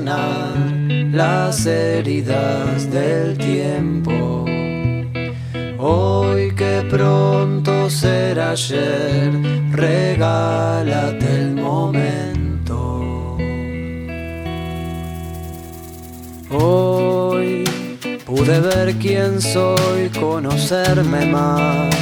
las 0.00 1.66
heridas 1.66 2.90
del 2.90 3.36
tiempo. 3.36 4.46
Hoy 5.78 6.54
que 6.54 6.86
pronto 6.88 7.90
será 7.90 8.52
ayer, 8.52 9.30
regálate 9.70 11.26
el 11.26 11.54
momento. 11.56 13.36
Hoy 16.50 17.64
pude 18.24 18.60
ver 18.60 18.94
quién 18.94 19.40
soy, 19.40 20.08
conocerme 20.18 21.26
más 21.26 22.01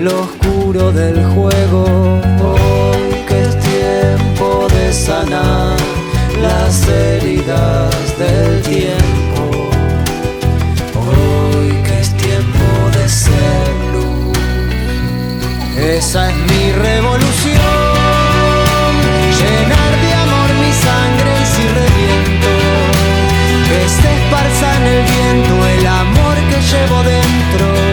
lo 0.00 0.22
oscuro 0.22 0.92
del 0.92 1.24
juego. 1.34 1.84
Hoy 2.42 3.24
que 3.28 3.40
es 3.42 3.58
tiempo 3.60 4.66
de 4.68 4.92
sanar 4.92 5.76
las 6.40 6.88
heridas 6.88 8.18
del 8.18 8.62
tiempo. 8.62 9.68
Hoy 10.94 11.68
que 11.84 12.00
es 12.00 12.10
tiempo 12.16 12.66
de 12.96 13.08
ser 13.08 13.68
luz. 13.92 14.38
Esa 15.76 16.30
es 16.30 16.36
mi 16.36 16.72
revolución 16.72 18.04
llenar 19.40 19.92
de 20.04 20.12
amor 20.24 20.48
mi 20.62 20.72
sangre 20.72 21.30
y 21.42 21.46
si 21.54 21.64
reviento, 21.80 22.52
que 23.68 23.80
se 23.96 24.08
esparza 24.18 24.66
en 24.78 24.84
el 24.94 25.02
viento 25.12 25.52
el 25.74 25.86
amor 25.86 26.36
que 26.50 26.58
llevo 26.70 26.98
dentro, 27.02 27.83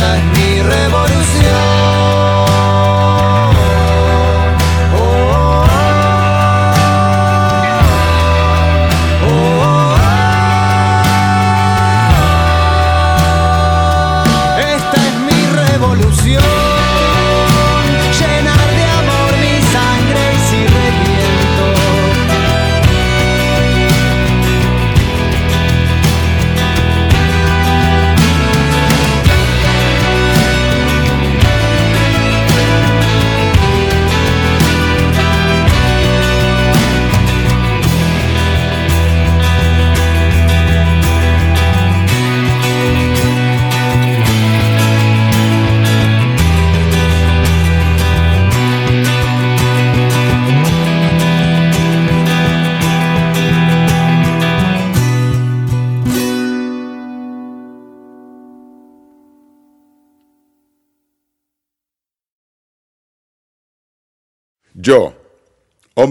casa 0.00 0.18
di 0.32 0.62
rivoluzione 0.62 1.19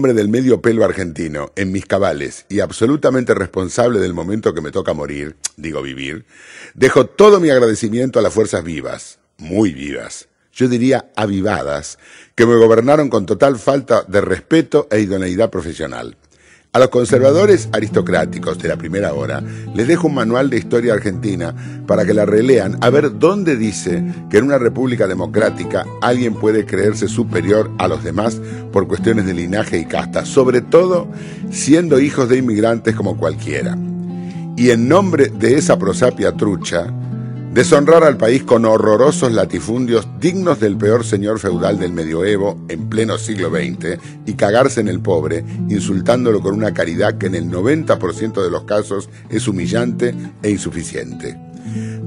hombre 0.00 0.14
del 0.14 0.30
medio 0.30 0.62
pelo 0.62 0.82
argentino, 0.82 1.52
en 1.56 1.72
mis 1.72 1.84
cabales 1.84 2.46
y 2.48 2.60
absolutamente 2.60 3.34
responsable 3.34 3.98
del 3.98 4.14
momento 4.14 4.54
que 4.54 4.62
me 4.62 4.70
toca 4.70 4.94
morir, 4.94 5.36
digo 5.58 5.82
vivir, 5.82 6.24
dejo 6.72 7.04
todo 7.04 7.38
mi 7.38 7.50
agradecimiento 7.50 8.18
a 8.18 8.22
las 8.22 8.32
fuerzas 8.32 8.64
vivas, 8.64 9.18
muy 9.36 9.74
vivas, 9.74 10.28
yo 10.54 10.68
diría 10.68 11.10
avivadas, 11.16 11.98
que 12.34 12.46
me 12.46 12.56
gobernaron 12.56 13.10
con 13.10 13.26
total 13.26 13.58
falta 13.58 14.02
de 14.08 14.22
respeto 14.22 14.88
e 14.90 15.00
idoneidad 15.00 15.50
profesional. 15.50 16.16
A 16.72 16.78
los 16.78 16.90
conservadores 16.90 17.68
aristocráticos 17.72 18.60
de 18.60 18.68
la 18.68 18.76
primera 18.76 19.12
hora 19.12 19.42
les 19.74 19.88
dejo 19.88 20.06
un 20.06 20.14
manual 20.14 20.50
de 20.50 20.58
historia 20.58 20.92
argentina 20.92 21.52
para 21.84 22.04
que 22.04 22.14
la 22.14 22.26
relean 22.26 22.78
a 22.80 22.90
ver 22.90 23.18
dónde 23.18 23.56
dice 23.56 24.04
que 24.30 24.38
en 24.38 24.44
una 24.44 24.56
república 24.56 25.08
democrática 25.08 25.84
alguien 26.00 26.34
puede 26.34 26.66
creerse 26.66 27.08
superior 27.08 27.72
a 27.78 27.88
los 27.88 28.04
demás 28.04 28.40
por 28.72 28.86
cuestiones 28.86 29.26
de 29.26 29.34
linaje 29.34 29.78
y 29.78 29.84
casta, 29.84 30.24
sobre 30.24 30.60
todo 30.60 31.08
siendo 31.50 31.98
hijos 31.98 32.28
de 32.28 32.38
inmigrantes 32.38 32.94
como 32.94 33.16
cualquiera. 33.16 33.76
Y 34.56 34.70
en 34.70 34.88
nombre 34.88 35.26
de 35.26 35.56
esa 35.56 35.76
prosapia 35.76 36.36
trucha, 36.36 36.86
Deshonrar 37.52 38.04
al 38.04 38.16
país 38.16 38.44
con 38.44 38.64
horrorosos 38.64 39.32
latifundios 39.32 40.06
dignos 40.20 40.60
del 40.60 40.76
peor 40.76 41.04
señor 41.04 41.40
feudal 41.40 41.80
del 41.80 41.92
medioevo 41.92 42.64
en 42.68 42.88
pleno 42.88 43.18
siglo 43.18 43.50
XX 43.50 43.98
y 44.24 44.34
cagarse 44.34 44.80
en 44.80 44.86
el 44.86 45.00
pobre, 45.00 45.44
insultándolo 45.68 46.40
con 46.40 46.54
una 46.54 46.72
caridad 46.72 47.18
que 47.18 47.26
en 47.26 47.34
el 47.34 47.50
90% 47.50 48.40
de 48.40 48.50
los 48.52 48.62
casos 48.62 49.10
es 49.28 49.48
humillante 49.48 50.14
e 50.44 50.50
insuficiente. 50.50 51.36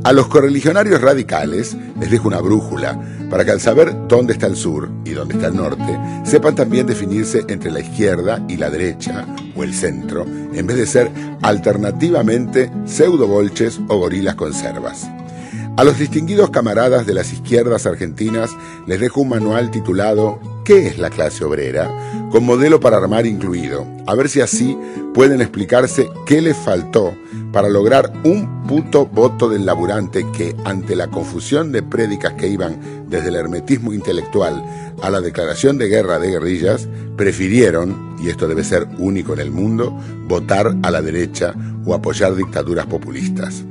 A 0.06 0.14
los 0.14 0.28
correligionarios 0.28 1.02
radicales 1.02 1.76
les 2.00 2.10
dejo 2.10 2.30
una 2.30 2.40
brújula 2.40 2.98
para 3.30 3.44
que 3.44 3.52
al 3.52 3.60
saber 3.60 3.94
dónde 4.08 4.34
está 4.34 4.48
el 4.48 4.56
sur 4.56 4.90
y 5.04 5.10
dónde 5.10 5.36
está 5.36 5.48
el 5.48 5.58
norte, 5.58 6.00
sepan 6.24 6.56
también 6.56 6.88
definirse 6.88 7.44
entre 7.50 7.70
la 7.70 7.82
izquierda 7.82 8.42
y 8.48 8.56
la 8.56 8.70
derecha 8.70 9.26
o 9.58 9.64
el 9.66 9.74
centro, 9.74 10.26
en 10.26 10.66
vez 10.66 10.78
de 10.78 10.88
ser 10.88 11.12
alternativamente 11.42 12.72
pseudo-bolches 12.86 13.82
o 13.90 13.98
gorilas 13.98 14.36
conservas. 14.36 15.10
A 15.76 15.84
los 15.84 15.98
distinguidos 15.98 16.52
camaradas 16.52 17.08
de 17.08 17.16
las 17.16 17.34
izquierdas 17.34 17.88
argentinas 17.88 18.52
les 18.86 19.00
dejo 19.00 19.22
un 19.22 19.30
manual 19.30 19.72
titulado 19.72 20.40
¿Qué 20.64 20.86
es 20.88 21.00
la 21.00 21.10
clase 21.10 21.44
obrera? 21.44 21.90
con 22.34 22.46
modelo 22.46 22.80
para 22.80 22.98
armar 22.98 23.28
incluido, 23.28 23.86
a 24.08 24.16
ver 24.16 24.28
si 24.28 24.42
así 24.42 24.76
pueden 25.14 25.40
explicarse 25.40 26.10
qué 26.26 26.42
les 26.42 26.58
faltó 26.58 27.14
para 27.52 27.70
lograr 27.70 28.12
un 28.24 28.64
puto 28.68 29.06
voto 29.06 29.50
del 29.50 29.68
laburante 29.68 30.26
que, 30.36 30.56
ante 30.66 30.96
la 30.96 31.10
confusión 31.10 31.72
de 31.72 31.84
prédicas 31.84 32.34
que 32.34 32.48
iban 32.48 33.06
desde 33.08 33.30
el 33.30 33.36
hermetismo 33.36 33.94
intelectual 33.94 34.66
a 35.04 35.12
la 35.12 35.22
declaración 35.22 35.78
de 35.78 35.90
guerra 35.90 36.18
de 36.18 36.32
guerrillas, 36.32 36.88
prefirieron, 37.16 38.16
y 38.20 38.30
esto 38.30 38.48
debe 38.48 38.64
ser 38.64 38.88
único 38.98 39.34
en 39.34 39.40
el 39.40 39.52
mundo, 39.52 39.96
votar 40.28 40.76
a 40.82 40.90
la 40.90 41.04
derecha 41.04 41.54
o 41.86 41.94
apoyar 41.94 42.36
dictaduras 42.36 42.88
populistas. 42.88 43.64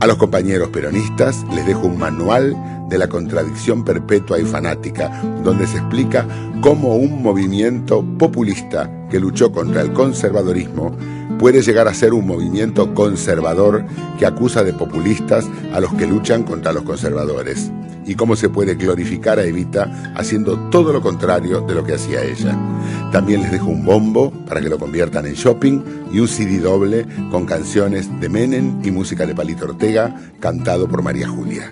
A 0.00 0.06
los 0.06 0.16
compañeros 0.16 0.68
peronistas 0.68 1.44
les 1.54 1.66
dejo 1.66 1.86
un 1.86 1.98
manual 1.98 2.56
de 2.88 2.98
la 2.98 3.08
contradicción 3.08 3.84
perpetua 3.84 4.38
y 4.38 4.44
fanática, 4.44 5.08
donde 5.42 5.66
se 5.66 5.78
explica 5.78 6.26
cómo 6.60 6.96
un 6.96 7.22
movimiento 7.22 8.04
populista 8.18 8.90
que 9.10 9.20
luchó 9.20 9.52
contra 9.52 9.80
el 9.82 9.92
conservadorismo 9.92 10.96
puede 11.38 11.62
llegar 11.62 11.88
a 11.88 11.94
ser 11.94 12.14
un 12.14 12.26
movimiento 12.26 12.94
conservador 12.94 13.84
que 14.18 14.26
acusa 14.26 14.62
de 14.62 14.72
populistas 14.72 15.46
a 15.72 15.80
los 15.80 15.94
que 15.94 16.06
luchan 16.06 16.42
contra 16.42 16.72
los 16.72 16.84
conservadores 16.84 17.70
y 18.06 18.14
cómo 18.14 18.36
se 18.36 18.48
puede 18.48 18.74
glorificar 18.74 19.38
a 19.38 19.44
Evita 19.44 20.12
haciendo 20.14 20.58
todo 20.70 20.92
lo 20.92 21.00
contrario 21.00 21.60
de 21.62 21.74
lo 21.74 21.84
que 21.84 21.94
hacía 21.94 22.22
ella. 22.22 22.56
También 23.12 23.42
les 23.42 23.52
dejo 23.52 23.66
un 23.66 23.84
bombo 23.84 24.30
para 24.46 24.60
que 24.60 24.68
lo 24.68 24.78
conviertan 24.78 25.26
en 25.26 25.34
shopping 25.34 25.82
y 26.12 26.20
un 26.20 26.28
CD 26.28 26.58
doble 26.58 27.06
con 27.30 27.46
canciones 27.46 28.08
de 28.20 28.28
Menem 28.28 28.80
y 28.84 28.90
música 28.90 29.26
de 29.26 29.34
Palito 29.34 29.64
Ortega 29.64 30.14
cantado 30.40 30.88
por 30.88 31.02
María 31.02 31.28
Julia. 31.28 31.70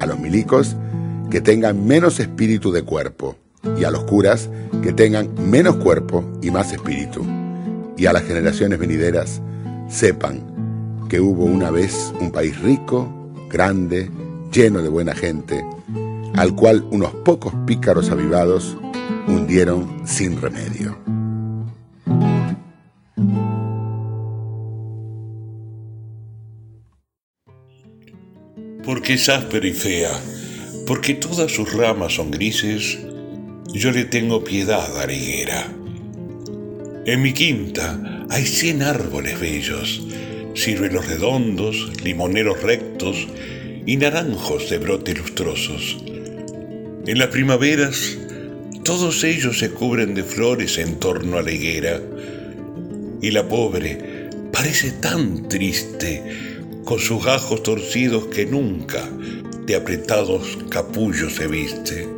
A 0.00 0.06
los 0.06 0.18
milicos 0.18 0.76
que 1.30 1.40
tengan 1.40 1.86
menos 1.86 2.20
espíritu 2.20 2.72
de 2.72 2.82
cuerpo 2.82 3.36
y 3.78 3.84
a 3.84 3.90
los 3.90 4.04
curas 4.04 4.48
que 4.82 4.92
tengan 4.92 5.28
menos 5.50 5.76
cuerpo 5.76 6.24
y 6.42 6.50
más 6.50 6.72
espíritu. 6.72 7.45
Y 7.96 8.06
a 8.06 8.12
las 8.12 8.24
generaciones 8.24 8.78
venideras 8.78 9.40
sepan 9.88 11.06
que 11.08 11.20
hubo 11.20 11.44
una 11.44 11.70
vez 11.70 12.12
un 12.20 12.30
país 12.30 12.58
rico, 12.60 13.08
grande, 13.48 14.10
lleno 14.52 14.82
de 14.82 14.88
buena 14.88 15.14
gente, 15.14 15.64
al 16.34 16.54
cual 16.54 16.86
unos 16.90 17.14
pocos 17.24 17.54
pícaros 17.66 18.10
avivados 18.10 18.76
hundieron 19.26 20.06
sin 20.06 20.40
remedio. 20.40 20.96
Porque 28.84 29.14
es 29.14 29.28
áspera 29.28 29.66
y 29.66 29.72
fea, 29.72 30.12
porque 30.86 31.14
todas 31.14 31.50
sus 31.50 31.72
ramas 31.72 32.14
son 32.14 32.30
grises, 32.30 32.98
yo 33.72 33.90
le 33.90 34.04
tengo 34.04 34.44
piedad 34.44 35.00
a 35.00 35.06
la 35.06 35.12
higuera. 35.12 35.66
En 37.06 37.22
mi 37.22 37.32
quinta 37.32 38.26
hay 38.30 38.44
cien 38.44 38.82
árboles 38.82 39.38
bellos, 39.38 40.02
ciruelos 40.56 41.06
redondos, 41.06 41.92
limoneros 42.02 42.60
rectos, 42.64 43.28
y 43.86 43.96
naranjos 43.96 44.68
de 44.68 44.78
brote 44.78 45.14
lustrosos. 45.14 45.98
En 47.06 47.18
las 47.20 47.28
primaveras, 47.28 48.18
todos 48.82 49.22
ellos 49.22 49.60
se 49.60 49.70
cubren 49.70 50.16
de 50.16 50.24
flores 50.24 50.78
en 50.78 50.98
torno 50.98 51.38
a 51.38 51.42
la 51.42 51.52
higuera, 51.52 52.02
y 53.22 53.30
la 53.30 53.48
pobre 53.48 54.28
parece 54.52 54.90
tan 54.90 55.48
triste 55.48 56.24
con 56.84 56.98
sus 56.98 57.24
gajos 57.24 57.62
torcidos 57.62 58.26
que 58.26 58.46
nunca 58.46 59.08
de 59.64 59.76
apretados 59.76 60.58
capullos 60.70 61.36
se 61.36 61.46
viste. 61.46 62.08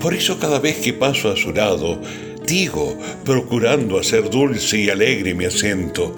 Por 0.00 0.14
eso 0.14 0.38
cada 0.38 0.58
vez 0.58 0.76
que 0.76 0.94
paso 0.94 1.30
a 1.30 1.36
su 1.36 1.52
lado, 1.52 2.00
digo, 2.46 2.96
procurando 3.24 3.98
hacer 3.98 4.30
dulce 4.30 4.78
y 4.78 4.90
alegre 4.90 5.34
mi 5.34 5.44
acento, 5.44 6.14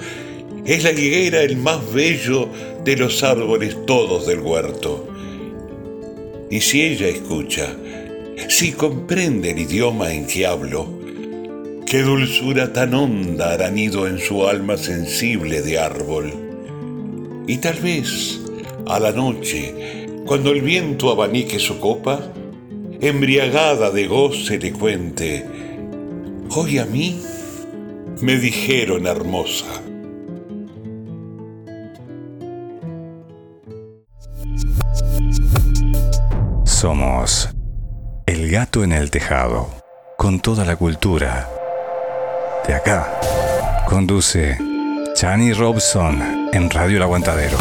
es 0.65 0.83
la 0.83 0.93
higuera 0.93 1.43
el 1.43 1.57
más 1.57 1.93
bello 1.93 2.49
de 2.85 2.97
los 2.97 3.23
árboles 3.23 3.77
todos 3.87 4.27
del 4.27 4.41
huerto. 4.41 5.09
Y 6.51 6.61
si 6.61 6.83
ella 6.83 7.09
escucha, 7.09 7.75
si 8.49 8.73
comprende 8.73 9.51
el 9.51 9.61
idioma 9.61 10.13
en 10.13 10.27
que 10.27 10.47
hablo, 10.47 10.89
qué 11.87 12.03
dulzura 12.03 12.73
tan 12.73 12.95
honda 12.95 13.53
hará 13.53 13.71
nido 13.71 14.07
en 14.07 14.19
su 14.19 14.47
alma 14.47 14.77
sensible 14.77 15.63
de 15.63 15.79
árbol. 15.79 16.33
Y 17.47 17.59
tal 17.59 17.79
vez, 17.81 18.41
a 18.87 18.99
la 18.99 19.13
noche, 19.13 20.07
cuando 20.27 20.51
el 20.51 20.63
viento 20.63 21.11
abanique 21.11 21.61
su 21.61 21.79
copa, 21.79 22.33
embriagada 23.01 23.91
de 23.91 24.07
goce 24.07 24.59
le 24.59 24.73
cuente, 24.73 25.45
hoy 26.51 26.79
a 26.79 26.85
mí 26.87 27.23
me 28.21 28.37
dijeron 28.37 29.07
hermosa. 29.07 29.67
Somos 36.65 37.51
El 38.27 38.51
Gato 38.51 38.85
en 38.85 38.93
el 38.93 39.11
Tejado, 39.11 39.69
con 40.17 40.41
toda 40.41 40.65
la 40.65 40.77
cultura. 40.77 41.49
De 42.67 42.75
acá, 42.75 43.19
conduce 43.89 44.59
Chani 45.15 45.53
Robson 45.53 46.51
en 46.53 46.71
Radio 46.71 46.97
El 46.97 47.03
Aguantadero. 47.03 47.59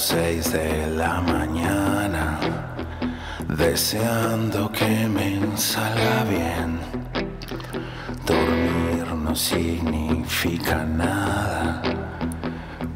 Despierto 0.00 0.24
seis 0.24 0.52
de 0.52 0.86
la 0.96 1.20
mañana, 1.20 2.38
deseando 3.48 4.72
que 4.72 5.06
me 5.06 5.56
salga 5.58 6.24
bien. 6.24 6.80
Dormir 8.24 9.14
no 9.14 9.34
significa 9.36 10.84
nada. 10.84 11.82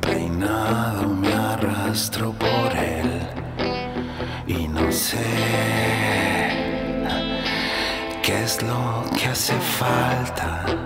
Peinado 0.00 1.08
me 1.08 1.32
arrastro 1.32 2.32
por 2.32 2.72
él 2.74 3.20
y 4.46 4.66
no 4.66 4.90
sé 4.90 5.26
qué 8.22 8.44
es 8.44 8.62
lo 8.62 9.04
que 9.14 9.26
hace 9.26 9.54
falta. 9.78 10.83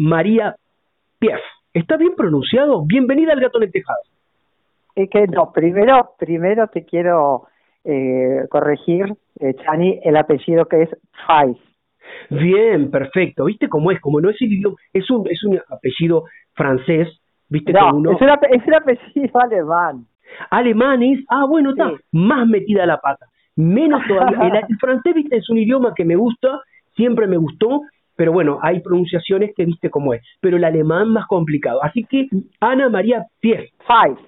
María 0.00 0.56
Piaf. 1.18 1.40
¿Está 1.74 1.98
bien 1.98 2.14
pronunciado? 2.16 2.86
Bienvenida 2.86 3.34
al 3.34 3.40
Gato 3.40 3.58
en 3.58 3.64
el 3.64 3.70
Tejado. 3.72 4.00
Es 4.94 5.10
que 5.10 5.26
no, 5.26 5.52
primero, 5.52 6.12
primero 6.18 6.68
te 6.68 6.86
quiero 6.86 7.46
eh, 7.84 8.46
corregir, 8.48 9.12
eh, 9.40 9.54
Chani, 9.62 10.00
el 10.02 10.16
apellido 10.16 10.64
que 10.64 10.82
es 10.84 10.88
Fais. 11.26 11.58
Bien, 12.30 12.90
perfecto. 12.90 13.44
¿Viste 13.44 13.68
cómo 13.68 13.90
es? 13.90 14.00
Como 14.00 14.22
no 14.22 14.30
es 14.30 14.40
el 14.40 14.50
idioma, 14.54 14.76
es 14.94 15.10
un, 15.10 15.28
es 15.28 15.44
un 15.44 15.60
apellido 15.68 16.24
francés, 16.54 17.08
¿viste? 17.50 17.70
No, 17.72 17.90
que 17.90 17.96
uno... 17.96 18.12
es, 18.12 18.20
un 18.22 18.28
ape- 18.28 18.56
es 18.56 18.66
un 18.66 18.74
apellido 18.74 19.38
alemán. 19.38 20.06
Alemanes, 20.50 21.24
ah, 21.28 21.44
bueno, 21.46 21.70
está, 21.72 21.90
Sí. 21.90 21.96
más 22.12 22.46
metida 22.48 22.86
la 22.86 22.98
pata. 22.98 23.26
Menos 23.54 24.00
todavía. 24.08 24.60
El, 24.60 24.64
el 24.66 24.78
francés, 24.78 25.14
viste, 25.14 25.36
es 25.36 25.50
un 25.50 25.58
idioma 25.58 25.92
que 25.94 26.06
me 26.06 26.16
gusta, 26.16 26.62
siempre 26.96 27.26
me 27.26 27.36
gustó, 27.36 27.82
pero 28.20 28.32
bueno, 28.32 28.58
hay 28.60 28.80
pronunciaciones 28.80 29.52
que 29.56 29.64
viste 29.64 29.88
cómo 29.88 30.12
es. 30.12 30.20
Pero 30.42 30.58
el 30.58 30.64
alemán 30.64 31.08
más 31.08 31.26
complicado. 31.26 31.82
Así 31.82 32.04
que, 32.04 32.28
Ana 32.60 32.90
María 32.90 33.24
Pief. 33.40 33.70
Fais. 33.86 34.18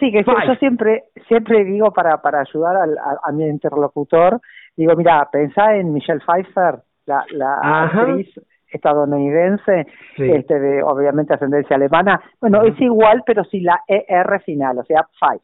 Sí, 0.00 0.10
que 0.10 0.24
yo, 0.24 0.32
Fais. 0.32 0.48
yo 0.48 0.54
siempre 0.54 1.02
siempre 1.28 1.62
digo 1.62 1.92
para 1.92 2.22
para 2.22 2.40
ayudar 2.40 2.76
al- 2.76 2.96
a, 2.96 3.28
a 3.28 3.30
mi 3.32 3.44
interlocutor, 3.46 4.40
digo, 4.74 4.96
mira, 4.96 5.28
pensá 5.30 5.76
en 5.76 5.92
Michelle 5.92 6.20
Pfeiffer, 6.26 6.76
la, 7.04 7.24
la 7.32 7.58
Ajá. 7.62 8.00
actriz 8.00 8.28
estadounidense, 8.70 9.86
Sí. 10.16 10.30
este 10.30 10.58
de 10.58 10.82
obviamente 10.82 11.34
ascendencia 11.34 11.76
alemana. 11.76 12.22
Bueno, 12.40 12.62
es 12.62 12.80
igual, 12.80 13.22
pero 13.26 13.44
sin 13.44 13.64
la 13.64 13.80
ER 13.86 14.40
final, 14.46 14.78
o 14.78 14.84
sea, 14.84 15.06
Fais. 15.20 15.42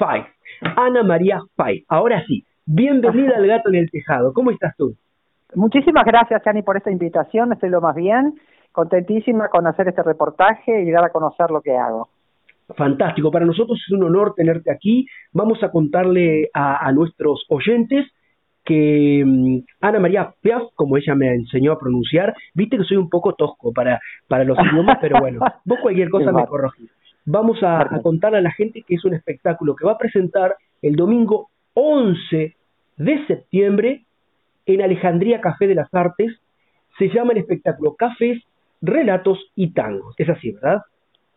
Fay. 0.00 0.24
Ana 0.76 1.04
María 1.04 1.40
Fay. 1.56 1.84
Ahora 1.88 2.24
sí, 2.26 2.44
bienvenida 2.66 3.34
al 3.36 3.46
Gato 3.46 3.68
en 3.68 3.76
el 3.76 3.90
Tejado. 3.90 4.32
¿Cómo 4.32 4.50
estás 4.50 4.74
tú? 4.76 4.94
Muchísimas 5.56 6.04
gracias, 6.04 6.42
Chani, 6.44 6.60
por 6.60 6.76
esta 6.76 6.90
invitación. 6.90 7.50
Estoy 7.50 7.70
lo 7.70 7.80
más 7.80 7.96
bien, 7.96 8.34
contentísima 8.72 9.48
con 9.48 9.66
hacer 9.66 9.88
este 9.88 10.02
reportaje 10.02 10.82
y 10.82 10.90
dar 10.90 11.06
a 11.06 11.08
conocer 11.08 11.50
lo 11.50 11.62
que 11.62 11.74
hago. 11.74 12.08
Fantástico, 12.76 13.30
para 13.30 13.46
nosotros 13.46 13.82
es 13.86 13.90
un 13.90 14.04
honor 14.04 14.34
tenerte 14.34 14.70
aquí. 14.70 15.06
Vamos 15.32 15.62
a 15.62 15.70
contarle 15.70 16.50
a, 16.52 16.86
a 16.86 16.92
nuestros 16.92 17.46
oyentes 17.48 18.04
que 18.66 19.22
mm, 19.24 19.58
Ana 19.80 19.98
María 19.98 20.34
Piaf, 20.42 20.62
como 20.74 20.98
ella 20.98 21.14
me 21.14 21.32
enseñó 21.32 21.72
a 21.72 21.78
pronunciar, 21.78 22.34
viste 22.52 22.76
que 22.76 22.84
soy 22.84 22.98
un 22.98 23.08
poco 23.08 23.32
tosco 23.32 23.72
para, 23.72 23.98
para 24.28 24.44
los 24.44 24.58
idiomas, 24.58 24.98
pero 25.00 25.20
bueno, 25.20 25.40
vos 25.64 25.78
cualquier 25.80 26.10
cosa 26.10 26.32
me 26.32 26.44
corregís. 26.44 26.90
vamos 27.24 27.62
a, 27.62 27.80
a 27.80 28.02
contar 28.02 28.34
a 28.34 28.42
la 28.42 28.50
gente 28.50 28.82
que 28.82 28.96
es 28.96 29.04
un 29.06 29.14
espectáculo 29.14 29.74
que 29.74 29.86
va 29.86 29.92
a 29.92 29.98
presentar 29.98 30.56
el 30.82 30.96
domingo 30.96 31.48
11 31.72 32.54
de 32.98 33.26
septiembre 33.26 34.05
en 34.66 34.82
Alejandría 34.82 35.40
Café 35.40 35.66
de 35.66 35.74
las 35.74 35.92
Artes. 35.94 36.32
Se 36.98 37.08
llama 37.08 37.32
el 37.32 37.38
espectáculo 37.38 37.94
Cafés, 37.94 38.42
Relatos 38.82 39.38
y 39.54 39.72
Tangos. 39.72 40.14
Es 40.18 40.28
así, 40.28 40.52
¿verdad? 40.52 40.82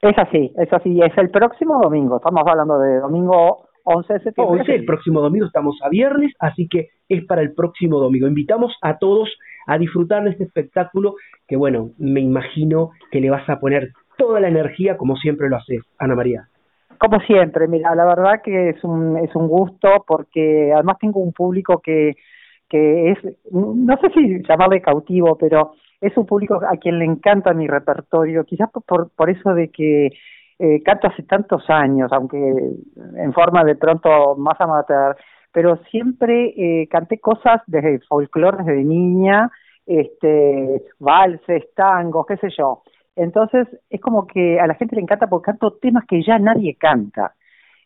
Es 0.02 0.18
así, 0.18 0.52
es 0.58 0.74
así. 0.74 1.00
Es 1.02 1.18
el 1.18 1.30
próximo 1.30 1.80
domingo. 1.82 2.18
Estamos 2.18 2.44
hablando 2.46 2.80
de 2.80 3.00
domingo 3.00 3.68
11 3.84 4.14
de 4.14 4.20
septiembre. 4.20 4.60
11, 4.62 4.76
el 4.76 4.86
próximo 4.86 5.22
domingo 5.22 5.46
estamos 5.46 5.78
a 5.84 5.90
viernes, 5.90 6.34
así 6.40 6.68
que 6.68 6.90
es 7.08 7.26
para 7.26 7.42
el 7.42 7.54
próximo 7.54 8.00
domingo. 8.00 8.28
Invitamos 8.28 8.76
a 8.82 8.98
todos 8.98 9.30
a 9.68 9.78
disfrutar 9.78 10.24
de 10.24 10.32
este 10.32 10.46
espectáculo 10.46 11.16
que, 11.48 11.56
bueno, 11.56 11.92
me 11.98 12.22
imagino 12.22 12.92
que 13.12 13.20
le 13.20 13.30
vas 13.30 13.48
a 13.50 13.60
poner 13.60 13.92
toda 14.18 14.40
la 14.40 14.48
energía 14.48 14.98
como 14.98 15.16
siempre 15.16 15.50
lo 15.50 15.58
haces, 15.58 15.82
Ana 15.98 16.16
María. 16.16 16.48
Como 16.98 17.20
siempre, 17.22 17.68
mira, 17.68 17.96
la 17.96 18.06
verdad 18.06 18.42
que 18.44 18.70
es 18.70 18.84
un, 18.84 19.18
es 19.18 19.34
un 19.36 19.48
gusto 19.48 20.04
porque 20.06 20.72
además 20.74 20.98
tengo 21.00 21.22
un 21.22 21.32
público 21.32 21.82
que, 21.84 22.16
que 22.70 23.12
es, 23.12 23.18
no 23.52 23.98
sé 23.98 24.10
si 24.14 24.44
llamarle 24.48 24.82
cautivo, 24.82 25.38
pero 25.38 25.74
es 26.02 26.16
un 26.18 26.26
público 26.26 26.56
a 26.56 26.78
quien 26.78 27.00
le 27.00 27.06
encanta 27.06 27.54
mi 27.54 27.68
repertorio, 27.68 28.46
quizás 28.46 28.70
por, 28.72 29.10
por 29.12 29.30
eso 29.30 29.54
de 29.54 29.70
que 29.70 30.10
eh, 30.60 30.84
canto 30.84 31.08
hace 31.08 31.24
tantos 31.24 31.70
años, 31.70 32.12
aunque 32.12 32.38
en 32.38 33.34
forma 33.34 33.64
de 33.64 33.76
pronto 33.76 34.36
más 34.36 34.60
amateur, 34.60 35.16
pero 35.52 35.78
siempre 35.90 36.54
eh, 36.56 36.88
canté 36.90 37.20
cosas 37.20 37.62
desde 37.66 38.00
folclore 38.08 38.64
desde 38.64 38.84
niña, 38.84 39.50
este, 39.86 40.84
valses, 41.00 41.74
tangos, 41.76 42.26
qué 42.28 42.38
sé 42.38 42.50
yo. 42.58 42.84
Entonces 43.16 43.68
es 43.90 44.00
como 44.00 44.28
que 44.28 44.60
a 44.60 44.68
la 44.68 44.76
gente 44.76 44.96
le 44.96 45.02
encanta 45.02 45.28
porque 45.28 45.48
canto 45.52 45.78
temas 45.82 46.06
que 46.06 46.22
ya 46.22 46.38
nadie 46.40 46.76
canta. 46.76 47.34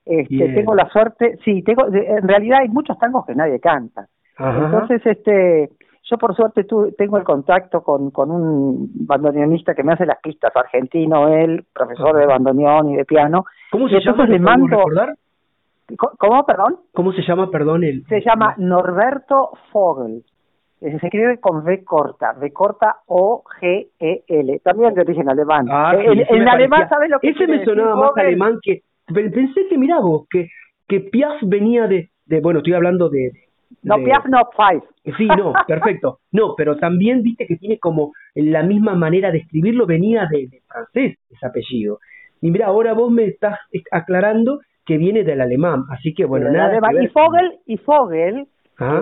Este, 0.05 0.49
tengo 0.49 0.75
la 0.75 0.89
suerte, 0.89 1.37
sí, 1.45 1.63
tengo, 1.63 1.87
en 1.87 2.27
realidad 2.27 2.59
hay 2.61 2.67
muchos 2.67 2.97
tangos 2.99 3.25
que 3.25 3.35
nadie 3.35 3.59
canta. 3.59 4.07
Entonces, 4.37 5.05
este, 5.05 5.69
yo 6.03 6.17
por 6.17 6.35
suerte 6.35 6.63
tu, 6.63 6.91
tengo 6.97 7.17
el 7.17 7.23
contacto 7.23 7.81
con, 7.81 8.11
con 8.11 8.31
un 8.31 8.91
bandoneonista 9.05 9.73
que 9.73 9.83
me 9.83 9.93
hace 9.93 10.05
las 10.05 10.19
pistas, 10.21 10.55
argentino, 10.55 11.27
él, 11.29 11.65
profesor 11.73 12.17
de 12.17 12.25
bandoneón 12.25 12.89
y 12.89 12.95
de 12.95 13.05
piano. 13.05 13.45
¿Cómo 13.71 13.87
se 13.87 13.99
llama? 13.99 14.25
Le 14.25 14.39
mando, 14.39 14.83
¿Cómo, 15.97 16.45
perdón? 16.45 16.77
¿Cómo 16.93 17.11
se 17.11 17.21
llama, 17.21 17.49
perdón? 17.51 17.83
El, 17.83 18.05
se 18.07 18.21
llama 18.21 18.55
Norberto 18.57 19.51
Fogel. 19.71 20.23
Se 20.79 20.89
escribe 20.89 21.39
con 21.39 21.63
V 21.63 21.83
corta, 21.85 22.33
V 22.37 22.51
corta 22.51 22.97
O-G-E-L. 23.07 24.59
También 24.59 24.93
de 24.93 25.01
origen 25.01 25.29
alemán. 25.29 25.67
Ah, 25.69 25.93
en, 25.95 26.47
alemán, 26.47 26.89
¿sabes 26.89 27.09
lo 27.09 27.19
que 27.19 27.29
Ese 27.29 27.47
me 27.47 27.63
sonaba 27.63 27.95
más 27.95 28.11
alemán 28.17 28.59
que. 28.61 28.81
Pensé 29.07 29.67
que, 29.69 29.77
mira 29.77 29.99
vos, 29.99 30.27
que, 30.29 30.49
que 30.87 30.99
Piaf 31.01 31.41
venía 31.43 31.87
de, 31.87 32.09
de. 32.25 32.41
Bueno, 32.41 32.59
estoy 32.59 32.73
hablando 32.73 33.09
de, 33.09 33.31
no, 33.81 33.97
Piaf 34.03 34.25
no, 34.25 34.41
Five. 34.55 34.83
Sí, 35.17 35.27
no, 35.27 35.53
perfecto. 35.67 36.19
No, 36.31 36.55
pero 36.55 36.77
también 36.77 37.23
viste 37.23 37.45
que 37.45 37.57
tiene 37.57 37.79
como 37.79 38.13
la 38.35 38.63
misma 38.63 38.95
manera 38.95 39.31
de 39.31 39.39
escribirlo, 39.39 39.85
venía 39.85 40.27
de, 40.29 40.61
francés 40.67 41.17
ese 41.29 41.45
apellido. 41.45 41.99
Y 42.41 42.51
mira, 42.51 42.67
ahora 42.67 42.93
vos 42.93 43.11
me 43.11 43.25
estás 43.25 43.59
aclarando 43.91 44.59
que 44.85 44.97
viene 44.97 45.23
del 45.23 45.41
alemán, 45.41 45.85
así 45.89 46.13
que 46.13 46.25
bueno, 46.25 46.49
nada. 46.49 46.77
Y 47.01 47.07
Fogel, 47.07 47.59
y 47.65 47.77
Fogel 47.77 48.47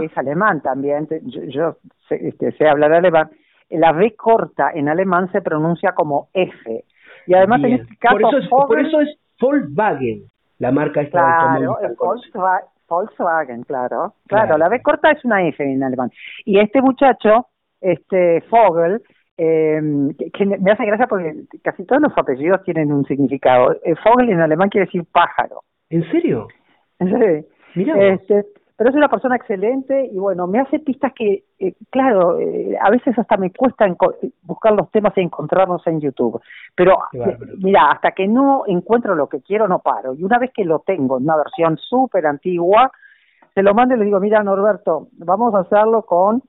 es 0.01 0.17
alemán 0.17 0.61
también, 0.61 1.07
yo, 1.23 1.43
yo 1.45 1.77
sé, 2.07 2.27
este, 2.27 2.51
sé 2.51 2.67
hablar 2.67 2.93
alemán, 2.93 3.31
la 3.69 3.91
V 3.91 4.15
corta 4.15 4.71
en 4.73 4.89
alemán 4.89 5.31
se 5.31 5.41
pronuncia 5.41 5.93
como 5.93 6.29
F. 6.33 6.83
Y 7.25 7.33
además 7.33 7.63
en 7.63 7.73
este 7.73 7.95
caso 7.97 8.17
por 8.19 8.33
eso 8.33 8.37
es, 8.37 8.49
por 8.49 8.79
eso 8.79 9.01
es 9.01 9.17
Volkswagen, 9.39 10.23
la 10.59 10.71
marca 10.71 11.01
esta 11.01 11.19
claro, 11.19 11.77
Volkswagen, 11.97 12.67
Volkswagen, 12.91 13.63
claro. 13.63 14.15
Claro, 14.27 14.57
la 14.57 14.67
B 14.67 14.81
corta 14.81 15.11
es 15.11 15.23
una 15.23 15.47
F 15.47 15.63
en 15.63 15.81
alemán. 15.81 16.11
Y 16.43 16.59
este 16.59 16.81
muchacho, 16.81 17.47
este 17.79 18.41
Fogel, 18.49 19.01
eh, 19.37 19.81
que, 20.33 20.45
me 20.45 20.71
hace 20.71 20.85
gracia 20.85 21.07
porque 21.07 21.33
casi 21.63 21.85
todos 21.85 22.01
los 22.01 22.17
apellidos 22.17 22.61
tienen 22.63 22.91
un 22.91 23.05
significado. 23.05 23.73
Eh, 23.83 23.95
Fogel 24.03 24.29
en 24.29 24.41
alemán 24.41 24.69
quiere 24.69 24.85
decir 24.85 25.05
pájaro. 25.11 25.61
¿En 25.89 26.09
serio? 26.11 26.47
Sí. 26.99 27.05
Mira. 27.75 28.13
Este, 28.13 28.45
pero 28.81 28.89
es 28.89 28.95
una 28.95 29.09
persona 29.09 29.35
excelente 29.35 30.09
y 30.11 30.17
bueno, 30.17 30.47
me 30.47 30.59
hace 30.59 30.79
pistas 30.79 31.13
que, 31.13 31.43
eh, 31.59 31.75
claro, 31.91 32.39
eh, 32.39 32.75
a 32.81 32.89
veces 32.89 33.15
hasta 33.15 33.37
me 33.37 33.51
cuesta 33.51 33.85
buscar 34.41 34.73
los 34.73 34.89
temas 34.89 35.15
y 35.15 35.21
encontrarlos 35.21 35.85
en 35.85 36.01
YouTube. 36.01 36.41
Pero 36.73 36.97
mira, 37.59 37.91
hasta 37.91 38.09
que 38.13 38.27
no 38.27 38.63
encuentro 38.65 39.13
lo 39.13 39.29
que 39.29 39.43
quiero, 39.43 39.67
no 39.67 39.83
paro. 39.83 40.15
Y 40.15 40.23
una 40.23 40.39
vez 40.39 40.49
que 40.51 40.65
lo 40.65 40.79
tengo 40.79 41.19
en 41.19 41.25
una 41.25 41.37
versión 41.37 41.77
súper 41.77 42.25
antigua, 42.25 42.91
se 43.53 43.61
lo 43.61 43.75
mando 43.75 43.93
y 43.93 43.99
le 43.99 44.05
digo, 44.05 44.19
mira 44.19 44.41
Norberto, 44.41 45.09
vamos 45.11 45.53
a 45.53 45.59
hacerlo 45.59 46.01
con 46.01 46.41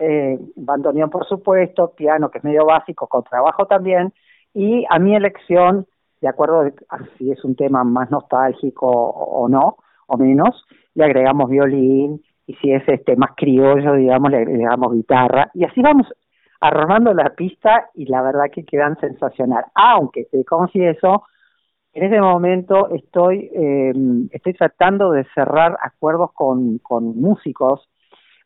eh, 0.00 0.40
bandoneón, 0.56 1.08
por 1.08 1.24
supuesto, 1.24 1.92
piano, 1.94 2.32
que 2.32 2.38
es 2.38 2.44
medio 2.44 2.66
básico, 2.66 3.06
con 3.06 3.22
trabajo 3.22 3.66
también, 3.66 4.12
y 4.52 4.84
a 4.90 4.98
mi 4.98 5.14
elección, 5.14 5.86
de 6.20 6.26
acuerdo 6.26 6.62
a 6.88 6.98
si 7.16 7.30
es 7.30 7.44
un 7.44 7.54
tema 7.54 7.84
más 7.84 8.10
nostálgico 8.10 8.88
o 8.88 9.48
no, 9.48 9.76
o 10.08 10.16
menos, 10.16 10.66
le 10.94 11.04
agregamos 11.04 11.48
violín, 11.48 12.22
y 12.46 12.54
si 12.54 12.72
es 12.72 12.82
este 12.88 13.16
más 13.16 13.30
criollo, 13.36 13.94
digamos, 13.94 14.30
le 14.30 14.38
agregamos 14.38 14.92
guitarra, 14.92 15.50
y 15.54 15.64
así 15.64 15.80
vamos 15.80 16.06
armando 16.60 17.14
la 17.14 17.30
pista 17.30 17.88
y 17.94 18.06
la 18.06 18.22
verdad 18.22 18.50
que 18.52 18.64
quedan 18.64 18.98
sensacional. 18.98 19.64
Aunque 19.74 20.26
te 20.26 20.44
confieso, 20.44 21.24
en 21.92 22.04
ese 22.04 22.20
momento 22.20 22.90
estoy 22.90 23.50
eh, 23.54 23.92
estoy 24.30 24.52
tratando 24.54 25.10
de 25.10 25.24
cerrar 25.34 25.76
acuerdos 25.82 26.32
con, 26.34 26.78
con 26.78 27.20
músicos, 27.20 27.88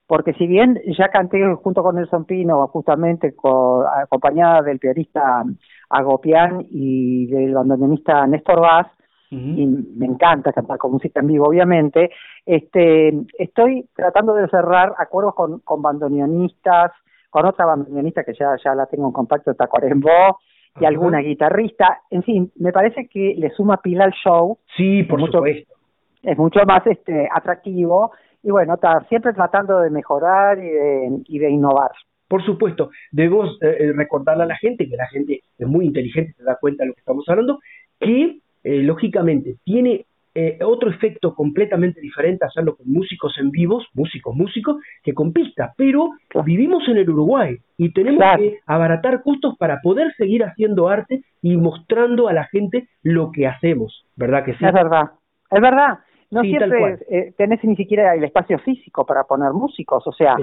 porque 0.06 0.32
si 0.34 0.46
bien 0.46 0.80
ya 0.96 1.08
canté 1.08 1.42
junto 1.54 1.82
con 1.82 1.96
Nelson 1.96 2.24
Pino, 2.24 2.66
justamente 2.68 3.34
con, 3.34 3.84
acompañada 3.86 4.62
del 4.62 4.78
pianista 4.78 5.44
Agopian 5.90 6.66
y 6.70 7.26
del 7.26 7.54
bandoneonista 7.54 8.26
Néstor 8.26 8.60
Vaz, 8.60 8.86
y 9.34 9.66
me 9.66 10.06
encanta 10.06 10.52
cantar 10.52 10.78
con 10.78 10.92
música 10.92 11.20
en 11.20 11.26
vivo, 11.26 11.48
obviamente. 11.48 12.10
Este, 12.44 13.12
estoy 13.38 13.88
tratando 13.94 14.34
de 14.34 14.48
cerrar 14.48 14.94
acuerdos 14.98 15.34
con, 15.34 15.60
con 15.60 15.82
bandoneonistas, 15.82 16.92
con 17.30 17.46
otra 17.46 17.66
bandoneonista 17.66 18.24
que 18.24 18.34
ya, 18.34 18.56
ya 18.62 18.74
la 18.74 18.86
tengo 18.86 19.06
en 19.06 19.12
contacto, 19.12 19.54
Tacuarembó, 19.54 20.38
y 20.80 20.84
alguna 20.84 21.20
guitarrista. 21.20 22.00
En 22.10 22.22
fin, 22.22 22.52
me 22.56 22.72
parece 22.72 23.08
que 23.08 23.34
le 23.36 23.50
suma 23.50 23.78
pila 23.78 24.04
al 24.04 24.12
show. 24.12 24.58
Sí, 24.76 25.02
por 25.04 25.20
supuesto. 25.20 25.74
Es 26.22 26.38
mucho 26.38 26.60
más 26.66 26.86
este 26.86 27.28
atractivo 27.32 28.12
y 28.42 28.50
bueno, 28.50 28.74
está 28.74 29.00
siempre 29.08 29.32
tratando 29.32 29.80
de 29.80 29.90
mejorar 29.90 30.58
y 30.58 30.68
de, 30.68 31.22
y 31.26 31.38
de 31.38 31.50
innovar. 31.50 31.90
Por 32.28 32.44
supuesto, 32.44 32.90
debemos 33.10 33.58
eh, 33.62 33.76
eh, 33.78 33.92
recordarle 33.94 34.44
a 34.44 34.46
la 34.46 34.56
gente, 34.56 34.88
que 34.88 34.96
la 34.96 35.06
gente 35.08 35.40
es 35.58 35.66
muy 35.66 35.86
inteligente, 35.86 36.34
se 36.36 36.44
da 36.44 36.56
cuenta 36.60 36.82
de 36.82 36.88
lo 36.88 36.94
que 36.94 37.00
estamos 37.00 37.24
hablando, 37.28 37.58
que 38.00 38.40
eh, 38.64 38.82
lógicamente 38.82 39.56
tiene 39.64 40.06
eh, 40.36 40.58
otro 40.64 40.90
efecto 40.90 41.32
completamente 41.32 42.00
diferente 42.00 42.44
hacerlo 42.44 42.76
con 42.76 42.90
músicos 42.90 43.38
en 43.38 43.52
vivos, 43.52 43.86
músicos, 43.94 44.34
músicos, 44.34 44.78
que 45.04 45.14
con 45.14 45.32
pistas, 45.32 45.72
pero 45.76 46.10
vivimos 46.44 46.82
en 46.88 46.96
el 46.96 47.08
Uruguay 47.08 47.56
y 47.76 47.92
tenemos 47.92 48.24
que 48.36 48.58
abaratar 48.66 49.22
costos 49.22 49.56
para 49.56 49.78
poder 49.80 50.12
seguir 50.16 50.42
haciendo 50.42 50.88
arte 50.88 51.22
y 51.40 51.56
mostrando 51.56 52.26
a 52.26 52.32
la 52.32 52.46
gente 52.46 52.88
lo 53.04 53.30
que 53.30 53.46
hacemos, 53.46 54.06
¿verdad 54.16 54.44
que 54.44 54.54
sí? 54.54 54.64
Es 54.64 54.72
verdad, 54.72 55.12
es 55.50 55.60
verdad. 55.60 55.98
No 56.32 56.40
siempre 56.40 56.98
eh, 57.08 57.32
tenés 57.36 57.62
ni 57.62 57.76
siquiera 57.76 58.12
el 58.16 58.24
espacio 58.24 58.58
físico 58.58 59.06
para 59.06 59.22
poner 59.22 59.52
músicos, 59.52 60.04
o 60.04 60.10
sea, 60.12 60.34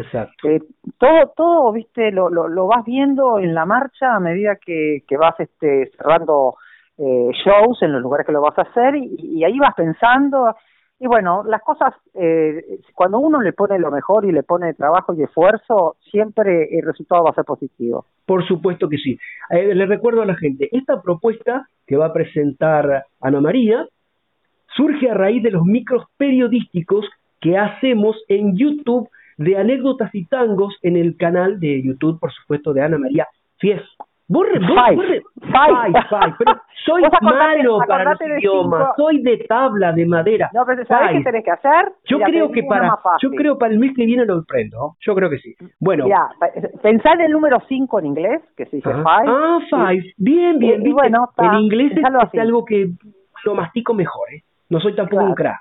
eh, 0.45 0.61
todo, 0.97 1.33
todo, 1.35 1.71
viste, 1.73 2.11
lo, 2.11 2.29
lo, 2.29 2.47
lo, 2.47 2.67
vas 2.67 2.85
viendo 2.85 3.39
en 3.39 3.53
la 3.53 3.65
marcha 3.65 4.15
a 4.15 4.21
medida 4.21 4.55
que, 4.55 5.03
que 5.05 5.17
vas 5.17 5.37
este, 5.37 5.91
cerrando 5.97 6.55
eh, 6.97 7.29
shows 7.43 7.81
en 7.81 7.93
los 7.93 8.01
lugares 8.01 8.25
que 8.25 8.33
lo 8.33 8.41
vas 8.41 8.57
a 8.57 8.63
hacer 8.63 8.95
y, 8.95 9.43
ahí 9.43 9.57
vas 9.57 9.73
pensando 9.75 10.55
y 11.03 11.07
bueno, 11.07 11.43
las 11.43 11.63
cosas, 11.63 11.95
eh, 12.13 12.77
cuando 12.93 13.17
uno 13.17 13.41
le 13.41 13.53
pone 13.53 13.79
lo 13.79 13.89
mejor 13.89 14.23
y 14.23 14.31
le 14.31 14.43
pone 14.43 14.75
trabajo 14.75 15.15
y 15.15 15.23
esfuerzo, 15.23 15.95
siempre 16.11 16.77
el 16.77 16.85
resultado 16.85 17.23
va 17.23 17.31
a 17.31 17.33
ser 17.33 17.43
positivo. 17.43 18.05
Por 18.23 18.47
supuesto 18.47 18.87
que 18.87 18.97
sí. 18.97 19.17
Eh, 19.49 19.73
le 19.73 19.87
recuerdo 19.87 20.21
a 20.21 20.27
la 20.27 20.35
gente, 20.35 20.69
esta 20.71 21.01
propuesta 21.01 21.65
que 21.87 21.97
va 21.97 22.05
a 22.05 22.13
presentar 22.13 23.05
Ana 23.19 23.41
María 23.41 23.87
surge 24.75 25.09
a 25.09 25.15
raíz 25.15 25.41
de 25.41 25.49
los 25.49 25.65
micros 25.65 26.05
periodísticos 26.17 27.07
que 27.39 27.57
hacemos 27.57 28.15
en 28.27 28.55
YouTube 28.55 29.09
de 29.37 29.57
anécdotas 29.57 30.13
y 30.13 30.25
tangos 30.25 30.77
en 30.83 30.97
el 30.97 31.17
canal 31.17 31.59
de 31.59 31.81
YouTube, 31.83 32.19
por 32.19 32.31
supuesto, 32.31 32.73
de 32.73 32.83
Ana 32.83 32.99
María 32.99 33.27
Fies. 33.57 33.81
Vos, 34.31 34.47
five. 34.47 35.23
five, 35.41 36.03
five, 36.09 36.35
pero 36.37 36.61
Soy 36.85 37.03
malo 37.21 37.79
para 37.85 38.11
los 38.11 38.21
idiomas, 38.21 38.95
soy 38.95 39.21
de 39.21 39.37
tabla, 39.39 39.91
de 39.91 40.05
madera. 40.05 40.49
No, 40.53 40.63
pero 40.65 40.85
¿sabes 40.85 41.17
qué 41.17 41.23
tenés 41.23 41.43
que 41.43 41.51
hacer? 41.51 41.91
Yo 42.05 42.19
creo 42.19 42.51
que 42.51 42.63
para 42.63 42.97
yo 43.21 43.29
creo 43.31 43.57
para 43.57 43.73
el 43.73 43.79
mes 43.79 43.91
que 43.95 44.05
viene 44.05 44.25
lo 44.25 44.39
aprendo. 44.39 44.95
Yo 45.01 45.13
creo 45.13 45.29
que 45.29 45.37
sí. 45.37 45.53
Bueno. 45.79 46.07
Ya, 46.07 46.29
pensá 46.81 47.13
en 47.13 47.21
el 47.21 47.31
número 47.31 47.61
5 47.67 47.99
en 47.99 48.05
inglés, 48.05 48.41
que 48.55 48.65
se 48.65 48.77
dice 48.77 48.89
five. 48.89 49.03
Ah, 49.05 49.59
five. 49.69 50.13
Bien, 50.17 50.57
bien. 50.57 50.85
Y, 50.85 50.91
bueno, 50.91 51.29
en 51.37 51.53
inglés 51.55 51.91
es, 51.95 52.39
algo 52.39 52.65
que 52.65 52.89
lo 53.43 53.53
mastico 53.53 53.93
mejor, 53.93 54.33
¿eh? 54.33 54.43
No 54.69 54.79
soy 54.79 54.95
tampoco 54.95 55.23
un 55.23 55.35
crack. 55.35 55.59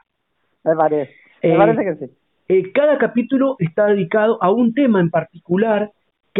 Me 0.64 0.76
parece. 0.76 1.12
Me 1.42 1.54
eh, 1.54 1.56
parece 1.56 1.85
que 1.85 1.94
sí. 1.96 2.12
Eh, 2.48 2.72
cada 2.72 2.98
capítulo 2.98 3.56
está 3.59 3.87
dedicado 3.87 4.38
a 4.40 4.50
un 4.50 4.72
tema 4.74 5.00
en 5.00 5.11
particular 5.11 5.90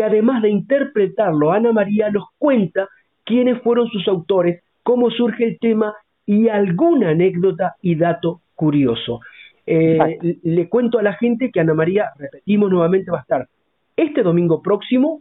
que 0.01 0.05
además 0.07 0.41
de 0.41 0.49
interpretarlo, 0.49 1.53
Ana 1.53 1.73
María 1.73 2.09
nos 2.09 2.25
cuenta 2.39 2.89
quiénes 3.23 3.61
fueron 3.61 3.87
sus 3.89 4.09
autores, 4.09 4.63
cómo 4.83 5.11
surge 5.11 5.45
el 5.45 5.59
tema 5.59 5.95
y 6.25 6.49
alguna 6.49 7.11
anécdota 7.11 7.75
y 7.83 7.97
dato 7.97 8.41
curioso. 8.55 9.21
Eh, 9.67 10.39
le 10.43 10.69
cuento 10.71 10.99
a 10.99 11.03
la 11.03 11.13
gente 11.13 11.51
que 11.51 11.61
Ana 11.61 11.75
María, 11.75 12.13
repetimos 12.17 12.71
nuevamente, 12.71 13.11
va 13.11 13.19
a 13.19 13.21
estar 13.21 13.49
este 13.95 14.23
domingo 14.23 14.63
próximo 14.63 15.21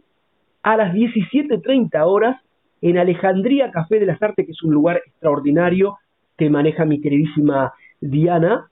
a 0.63 0.77
las 0.77 0.93
17.30 0.93 2.05
horas 2.05 2.37
en 2.81 2.97
Alejandría 2.97 3.71
Café 3.71 3.99
de 3.99 4.05
las 4.05 4.23
Artes, 4.23 4.45
que 4.45 4.53
es 4.53 4.63
un 4.63 4.73
lugar 4.73 5.01
extraordinario 5.05 5.97
que 6.37 6.49
maneja 6.49 6.85
mi 6.85 7.01
queridísima 7.01 7.73
Diana. 7.99 8.69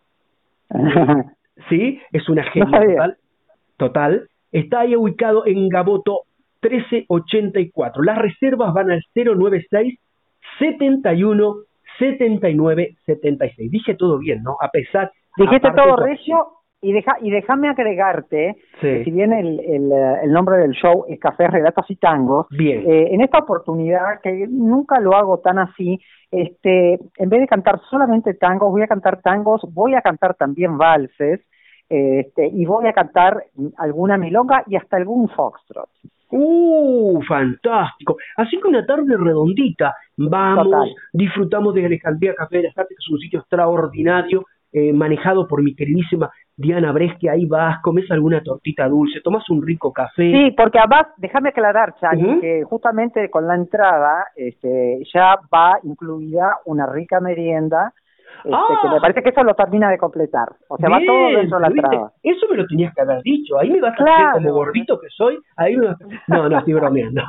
¿Sí? 1.67 1.99
Es 2.13 2.29
una 2.29 2.43
genia 2.43 2.79
total, 2.79 3.17
total. 3.75 4.29
Está 4.51 4.81
ahí 4.81 4.95
ubicado 4.95 5.45
en 5.45 5.69
Gaboto 5.69 6.21
1384. 6.61 8.03
Las 8.03 8.17
reservas 8.17 8.73
van 8.73 8.91
al 8.91 9.03
096 9.13 9.99
71 10.59 11.55
79 11.99 12.95
76. 13.05 13.71
Dije 13.71 13.95
todo 13.95 14.17
bien, 14.19 14.43
¿no? 14.43 14.57
A 14.59 14.69
pesar. 14.69 15.11
Dijiste 15.35 15.69
todo 15.75 15.95
recio 15.97 16.47
y 16.81 16.91
deja 16.93 17.17
y 17.21 17.31
déjame 17.31 17.69
agregarte 17.69 18.55
que 18.79 19.03
si 19.03 19.11
bien 19.11 19.33
el, 19.33 19.59
el, 19.59 19.91
el, 20.23 20.31
nombre 20.31 20.57
del 20.57 20.71
show 20.71 21.05
es 21.07 21.19
Café 21.19 21.47
Relatos 21.47 21.85
y 21.89 21.95
Tangos, 21.95 22.47
bien. 22.51 22.83
Eh, 22.89 23.13
en 23.13 23.21
esta 23.21 23.39
oportunidad 23.39 24.21
que 24.21 24.47
nunca 24.47 24.99
lo 24.99 25.15
hago 25.15 25.39
tan 25.39 25.59
así, 25.59 25.99
este, 26.31 26.99
en 27.17 27.29
vez 27.29 27.41
de 27.41 27.47
cantar 27.47 27.79
solamente 27.89 28.33
tangos, 28.33 28.71
voy 28.71 28.83
a 28.83 28.87
cantar 28.87 29.21
tangos, 29.21 29.61
voy 29.73 29.95
a 29.95 30.01
cantar 30.01 30.35
también 30.35 30.77
valses 30.77 31.41
este, 31.89 32.47
y 32.47 32.65
voy 32.65 32.87
a 32.87 32.93
cantar 32.93 33.45
alguna 33.77 34.17
milonga 34.17 34.63
y 34.67 34.75
hasta 34.75 34.97
algún 34.97 35.29
foxtrot. 35.29 35.89
¡Uh! 36.29 37.21
Fantástico. 37.27 38.17
Así 38.35 38.59
que 38.59 38.67
una 38.67 38.85
tarde 38.85 39.15
redondita. 39.17 39.95
Vamos, 40.17 40.89
disfrutamos 41.13 41.73
de 41.73 41.85
Alejandría 41.85 42.33
Café 42.35 42.57
de 42.57 42.63
las 42.63 42.77
Artes, 42.77 42.97
que 42.97 43.03
es 43.03 43.11
un 43.11 43.19
sitio 43.19 43.39
extraordinario, 43.39 44.45
eh, 44.73 44.91
manejado 44.91 45.47
por 45.47 45.63
mi 45.63 45.73
queridísima 45.73 46.29
Diana 46.57 46.91
Bresque. 46.91 47.29
Ahí 47.29 47.45
vas, 47.45 47.81
comes 47.81 48.11
alguna 48.11 48.41
tortita 48.41 48.89
dulce, 48.89 49.21
tomas 49.21 49.49
un 49.49 49.65
rico 49.65 49.93
café. 49.93 50.29
Sí, 50.31 50.51
porque 50.57 50.79
además, 50.79 51.07
déjame 51.17 51.49
aclarar, 51.49 51.95
Chani, 51.99 52.41
que 52.41 52.63
justamente 52.65 53.29
con 53.29 53.47
la 53.47 53.55
entrada 53.55 54.25
este, 54.35 54.99
ya 55.13 55.35
va 55.53 55.79
incluida 55.83 56.57
una 56.65 56.85
rica 56.87 57.21
merienda 57.21 57.93
este, 58.43 58.81
que 58.81 58.87
me 58.89 58.97
ah. 58.97 59.01
parece 59.01 59.23
que 59.23 59.29
eso 59.29 59.43
lo 59.43 59.53
termina 59.55 59.89
de 59.89 59.97
completar. 59.97 60.49
O 60.67 60.77
sea, 60.77 60.89
va 60.89 60.99
todo 61.05 61.27
dentro 61.37 61.57
de 61.57 61.61
la 61.61 61.67
entrada. 61.67 62.11
Eso 62.23 62.47
me 62.49 62.57
lo 62.57 62.65
tenías 62.67 62.93
que 62.93 63.01
haber 63.01 63.21
dicho. 63.23 63.59
Ahí 63.59 63.71
me 63.71 63.81
vas 63.81 63.99
a 63.99 64.03
hacer 64.03 64.25
como 64.33 64.53
gordito 64.53 64.99
que 64.99 65.07
soy. 65.09 65.39
Ahí 65.55 65.75
me 65.75 65.95
No, 66.27 66.49
no, 66.49 66.59
estoy 66.59 66.73
bromeando. 66.73 67.23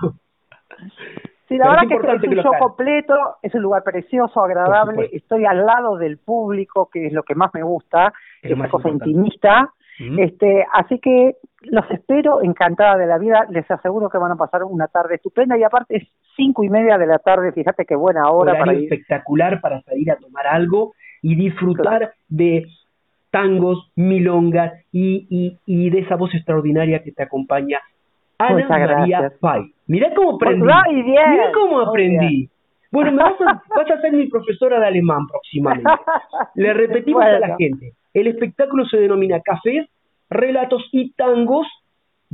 Sí, 1.49 1.57
la 1.57 1.71
verdad 1.71 1.89
que 1.89 1.95
es, 1.95 2.37
un 2.37 2.43
show 2.43 2.53
completo, 2.59 3.15
es 3.41 3.55
un 3.55 3.63
lugar 3.63 3.83
precioso, 3.83 4.45
agradable, 4.45 5.09
estoy 5.13 5.47
al 5.47 5.65
lado 5.65 5.97
del 5.97 6.19
público, 6.19 6.91
que 6.93 7.07
es 7.07 7.13
lo 7.15 7.23
que 7.23 7.35
más 7.35 7.55
me 7.55 7.63
gusta, 7.63 8.13
es 8.43 8.53
una 8.53 8.69
cosa 8.69 8.91
intimista, 8.91 9.73
este, 9.99 10.65
así 10.73 10.99
que 11.01 11.37
los 11.63 11.91
espero 11.91 12.43
encantada 12.43 12.97
de 12.97 13.07
la 13.07 13.19
vida, 13.19 13.47
les 13.51 13.69
aseguro 13.71 14.09
que 14.09 14.19
van 14.19 14.33
a 14.33 14.37
pasar 14.37 14.63
una 14.65 14.87
tarde 14.87 15.17
estupenda 15.17 15.59
y 15.59 15.65
aparte 15.65 15.97
es 15.97 16.09
cinco 16.37 16.63
y 16.63 16.69
media 16.69 16.99
de 16.99 17.07
la 17.07 17.19
tarde, 17.19 17.53
fíjate 17.53 17.85
qué 17.85 17.97
buena 17.97 18.31
hora 18.31 18.59
para 18.59 18.75
ir. 18.75 18.85
espectacular 18.85 19.61
para 19.61 19.83
salir 19.83 20.11
a 20.13 20.17
tomar 20.17 20.47
algo 20.47 20.95
y 21.21 21.35
disfrutar 21.35 22.13
de 22.29 22.67
tangos, 23.31 23.91
milongas 23.97 24.73
y, 24.93 25.27
y, 25.29 25.59
y, 25.67 25.91
de 25.91 26.01
esa 26.01 26.17
voz 26.17 26.35
extraordinaria 26.35 27.03
que 27.03 27.13
te 27.13 27.23
acompaña. 27.23 27.79
Ana 28.39 28.69
María 28.69 29.33
Pay. 29.41 29.73
Mirá 29.89 30.15
cómo 30.15 30.37
aprendí. 30.37 30.65
Mirá 30.65 31.53
cómo 31.53 31.81
aprendí. 31.81 32.49
Bueno, 32.91 33.13
me 33.13 33.23
vas, 33.23 33.41
a, 33.41 33.63
vas 33.77 33.91
a 33.91 34.01
ser 34.01 34.13
mi 34.13 34.29
profesora 34.29 34.81
de 34.81 34.87
alemán 34.87 35.27
próximamente. 35.27 35.91
Le 36.55 36.73
repetimos 36.73 37.23
a 37.23 37.39
la 37.39 37.57
gente. 37.57 37.93
El 38.21 38.29
espectáculo 38.29 38.85
se 38.87 38.99
denomina 38.99 39.41
Cafés, 39.41 39.89
Relatos 40.29 40.85
y 40.93 41.13
Tangos. 41.13 41.67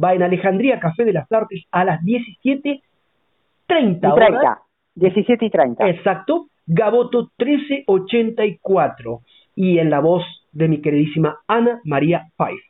Va 0.03 0.14
en 0.14 0.23
Alejandría 0.23 0.81
Café 0.81 1.05
de 1.05 1.12
las 1.12 1.31
Artes 1.31 1.64
a 1.70 1.85
las 1.85 2.01
17.30 2.03 4.12
horas. 4.12 4.59
17 4.94 5.44
y 5.44 5.51
30. 5.51 5.88
Exacto. 5.88 6.47
Gaboto 6.66 7.31
1384 7.38 9.20
y 9.57 9.79
en 9.79 9.90
la 9.90 10.01
voz 10.01 10.25
de 10.53 10.68
mi 10.68 10.81
queridísima 10.81 11.40
Ana 11.47 11.81
María 11.85 12.29
Pais. 12.37 12.61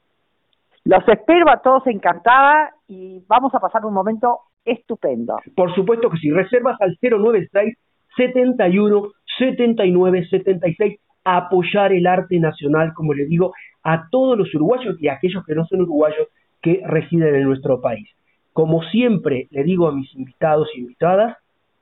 Los 0.85 1.07
espero 1.09 1.48
a 1.48 1.62
todos 1.62 1.87
encantada 1.87 2.72
y 2.88 3.22
vamos 3.29 3.55
a 3.55 3.61
pasar 3.61 3.87
un 3.87 3.94
momento 3.94 4.40
estupendo. 4.64 5.37
Por 5.55 5.72
supuesto 5.74 6.11
que 6.11 6.18
si 6.18 6.31
reservas 6.31 6.77
al 6.81 6.98
096 7.00 7.79
71 8.16 9.12
79 9.38 10.27
76 10.29 11.00
apoyar 11.24 11.92
el 11.92 12.06
arte 12.06 12.38
nacional, 12.38 12.92
como 12.94 13.14
le 13.14 13.26
digo, 13.26 13.54
a 13.82 14.08
todos 14.10 14.38
los 14.38 14.54
uruguayos 14.54 14.96
y 15.00 15.08
a 15.08 15.14
aquellos 15.14 15.44
que 15.44 15.54
no 15.54 15.64
son 15.66 15.82
uruguayos 15.82 16.28
que 16.62 16.82
residen 16.87 17.34
en 17.34 17.44
nuestro 17.44 17.80
país. 17.80 18.08
Como 18.52 18.82
siempre 18.84 19.48
le 19.50 19.64
digo 19.64 19.88
a 19.88 19.92
mis 19.92 20.14
invitados 20.14 20.68
y 20.74 20.80
invitadas, 20.80 21.37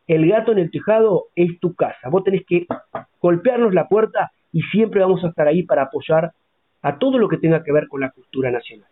el 0.07 0.29
gato 0.29 0.53
en 0.53 0.59
el 0.59 0.71
tejado 0.71 1.25
es 1.37 1.59
tu 1.61 1.75
casa. 1.75 2.09
Vos 2.11 2.25
tenés 2.25 2.45
que 2.47 2.67
golpearnos 3.21 3.75
la 3.75 3.89
puerta 3.89 4.33
y 4.53 4.63
siempre 4.63 5.01
vamos 5.01 5.23
a 5.25 5.29
estar 5.29 5.47
ahí 5.47 5.63
para 5.63 5.83
apoyar 5.83 6.33
a 6.83 6.99
todo 6.99 7.19
lo 7.19 7.29
que 7.29 7.39
tenga 7.39 7.63
que 7.63 7.73
ver 7.73 7.89
con 7.89 8.01
la 8.01 8.11
cultura 8.11 8.51
nacional. 8.51 8.89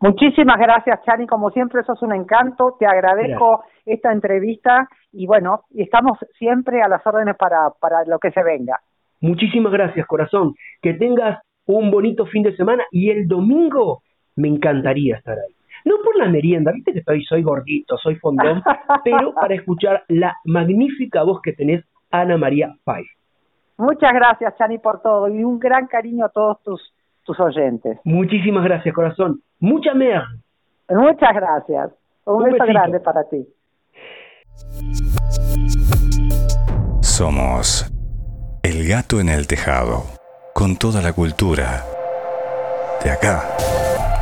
Muchísimas 0.00 0.58
gracias, 0.58 1.00
Chani. 1.04 1.26
Como 1.26 1.50
siempre, 1.50 1.80
eso 1.80 1.92
es 1.92 2.02
un 2.02 2.12
encanto. 2.12 2.76
Te 2.78 2.86
agradezco 2.86 3.64
esta 3.86 4.12
entrevista 4.12 4.88
y 5.12 5.26
bueno, 5.26 5.62
estamos 5.70 6.18
siempre 6.38 6.82
a 6.82 6.88
las 6.88 7.06
órdenes 7.06 7.36
para, 7.36 7.70
para 7.80 8.04
lo 8.04 8.18
que 8.18 8.32
se 8.32 8.42
venga. 8.42 8.80
Muchísimas 9.22 9.72
gracias, 9.72 10.06
corazón. 10.06 10.54
Que 10.82 10.92
tengas 10.92 11.40
un 11.64 11.90
bonito 11.90 12.26
fin 12.26 12.42
de 12.42 12.54
semana 12.56 12.84
y 12.90 13.08
el 13.08 13.26
domingo 13.26 14.02
me 14.36 14.48
encantaría 14.48 15.16
estar 15.16 15.38
ahí 15.38 15.54
no 15.84 15.96
por 16.04 16.16
la 16.16 16.28
merienda, 16.28 16.72
viste 16.72 16.92
que 16.92 17.00
estoy, 17.00 17.24
soy 17.24 17.42
gordito, 17.42 17.96
soy 17.98 18.16
fondón, 18.16 18.62
pero 19.04 19.34
para 19.34 19.54
escuchar 19.54 20.04
la 20.08 20.36
magnífica 20.44 21.22
voz 21.22 21.40
que 21.42 21.52
tenés, 21.52 21.84
Ana 22.10 22.36
María 22.36 22.74
Pais. 22.84 23.08
Muchas 23.78 24.12
gracias, 24.12 24.56
Chani, 24.58 24.78
por 24.78 25.00
todo 25.00 25.28
y 25.28 25.42
un 25.42 25.58
gran 25.58 25.86
cariño 25.86 26.26
a 26.26 26.28
todos 26.28 26.62
tus, 26.62 26.94
tus 27.24 27.38
oyentes. 27.40 27.98
Muchísimas 28.04 28.64
gracias, 28.64 28.94
corazón. 28.94 29.40
Mucha 29.58 29.94
mer. 29.94 30.22
Muchas 30.88 31.34
gracias. 31.34 31.90
Un, 32.24 32.44
beso 32.44 32.64
grande 32.64 33.00
para 33.00 33.28
ti. 33.28 33.44
Somos 37.00 37.91
el 38.82 38.88
gato 38.88 39.20
en 39.20 39.28
el 39.28 39.46
tejado, 39.46 40.10
con 40.52 40.76
toda 40.76 41.00
la 41.00 41.12
cultura. 41.12 41.86
De 43.04 43.10
acá. 43.12 43.56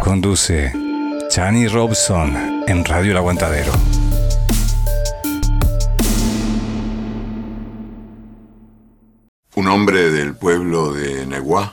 Conduce 0.03 0.71
Chani 1.31 1.67
Robson 1.67 2.65
en 2.69 2.85
Radio 2.85 3.13
El 3.13 3.17
Aguantadero. 3.17 3.73
Un 9.55 9.67
hombre 9.69 10.11
del 10.11 10.35
pueblo 10.35 10.93
de 10.93 11.25
Neguá, 11.25 11.73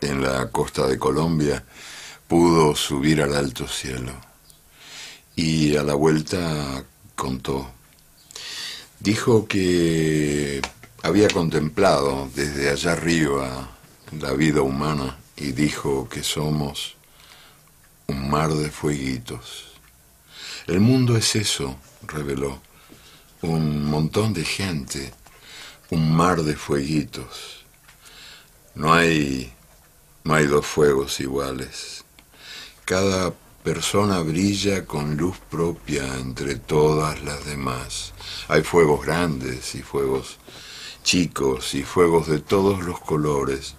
en 0.00 0.20
la 0.20 0.50
costa 0.50 0.88
de 0.88 0.98
Colombia, 0.98 1.62
pudo 2.26 2.74
subir 2.74 3.22
al 3.22 3.36
alto 3.36 3.68
cielo 3.68 4.10
y 5.36 5.76
a 5.76 5.84
la 5.84 5.94
vuelta 5.94 6.82
contó. 7.14 7.70
Dijo 8.98 9.46
que 9.46 10.60
había 11.02 11.28
contemplado 11.28 12.28
desde 12.34 12.70
allá 12.70 12.92
arriba 12.92 13.70
la 14.20 14.32
vida 14.32 14.62
humana 14.62 15.16
y 15.36 15.52
dijo 15.52 16.08
que 16.08 16.22
somos 16.22 16.96
un 18.06 18.30
mar 18.30 18.52
de 18.52 18.70
fueguitos. 18.70 19.66
El 20.66 20.80
mundo 20.80 21.16
es 21.16 21.36
eso, 21.36 21.76
reveló, 22.02 22.60
un 23.42 23.84
montón 23.84 24.32
de 24.32 24.44
gente, 24.44 25.12
un 25.90 26.14
mar 26.14 26.42
de 26.42 26.56
fueguitos. 26.56 27.64
No 28.74 28.92
hay, 28.92 29.52
no 30.24 30.34
hay 30.34 30.46
dos 30.46 30.66
fuegos 30.66 31.20
iguales. 31.20 32.04
Cada 32.84 33.32
persona 33.62 34.20
brilla 34.20 34.86
con 34.86 35.16
luz 35.16 35.38
propia 35.50 36.04
entre 36.18 36.56
todas 36.56 37.22
las 37.22 37.44
demás. 37.44 38.12
Hay 38.48 38.62
fuegos 38.62 39.04
grandes 39.04 39.74
y 39.74 39.82
fuegos 39.82 40.38
chicos 41.06 41.76
y 41.76 41.84
fuegos 41.84 42.26
de 42.26 42.40
todos 42.40 42.82
los 42.82 42.98
colores. 42.98 43.76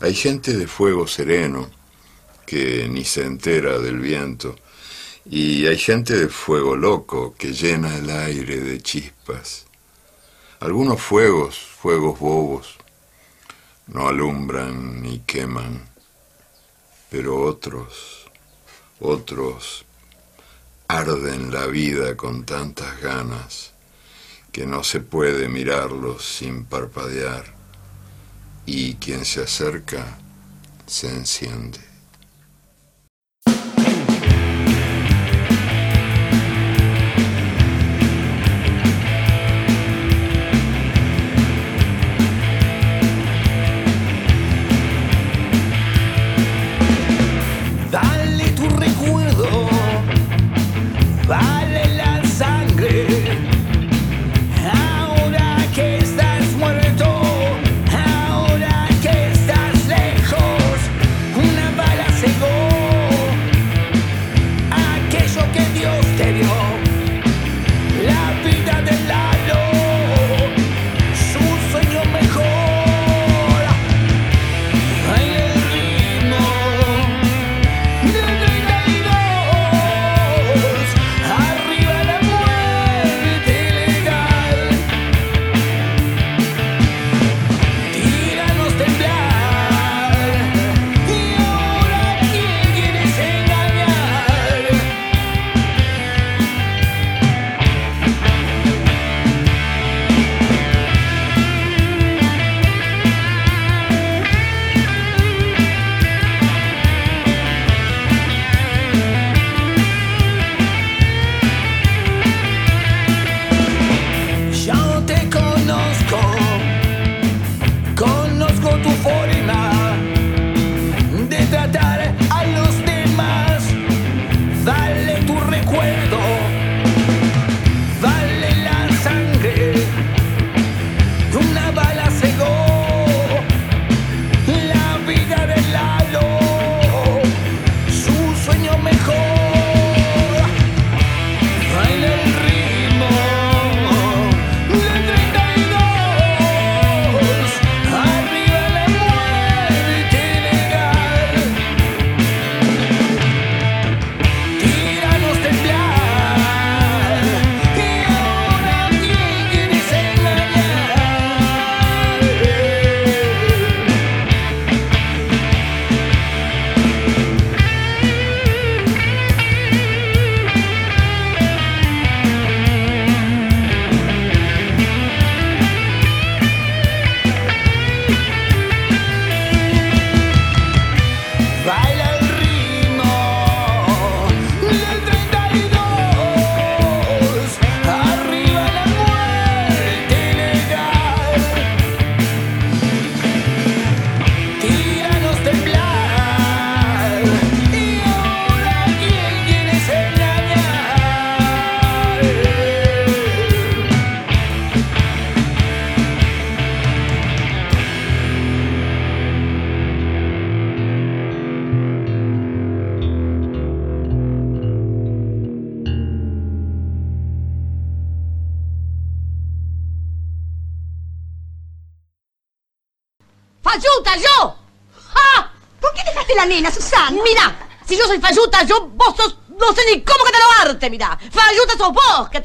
Hay 0.00 0.14
gente 0.14 0.56
de 0.56 0.66
fuego 0.66 1.06
sereno 1.06 1.70
que 2.46 2.88
ni 2.88 3.04
se 3.04 3.26
entera 3.26 3.78
del 3.78 3.98
viento. 3.98 4.56
Y 5.26 5.66
hay 5.66 5.76
gente 5.76 6.16
de 6.16 6.28
fuego 6.28 6.74
loco 6.74 7.34
que 7.36 7.52
llena 7.52 7.94
el 7.98 8.08
aire 8.08 8.60
de 8.60 8.80
chispas. 8.80 9.66
Algunos 10.60 11.02
fuegos, 11.02 11.58
fuegos 11.58 12.18
bobos, 12.18 12.76
no 13.88 14.08
alumbran 14.08 15.02
ni 15.02 15.18
queman, 15.18 15.86
pero 17.10 17.42
otros, 17.42 18.30
otros 19.00 19.84
arden 20.88 21.52
la 21.52 21.66
vida 21.66 22.16
con 22.16 22.46
tantas 22.46 22.98
ganas 23.02 23.73
que 24.54 24.66
no 24.66 24.84
se 24.84 25.00
puede 25.00 25.48
mirarlos 25.48 26.24
sin 26.24 26.64
parpadear 26.64 27.44
y 28.64 28.94
quien 28.94 29.24
se 29.24 29.42
acerca 29.42 30.16
se 30.86 31.08
enciende. 31.08 31.93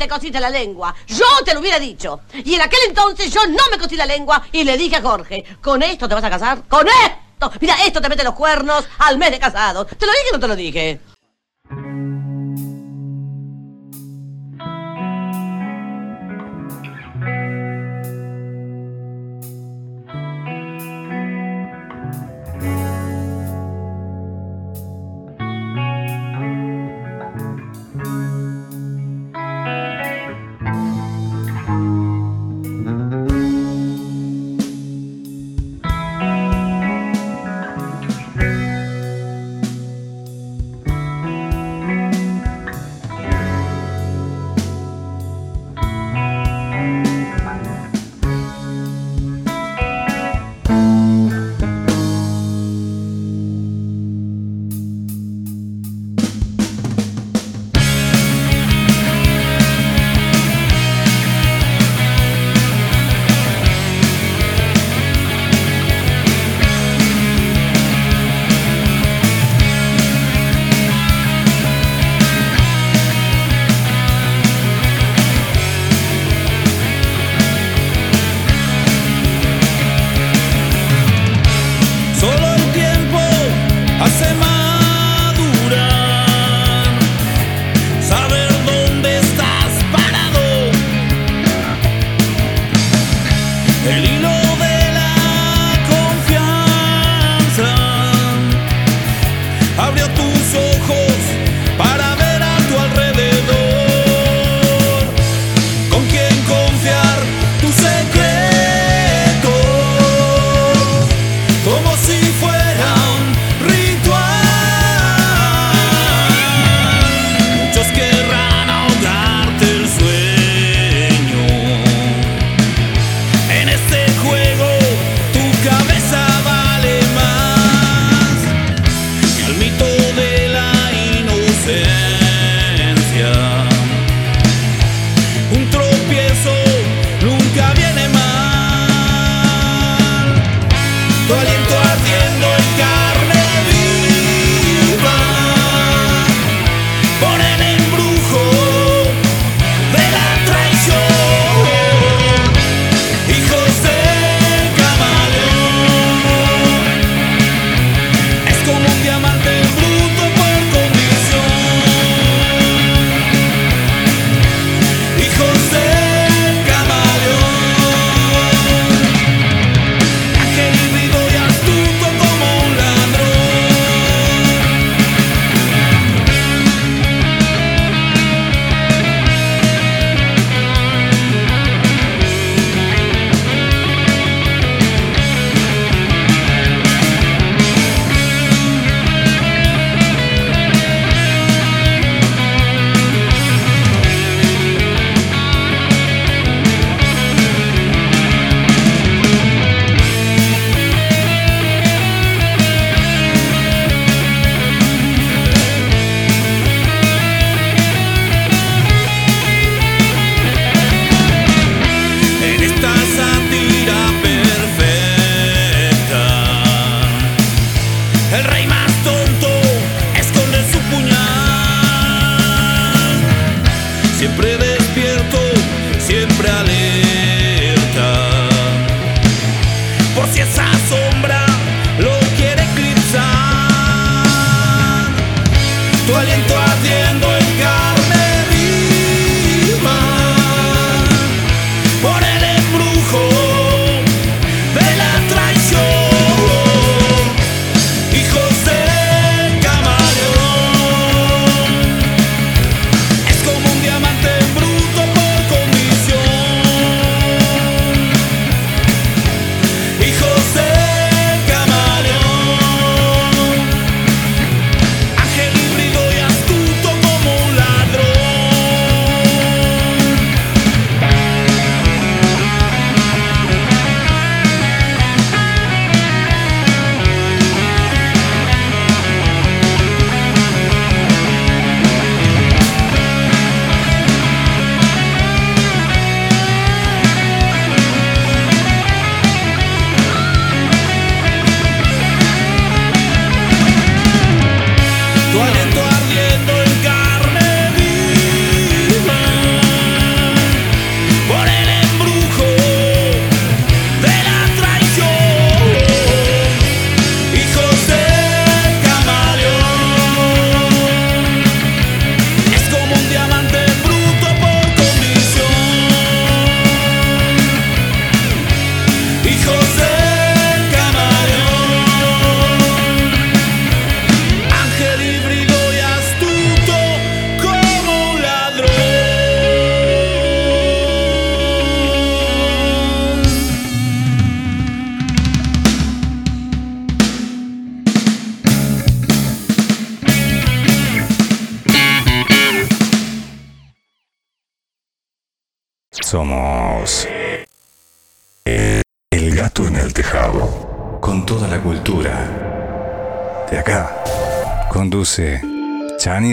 Cosiste 0.09 0.39
la 0.39 0.49
lengua. 0.49 0.93
Yo 1.07 1.25
te 1.45 1.53
lo 1.53 1.61
hubiera 1.61 1.79
dicho. 1.79 2.21
Y 2.33 2.55
en 2.55 2.61
aquel 2.61 2.79
entonces 2.87 3.31
yo 3.31 3.45
no 3.47 3.63
me 3.71 3.77
cosí 3.77 3.95
la 3.95 4.05
lengua 4.05 4.43
y 4.51 4.63
le 4.63 4.77
dije 4.77 4.97
a 4.97 5.01
Jorge, 5.01 5.45
¿con 5.61 5.81
esto 5.83 6.09
te 6.09 6.15
vas 6.15 6.23
a 6.23 6.29
casar? 6.29 6.63
¡Con 6.67 6.87
esto! 6.87 7.51
Mira, 7.61 7.75
esto 7.85 8.01
te 8.01 8.09
mete 8.09 8.23
los 8.23 8.33
cuernos 8.33 8.85
al 8.97 9.17
mes 9.17 9.31
de 9.31 9.39
casado. 9.39 9.85
¿Te 9.85 10.05
lo 10.05 10.11
dije 10.11 10.29
o 10.31 10.33
no 10.33 10.39
te 10.39 10.47
lo 10.47 10.55
dije? 10.55 10.99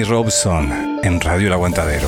Robson 0.08 0.70
en 1.02 1.20
Radio 1.20 1.48
El 1.48 1.52
Aguantadero. 1.54 2.06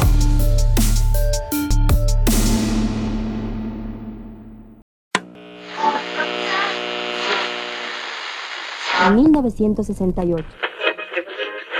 En 9.06 9.16
1968. 9.16 10.46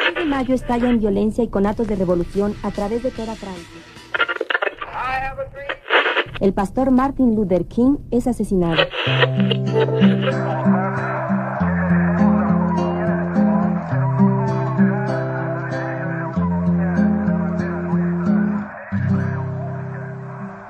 El 0.09 0.15
de 0.15 0.25
mayo 0.25 0.55
estalla 0.55 0.89
en 0.89 0.99
violencia 0.99 1.45
y 1.45 1.49
conatos 1.49 1.87
de 1.87 1.95
revolución 1.95 2.55
a 2.63 2.71
través 2.71 3.03
de 3.03 3.11
toda 3.11 3.35
Francia. 3.37 3.81
El 6.41 6.53
pastor 6.53 6.91
Martin 6.91 7.37
Luther 7.37 7.67
King 7.67 7.99
es 8.11 8.27
asesinado. 8.27 8.83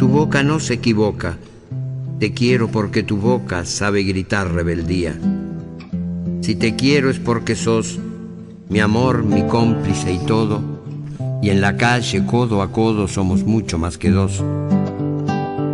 tu 0.00 0.08
boca 0.08 0.42
no 0.42 0.60
se 0.60 0.72
equivoca. 0.72 1.36
Te 2.18 2.32
quiero 2.32 2.68
porque 2.68 3.02
tu 3.02 3.18
boca 3.18 3.66
sabe 3.66 4.02
gritar 4.02 4.50
rebeldía. 4.50 5.14
Si 6.40 6.54
te 6.54 6.74
quiero 6.74 7.10
es 7.10 7.18
porque 7.18 7.54
sos 7.54 7.98
mi 8.70 8.80
amor, 8.80 9.24
mi 9.24 9.42
cómplice 9.42 10.10
y 10.10 10.18
todo, 10.20 10.62
y 11.42 11.50
en 11.50 11.60
la 11.60 11.76
calle 11.76 12.24
codo 12.24 12.62
a 12.62 12.72
codo 12.72 13.08
somos 13.08 13.44
mucho 13.44 13.76
más 13.76 13.98
que 13.98 14.08
dos. 14.08 14.42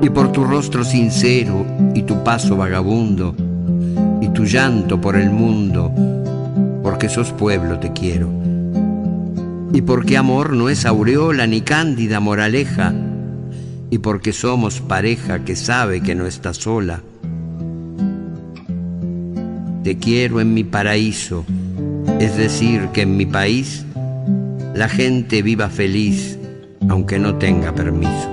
Y 0.03 0.11
por 0.11 0.33
tu 0.33 0.43
rostro 0.43 0.83
sincero 0.83 1.64
y 1.95 2.03
tu 2.03 2.24
paso 2.24 2.57
vagabundo, 2.57 3.33
y 4.20 4.31
tu 4.31 4.45
llanto 4.45 5.01
por 5.01 5.14
el 5.14 5.31
mundo, 5.31 5.93
porque 6.83 7.09
sos 7.09 7.31
pueblo 7.31 7.79
te 7.79 7.93
quiero. 7.93 8.29
Y 9.72 9.83
porque 9.83 10.16
amor 10.16 10.53
no 10.53 10.68
es 10.68 10.85
aureola 10.85 11.47
ni 11.47 11.61
cándida 11.61 12.18
moraleja, 12.18 12.93
y 13.91 13.99
porque 13.99 14.32
somos 14.32 14.80
pareja 14.80 15.45
que 15.45 15.57
sabe 15.57 16.01
que 16.01 16.14
no 16.14 16.26
está 16.26 16.53
sola. 16.55 17.03
Te 19.82 19.99
quiero 19.99 20.41
en 20.41 20.55
mi 20.55 20.64
paraíso, 20.64 21.45
es 22.18 22.37
decir, 22.37 22.89
que 22.93 23.03
en 23.03 23.16
mi 23.16 23.26
país 23.26 23.84
la 24.74 24.89
gente 24.89 25.43
viva 25.43 25.68
feliz, 25.68 26.39
aunque 26.89 27.18
no 27.18 27.37
tenga 27.37 27.74
permiso. 27.74 28.30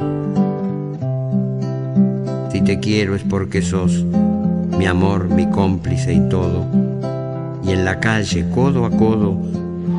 Si 2.52 2.62
te 2.62 2.80
quiero 2.80 3.16
es 3.16 3.24
porque 3.24 3.62
sos 3.62 4.04
mi 4.78 4.86
amor, 4.88 5.30
mi 5.30 5.50
cómplice 5.50 6.14
y 6.14 6.28
todo, 6.30 6.66
y 7.64 7.72
en 7.72 7.86
la 7.86 8.00
calle, 8.00 8.46
codo 8.54 8.86
a 8.86 8.90
codo, 8.90 9.40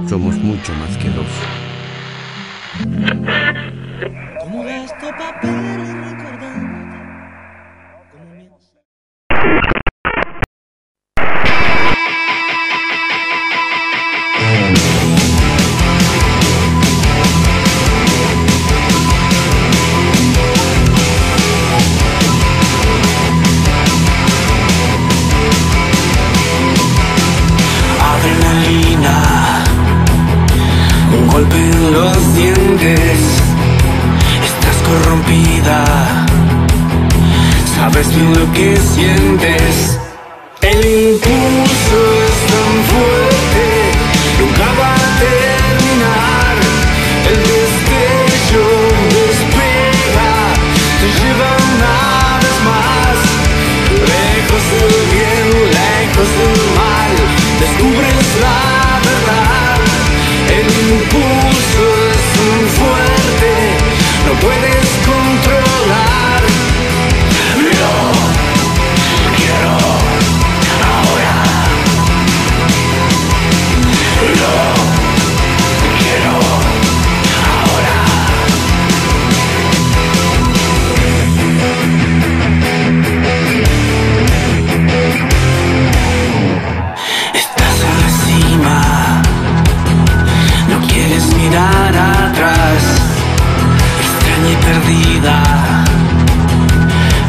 somos 0.09 0.36
mucho 0.36 0.72
más 0.74 0.96
que 0.98 1.09
dos. 1.11 1.26
Golpe 31.35 31.57
los 31.91 32.37
dientes. 32.37 33.18
Estás 34.51 34.76
corrompida, 34.89 36.26
sabes 37.76 38.09
bien 38.14 38.32
lo 38.39 38.53
que 38.53 38.76
sientes. 38.76 39.99
El 40.61 40.78
impulso 41.11 41.99
es 42.28 42.39
tan 42.53 42.72
fuerte, 42.91 43.64
nunca 44.39 44.66
va 44.80 45.03
Where 64.45 64.61
they 64.61 64.74
perdida. 94.85 95.43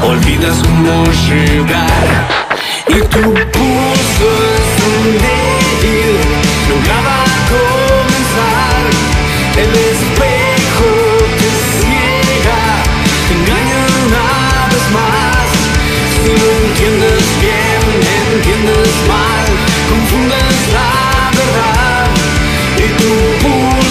Olvidas 0.01 0.57
cómo 0.63 1.05
llegar 1.27 2.07
y 2.87 2.99
tu 2.99 3.21
pulso 3.55 4.27
es 4.55 4.71
un 4.91 5.03
débil. 5.25 6.15
Nunca 6.69 6.95
va 7.07 7.19
a 7.23 7.39
comenzar. 7.53 8.83
El 9.57 9.71
espejo 9.91 10.89
te 11.39 11.49
ciega, 11.79 12.63
te 13.27 13.33
engaña 13.39 13.79
una 14.05 14.27
vez 14.71 14.85
más. 14.97 15.47
Si 16.23 16.29
no 16.31 16.47
entiendes 16.67 17.25
bien, 17.41 17.85
entiendes 18.33 18.93
mal, 19.07 19.47
confundes 19.89 20.57
la 20.73 20.91
verdad 21.37 22.07
y 22.77 22.87
tu 22.99 23.11
pulso 23.47 23.84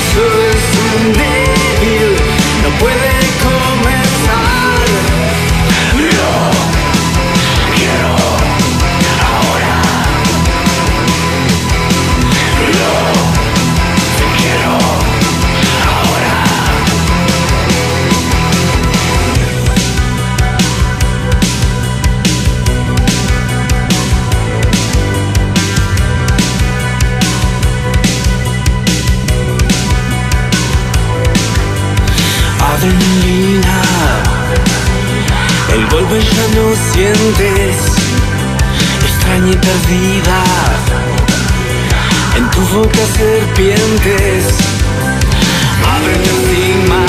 sientes, 37.04 37.76
extraña 39.04 39.52
y 39.52 39.56
perdida, 39.56 40.44
en 42.36 42.50
tu 42.50 42.60
boca 42.74 43.04
serpientes, 43.16 44.54
abre 45.94 46.16
la 46.24 46.34
cima, 46.48 47.02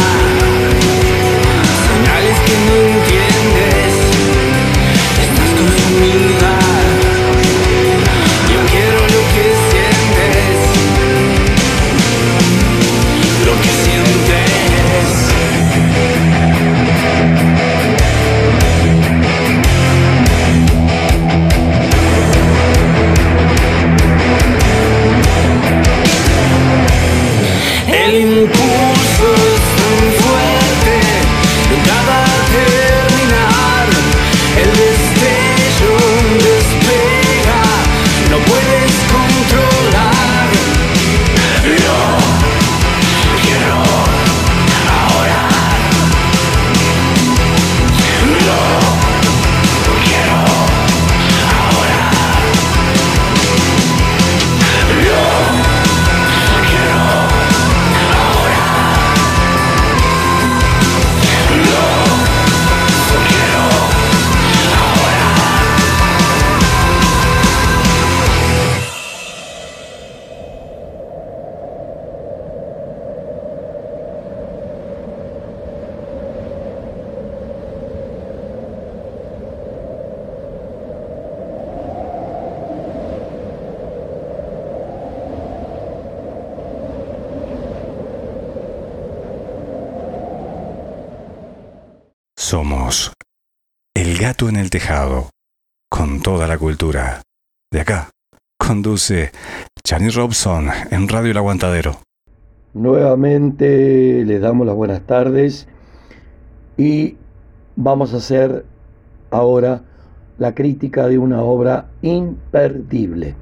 Somos 92.48 93.12
El 93.96 94.20
Gato 94.20 94.48
en 94.50 94.56
el 94.56 94.70
Tejado, 94.70 95.32
con 95.90 96.22
toda 96.22 96.46
la 96.46 96.60
cultura. 96.60 97.24
De 97.74 97.82
acá, 97.82 98.12
conduce 98.60 99.32
Chani 99.84 100.10
Robson 100.10 100.68
en 100.92 101.08
Radio 101.08 101.32
El 101.32 101.38
Aguantadero. 101.38 102.02
Nuevamente 102.76 104.24
les 104.24 104.42
damos 104.42 104.68
las 104.68 104.76
buenas 104.76 105.02
tardes 105.08 105.68
y 106.78 107.18
vamos 107.76 108.14
a 108.14 108.18
hacer 108.18 108.64
ahora 109.32 109.82
la 110.38 110.54
crítica 110.54 111.08
de 111.08 111.18
una 111.18 111.42
obra 111.42 111.88
imperdible 112.04 113.34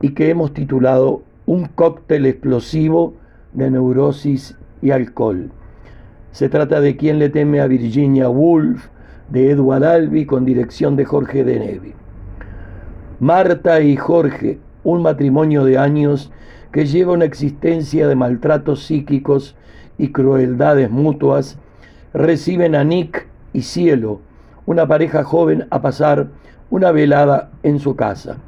y 0.00 0.14
que 0.14 0.30
hemos 0.30 0.54
titulado 0.54 1.24
Un 1.44 1.66
cóctel 1.66 2.24
explosivo 2.24 3.12
de 3.52 3.70
neurosis 3.70 4.56
y 4.80 4.92
alcohol. 4.92 5.52
Se 6.34 6.48
trata 6.48 6.80
de 6.80 6.96
Quien 6.96 7.20
le 7.20 7.28
teme 7.28 7.60
a 7.60 7.68
Virginia 7.68 8.28
Woolf 8.28 8.88
de 9.28 9.52
Edward 9.52 9.84
Albee 9.84 10.26
con 10.26 10.44
dirección 10.44 10.96
de 10.96 11.04
Jorge 11.04 11.44
Denevi. 11.44 11.92
Marta 13.20 13.80
y 13.80 13.94
Jorge, 13.94 14.58
un 14.82 15.00
matrimonio 15.00 15.64
de 15.64 15.78
años 15.78 16.32
que 16.72 16.86
lleva 16.86 17.12
una 17.12 17.24
existencia 17.24 18.08
de 18.08 18.16
maltratos 18.16 18.82
psíquicos 18.82 19.54
y 19.96 20.08
crueldades 20.08 20.90
mutuas, 20.90 21.56
reciben 22.12 22.74
a 22.74 22.82
Nick 22.82 23.28
y 23.52 23.62
Cielo, 23.62 24.18
una 24.66 24.88
pareja 24.88 25.22
joven, 25.22 25.68
a 25.70 25.82
pasar 25.82 26.30
una 26.68 26.90
velada 26.90 27.52
en 27.62 27.78
su 27.78 27.94
casa. 27.94 28.38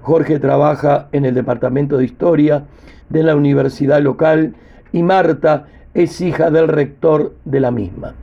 Jorge 0.00 0.40
trabaja 0.40 1.06
en 1.12 1.24
el 1.24 1.34
departamento 1.34 1.98
de 1.98 2.04
historia 2.04 2.64
de 3.10 3.22
la 3.22 3.36
universidad 3.36 4.02
local 4.02 4.56
y 4.90 5.04
Marta 5.04 5.68
es 5.94 6.20
hija 6.20 6.50
del 6.50 6.68
rector 6.68 7.34
de 7.44 7.60
la 7.60 7.70
misma. 7.70 8.14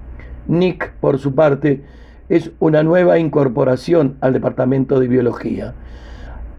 Nick, 0.48 0.94
por 1.00 1.20
su 1.20 1.36
parte, 1.36 1.84
es 2.30 2.52
una 2.60 2.84
nueva 2.84 3.20
incorporación 3.20 4.18
al 4.22 4.34
departamento 4.34 5.00
de 5.00 5.08
biología. 5.08 5.74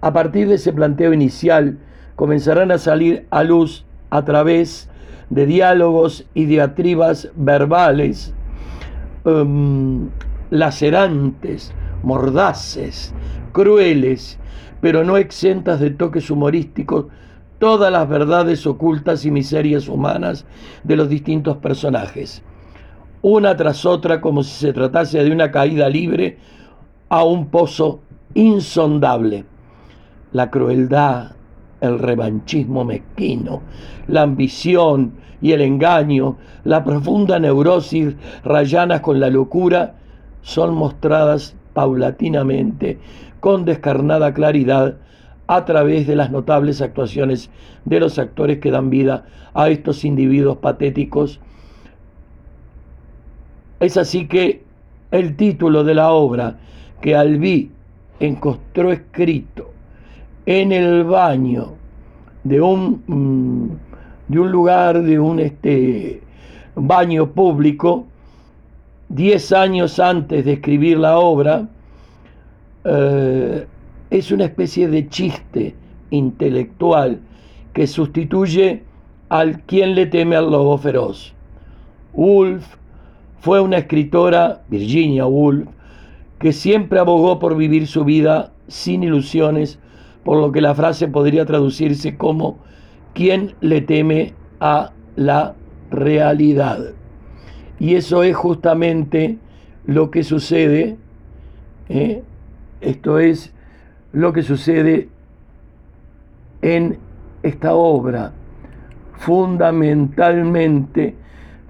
A 0.00 0.12
partir 0.12 0.48
de 0.48 0.54
ese 0.54 0.72
planteo 0.72 1.12
inicial, 1.12 1.78
comenzarán 2.16 2.70
a 2.70 2.78
salir 2.78 3.26
a 3.30 3.44
luz 3.44 3.84
a 4.10 4.24
través 4.24 4.88
de 5.30 5.46
diálogos 5.46 6.26
y 6.34 6.44
diatribas 6.46 7.30
verbales 7.36 8.34
um, 9.24 10.08
lacerantes, 10.50 11.72
mordaces, 12.02 13.14
crueles, 13.52 14.38
pero 14.80 15.04
no 15.04 15.16
exentas 15.16 15.80
de 15.80 15.90
toques 15.90 16.30
humorísticos, 16.30 17.06
todas 17.60 17.92
las 17.92 18.08
verdades 18.08 18.66
ocultas 18.66 19.24
y 19.24 19.30
miserias 19.30 19.86
humanas 19.86 20.46
de 20.82 20.96
los 20.96 21.08
distintos 21.08 21.58
personajes, 21.58 22.42
una 23.22 23.54
tras 23.54 23.84
otra 23.84 24.20
como 24.20 24.42
si 24.42 24.50
se 24.52 24.72
tratase 24.72 25.22
de 25.22 25.30
una 25.30 25.52
caída 25.52 25.88
libre 25.88 26.38
a 27.10 27.22
un 27.22 27.48
pozo 27.48 28.00
insondable. 28.32 29.44
La 30.32 30.50
crueldad, 30.50 31.32
el 31.82 31.98
revanchismo 31.98 32.84
mezquino, 32.84 33.60
la 34.08 34.22
ambición 34.22 35.12
y 35.42 35.52
el 35.52 35.60
engaño, 35.60 36.38
la 36.64 36.82
profunda 36.82 37.38
neurosis 37.38 38.14
rayanas 38.42 39.00
con 39.00 39.20
la 39.20 39.28
locura, 39.28 39.96
son 40.40 40.74
mostradas 40.74 41.54
paulatinamente, 41.74 42.98
con 43.40 43.66
descarnada 43.66 44.32
claridad, 44.32 44.96
a 45.52 45.64
través 45.64 46.06
de 46.06 46.14
las 46.14 46.30
notables 46.30 46.80
actuaciones 46.80 47.50
de 47.84 47.98
los 47.98 48.20
actores 48.20 48.60
que 48.60 48.70
dan 48.70 48.88
vida 48.88 49.24
a 49.52 49.68
estos 49.68 50.04
individuos 50.04 50.58
patéticos. 50.58 51.40
Es 53.80 53.96
así 53.96 54.28
que 54.28 54.62
el 55.10 55.34
título 55.34 55.82
de 55.82 55.94
la 55.94 56.12
obra 56.12 56.56
que 57.00 57.16
Albí 57.16 57.72
encontró 58.20 58.92
escrito 58.92 59.72
en 60.46 60.70
el 60.70 61.02
baño 61.02 61.72
de 62.44 62.60
un, 62.60 63.02
mm, 63.08 64.32
de 64.32 64.38
un 64.38 64.52
lugar, 64.52 65.02
de 65.02 65.18
un 65.18 65.40
este, 65.40 66.22
baño 66.76 67.32
público, 67.32 68.06
diez 69.08 69.50
años 69.50 69.98
antes 69.98 70.44
de 70.44 70.52
escribir 70.52 70.96
la 70.98 71.18
obra, 71.18 71.66
eh, 72.84 73.66
es 74.10 74.32
una 74.32 74.44
especie 74.44 74.88
de 74.88 75.08
chiste 75.08 75.74
intelectual 76.10 77.20
que 77.72 77.86
sustituye 77.86 78.82
al 79.28 79.62
quien 79.62 79.94
le 79.94 80.06
teme 80.06 80.36
al 80.36 80.50
lobo 80.50 80.76
feroz. 80.78 81.32
Woolf 82.12 82.76
fue 83.38 83.60
una 83.60 83.78
escritora, 83.78 84.62
Virginia 84.68 85.26
Woolf, 85.26 85.68
que 86.38 86.52
siempre 86.52 86.98
abogó 86.98 87.38
por 87.38 87.56
vivir 87.56 87.86
su 87.86 88.04
vida 88.04 88.52
sin 88.66 89.02
ilusiones, 89.02 89.78
por 90.24 90.38
lo 90.38 90.52
que 90.52 90.60
la 90.60 90.74
frase 90.74 91.08
podría 91.08 91.46
traducirse 91.46 92.16
como 92.16 92.58
quien 93.14 93.54
le 93.60 93.80
teme 93.80 94.34
a 94.58 94.92
la 95.16 95.54
realidad. 95.90 96.92
Y 97.78 97.94
eso 97.94 98.22
es 98.22 98.36
justamente 98.36 99.38
lo 99.86 100.10
que 100.10 100.22
sucede, 100.22 100.96
¿eh? 101.88 102.22
esto 102.80 103.18
es 103.18 103.52
lo 104.12 104.32
que 104.32 104.42
sucede 104.42 105.08
en 106.62 106.98
esta 107.42 107.74
obra, 107.74 108.32
fundamentalmente, 109.18 111.14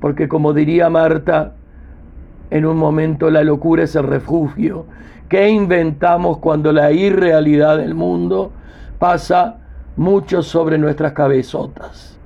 porque 0.00 0.28
como 0.28 0.52
diría 0.52 0.88
Marta, 0.88 1.54
en 2.50 2.66
un 2.66 2.76
momento 2.76 3.30
la 3.30 3.44
locura 3.44 3.84
es 3.84 3.94
el 3.96 4.04
refugio. 4.04 4.86
que 5.28 5.48
inventamos 5.48 6.38
cuando 6.38 6.72
la 6.72 6.90
irrealidad 6.90 7.78
del 7.78 7.94
mundo 7.94 8.50
pasa 8.98 9.58
mucho 9.96 10.42
sobre 10.42 10.76
nuestras 10.76 11.12
cabezotas? 11.12 12.18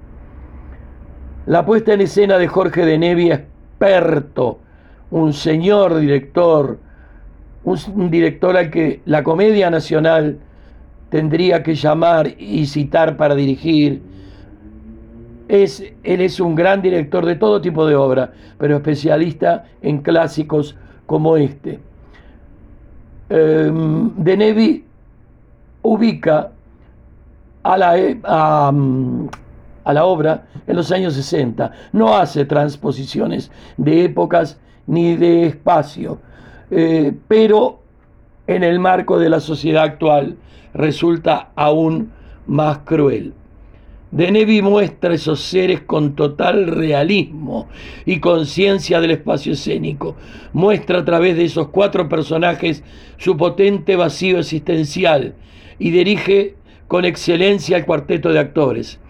La 1.45 1.67
puesta 1.67 1.93
en 1.93 2.01
escena 2.01 2.39
de 2.39 2.49
Jorge 2.49 2.87
de 2.87 2.97
Nevi, 2.97 3.31
experto, 3.31 4.61
un 5.11 5.35
señor 5.35 5.97
director, 5.97 6.79
un, 7.65 8.11
director 8.11 8.57
al 8.57 8.71
que 8.71 9.01
la 9.07 9.23
Comedia 9.23 9.71
Nacional 9.71 10.39
tendría 11.11 11.63
que 11.63 11.75
llamar 11.75 12.29
y 12.39 12.67
citar 12.67 13.17
para 13.17 13.35
dirigir. 13.35 14.03
Es, 15.49 15.83
él 16.03 16.21
es 16.21 16.41
un 16.41 16.55
gran 16.55 16.83
director 16.83 17.25
de 17.27 17.37
todo 17.37 17.61
tipo 17.61 17.87
de 17.87 17.95
obra, 17.95 18.33
pero 18.59 18.77
especialista 18.77 19.65
en 19.83 19.99
clásicos 19.99 20.77
como 21.07 21.37
este. 21.37 21.81
Em, 23.29 24.11
de 24.17 24.37
Nevi 24.37 24.85
ubica 25.83 26.51
a 27.63 27.79
la, 27.79 27.99
e, 27.99 28.19
a 28.23 29.93
la 29.93 30.05
obra 30.05 30.47
en 30.67 30.77
los 30.77 30.91
años 30.93 31.15
60. 31.15 31.71
No 31.93 32.17
hace 32.17 32.45
transposiciones 32.45 33.51
de 33.77 34.05
épocas 34.05 34.59
ni 34.87 35.17
de 35.17 35.47
espacio, 35.47 36.19
eh, 36.71 37.13
pero 37.29 37.81
en 38.47 38.63
el 38.63 38.79
marco 38.79 39.19
de 39.19 39.29
la 39.29 39.41
sociedad 39.41 39.85
actual 39.85 40.37
resulta 40.75 41.51
aún 41.55 42.13
más 42.47 42.79
cruel. 42.79 43.33
Denevi 44.11 44.63
muestra 44.63 45.15
esos 45.15 45.41
seres 45.41 45.81
con 45.81 46.15
total 46.15 46.69
realismo 46.69 47.69
y 48.07 48.21
conciencia 48.21 49.01
del 49.01 49.13
espacio 49.13 49.55
escénico. 49.55 50.15
Muestra 50.53 51.01
a 51.01 51.05
través 51.05 51.37
de 51.37 51.45
esos 51.45 51.69
cuatro 51.69 52.09
personajes 52.09 52.85
su 53.17 53.37
potente 53.37 53.97
vacío 53.97 54.39
existencial 54.39 55.35
y 55.79 55.91
dirige 55.91 56.55
con 56.87 57.05
excelencia 57.05 57.77
al 57.77 57.87
cuarteto 57.87 58.33
de 58.33 58.39
actores 58.39 59.01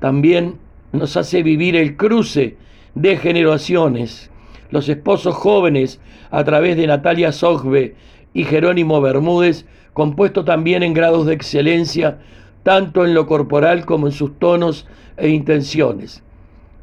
también 0.00 0.58
nos 0.92 1.16
hace 1.16 1.42
vivir 1.42 1.76
el 1.76 1.96
cruce 1.96 2.56
de 2.94 3.16
generaciones. 3.16 4.30
Los 4.70 4.88
esposos 4.88 5.34
jóvenes, 5.34 6.00
a 6.30 6.44
través 6.44 6.76
de 6.76 6.86
Natalia 6.86 7.32
Sogbe 7.32 7.94
y 8.34 8.44
Jerónimo 8.44 9.00
Bermúdez, 9.00 9.66
compuesto 9.92 10.44
también 10.44 10.82
en 10.82 10.94
grados 10.94 11.26
de 11.26 11.34
excelencia, 11.34 12.18
tanto 12.62 13.04
en 13.04 13.14
lo 13.14 13.26
corporal 13.26 13.86
como 13.86 14.06
en 14.06 14.12
sus 14.12 14.38
tonos 14.38 14.86
e 15.16 15.28
intenciones. 15.28 16.22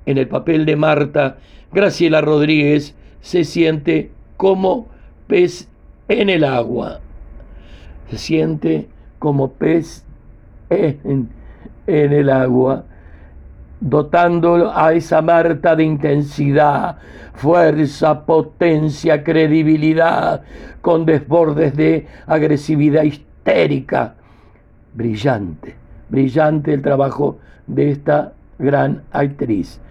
En 0.05 0.17
el 0.17 0.27
papel 0.27 0.65
de 0.65 0.75
Marta, 0.75 1.37
Graciela 1.71 2.21
Rodríguez 2.21 2.95
se 3.21 3.43
siente 3.43 4.11
como 4.37 4.87
pez 5.27 5.69
en 6.07 6.29
el 6.29 6.43
agua. 6.43 6.99
Se 8.09 8.17
siente 8.17 8.87
como 9.19 9.53
pez 9.53 10.05
en, 10.69 11.29
en 11.87 12.13
el 12.13 12.29
agua 12.29 12.85
dotando 13.83 14.71
a 14.73 14.93
esa 14.93 15.21
Marta 15.21 15.75
de 15.75 15.83
intensidad, 15.83 16.97
fuerza, 17.33 18.25
potencia, 18.25 19.23
credibilidad, 19.23 20.41
con 20.81 21.05
desbordes 21.05 21.75
de 21.75 22.07
agresividad 22.25 23.03
histérica. 23.03 24.15
Brillante, 24.93 25.75
brillante 26.07 26.73
el 26.73 26.81
trabajo 26.81 27.39
de 27.67 27.91
esta 27.91 28.31
gran 28.57 29.03
actriz. 29.11 29.81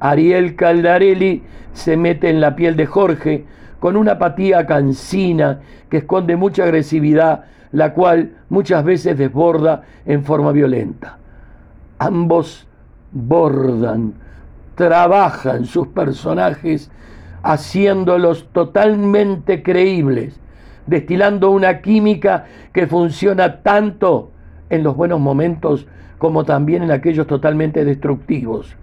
Ariel 0.00 0.56
Caldarelli 0.56 1.42
se 1.74 1.98
mete 1.98 2.30
en 2.30 2.40
la 2.40 2.56
piel 2.56 2.76
de 2.76 2.86
Jorge 2.86 3.44
con 3.78 3.96
una 3.96 4.12
apatía 4.12 4.64
cansina 4.64 5.60
que 5.90 5.98
esconde 5.98 6.36
mucha 6.36 6.64
agresividad, 6.64 7.44
la 7.72 7.92
cual 7.92 8.36
muchas 8.48 8.84
veces 8.84 9.18
desborda 9.18 9.82
en 10.06 10.24
forma 10.24 10.52
violenta. 10.52 11.18
Ambos 11.98 12.66
bordan, 13.14 14.14
trabajan 14.74 15.64
sus 15.64 15.88
personajes 15.88 16.90
haciéndolos 17.42 18.48
totalmente 18.52 19.62
creíbles, 19.62 20.40
destilando 20.86 21.50
una 21.50 21.80
química 21.80 22.46
que 22.72 22.86
funciona 22.86 23.62
tanto 23.62 24.32
en 24.68 24.82
los 24.82 24.96
buenos 24.96 25.20
momentos 25.20 25.86
como 26.18 26.44
también 26.44 26.82
en 26.82 26.90
aquellos 26.90 27.26
totalmente 27.26 27.84
destructivos. 27.84 28.76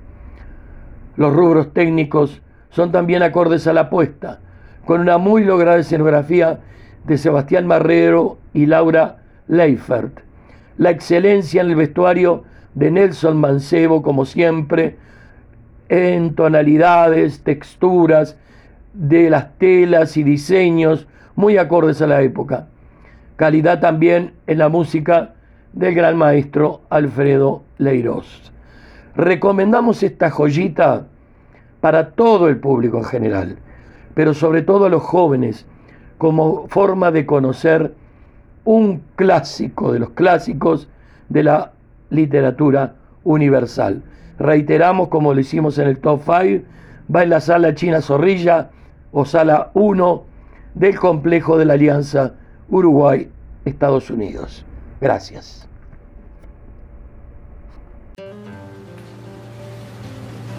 Los 1.17 1.33
rubros 1.33 1.73
técnicos 1.73 2.41
son 2.69 2.91
también 2.91 3.21
acordes 3.21 3.67
a 3.67 3.73
la 3.73 3.81
apuesta, 3.81 4.39
con 4.85 5.01
una 5.01 5.17
muy 5.17 5.43
lograda 5.43 5.79
escenografía 5.79 6.59
de 7.05 7.17
Sebastián 7.17 7.67
Marrero 7.67 8.37
y 8.53 8.65
Laura 8.65 9.17
Leifert. 9.47 10.19
La 10.77 10.89
excelencia 10.89 11.61
en 11.61 11.69
el 11.69 11.75
vestuario 11.75 12.43
de 12.75 12.91
Nelson 12.91 13.37
Mancebo, 13.37 14.01
como 14.01 14.25
siempre, 14.25 14.97
en 15.89 16.35
tonalidades, 16.35 17.43
texturas 17.43 18.37
de 18.93 19.29
las 19.29 19.57
telas 19.57 20.17
y 20.17 20.23
diseños 20.23 21.07
muy 21.35 21.57
acordes 21.57 22.01
a 22.01 22.07
la 22.07 22.21
época. 22.21 22.67
Calidad 23.35 23.79
también 23.79 24.33
en 24.47 24.57
la 24.57 24.69
música 24.69 25.33
del 25.73 25.95
gran 25.95 26.17
maestro 26.17 26.81
Alfredo 26.89 27.63
Leiros. 27.77 28.51
Recomendamos 29.15 30.03
esta 30.03 30.29
joyita 30.29 31.07
para 31.81 32.11
todo 32.11 32.47
el 32.47 32.57
público 32.57 32.99
en 32.99 33.03
general, 33.05 33.57
pero 34.13 34.33
sobre 34.33 34.61
todo 34.61 34.85
a 34.85 34.89
los 34.89 35.01
jóvenes, 35.01 35.65
como 36.17 36.67
forma 36.67 37.11
de 37.11 37.25
conocer 37.25 37.93
un 38.63 39.01
clásico 39.15 39.91
de 39.91 39.99
los 39.99 40.11
clásicos 40.11 40.87
de 41.29 41.43
la 41.43 41.71
literatura 42.11 42.93
universal. 43.23 44.03
Reiteramos, 44.37 45.07
como 45.07 45.33
lo 45.33 45.39
hicimos 45.39 45.77
en 45.79 45.87
el 45.87 45.97
top 45.97 46.21
5, 46.23 46.63
va 47.13 47.23
en 47.23 47.29
la 47.29 47.41
sala 47.41 47.73
China 47.73 48.01
Zorrilla 48.01 48.69
o 49.11 49.25
sala 49.25 49.71
1 49.73 50.23
del 50.75 50.99
complejo 50.99 51.57
de 51.57 51.65
la 51.65 51.73
Alianza 51.73 52.33
Uruguay-Estados 52.69 54.09
Unidos. 54.09 54.65
Gracias. 54.99 55.67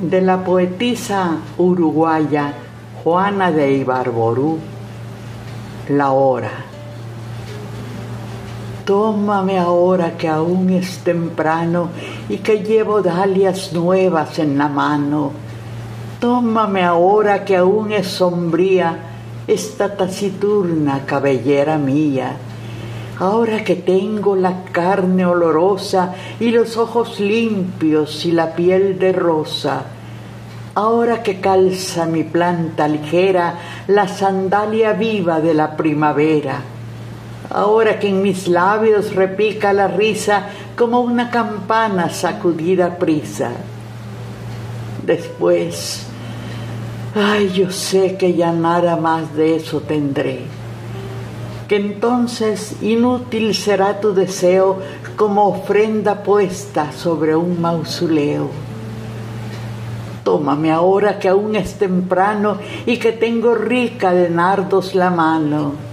De 0.00 0.20
la 0.20 0.42
poetisa 0.44 1.38
uruguaya 1.58 2.52
Juana 3.04 3.52
de 3.52 3.72
Ibarború, 3.74 4.58
La 5.88 6.10
Hora. 6.10 6.71
Tómame 8.84 9.60
ahora 9.60 10.16
que 10.16 10.28
aún 10.28 10.70
es 10.70 10.98
temprano 11.04 11.90
y 12.28 12.38
que 12.38 12.64
llevo 12.64 13.00
dalias 13.00 13.72
nuevas 13.72 14.40
en 14.40 14.58
la 14.58 14.68
mano. 14.68 15.30
Tómame 16.18 16.82
ahora 16.82 17.44
que 17.44 17.56
aún 17.56 17.92
es 17.92 18.08
sombría 18.08 18.98
esta 19.46 19.96
taciturna 19.96 21.06
cabellera 21.06 21.78
mía. 21.78 22.36
Ahora 23.20 23.62
que 23.62 23.76
tengo 23.76 24.34
la 24.34 24.64
carne 24.64 25.26
olorosa 25.26 26.14
y 26.40 26.50
los 26.50 26.76
ojos 26.76 27.20
limpios 27.20 28.24
y 28.26 28.32
la 28.32 28.52
piel 28.52 28.98
de 28.98 29.12
rosa. 29.12 29.84
Ahora 30.74 31.22
que 31.22 31.40
calza 31.40 32.04
mi 32.06 32.24
planta 32.24 32.88
ligera 32.88 33.54
la 33.86 34.08
sandalia 34.08 34.94
viva 34.94 35.40
de 35.40 35.54
la 35.54 35.76
primavera 35.76 36.71
ahora 37.52 37.98
que 37.98 38.08
en 38.08 38.22
mis 38.22 38.48
labios 38.48 39.14
repica 39.14 39.72
la 39.72 39.88
risa 39.88 40.48
como 40.76 41.00
una 41.00 41.30
campana 41.30 42.10
sacudida 42.10 42.98
prisa. 42.98 43.50
Después, 45.04 46.06
Ay, 47.14 47.50
yo 47.50 47.70
sé 47.70 48.16
que 48.16 48.32
ya 48.32 48.52
nada 48.52 48.96
más 48.96 49.34
de 49.36 49.56
eso 49.56 49.80
tendré. 49.80 50.40
Que 51.68 51.76
entonces 51.76 52.76
inútil 52.80 53.54
será 53.54 54.00
tu 54.00 54.14
deseo 54.14 54.78
como 55.14 55.46
ofrenda 55.46 56.22
puesta 56.22 56.90
sobre 56.90 57.36
un 57.36 57.60
mausoleo. 57.60 58.48
Tómame 60.24 60.72
ahora 60.72 61.18
que 61.18 61.28
aún 61.28 61.54
es 61.54 61.74
temprano 61.74 62.56
y 62.86 62.96
que 62.96 63.12
tengo 63.12 63.54
rica 63.54 64.14
de 64.14 64.30
nardos 64.30 64.94
la 64.94 65.10
mano. 65.10 65.91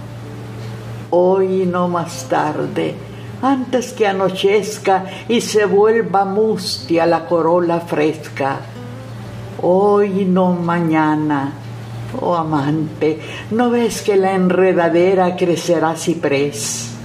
Hoy 1.12 1.66
no 1.66 1.88
más 1.88 2.28
tarde, 2.28 2.94
antes 3.42 3.92
que 3.92 4.06
anochezca 4.06 5.06
y 5.28 5.40
se 5.40 5.64
vuelva 5.64 6.24
mustia 6.24 7.04
la 7.04 7.26
corola 7.26 7.80
fresca. 7.80 8.60
Hoy 9.62 10.24
no 10.24 10.52
mañana. 10.52 11.52
Oh 12.20 12.36
amante, 12.36 13.20
¿no 13.50 13.70
ves 13.70 14.02
que 14.02 14.16
la 14.16 14.34
enredadera 14.34 15.36
crecerá 15.36 15.96
ciprés? 15.96 16.99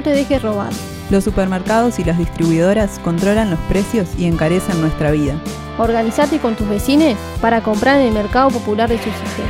No 0.00 0.04
te 0.04 0.12
dejes 0.12 0.40
robar. 0.40 0.72
Los 1.10 1.24
supermercados 1.24 1.98
y 1.98 2.04
las 2.04 2.16
distribuidoras 2.16 2.98
controlan 3.00 3.50
los 3.50 3.58
precios 3.68 4.08
y 4.16 4.24
encarecen 4.24 4.80
nuestra 4.80 5.10
vida. 5.10 5.34
Organizate 5.76 6.38
con 6.38 6.56
tus 6.56 6.66
vecinos 6.66 7.18
para 7.42 7.62
comprar 7.62 8.00
en 8.00 8.06
el 8.06 8.14
mercado 8.14 8.48
popular 8.48 8.88
de 8.88 8.96
subsistencia. 8.96 9.44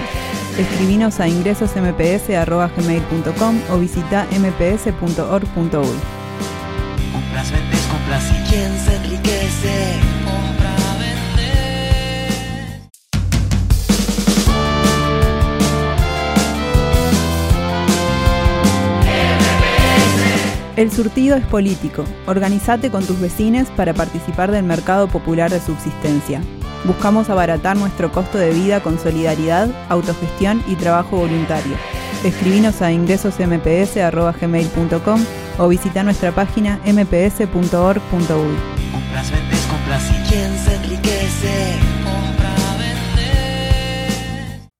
Escribinos 0.59 1.21
a 1.21 1.29
ingresosmps.gmail.com 1.29 3.61
o 3.71 3.79
visita 3.79 4.27
mps.org.uy. 4.33 5.87
Compras, 7.13 7.53
vendes, 7.53 7.81
compras 7.83 8.25
y 8.29 8.51
quién 8.51 8.77
se 8.77 8.97
enriquece. 8.97 10.01
Compra, 10.25 10.75
El 20.81 20.91
surtido 20.91 21.37
es 21.37 21.45
político. 21.45 22.05
Organizate 22.27 22.91
con 22.91 23.05
tus 23.05 23.21
vecinos 23.21 23.69
para 23.77 23.93
participar 23.93 24.51
del 24.51 24.65
mercado 24.65 25.09
popular 25.09 25.51
de 25.51 25.61
subsistencia. 25.61 26.41
Buscamos 26.87 27.29
abaratar 27.29 27.77
nuestro 27.77 28.11
costo 28.11 28.39
de 28.39 28.55
vida 28.55 28.83
con 28.83 28.99
solidaridad, 28.99 29.69
autogestión 29.91 30.63
y 30.67 30.77
trabajo 30.77 31.19
voluntario. 31.19 31.77
Escribinos 32.25 32.81
a 32.81 32.93
ingresosmps.gmail.com 32.93 35.25
o 35.59 35.69
visita 35.69 36.03
nuestra 36.03 36.35
página 36.35 36.81
mps.org.uy. 36.87 38.57
Compras, 38.91 39.31
vendes, 39.31 39.61
compras 39.67 40.03
y 40.09 40.15
quién 40.31 40.59
se 40.65 40.77
enriquece. 40.77 41.77
Compra, 42.05 42.55
vende. 42.79 44.71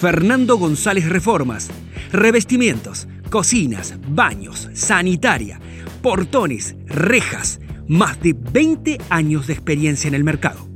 Fernando 0.00 0.58
González 0.58 1.08
Reformas. 1.08 1.70
Revestimientos, 2.10 3.06
cocinas, 3.30 3.94
baños, 4.08 4.68
sanitaria, 4.74 5.60
portones, 6.02 6.76
rejas. 6.86 7.60
Más 7.88 8.20
de 8.20 8.34
20 8.34 8.98
años 9.10 9.46
de 9.46 9.52
experiencia 9.52 10.08
en 10.08 10.14
el 10.14 10.24
mercado. 10.24 10.66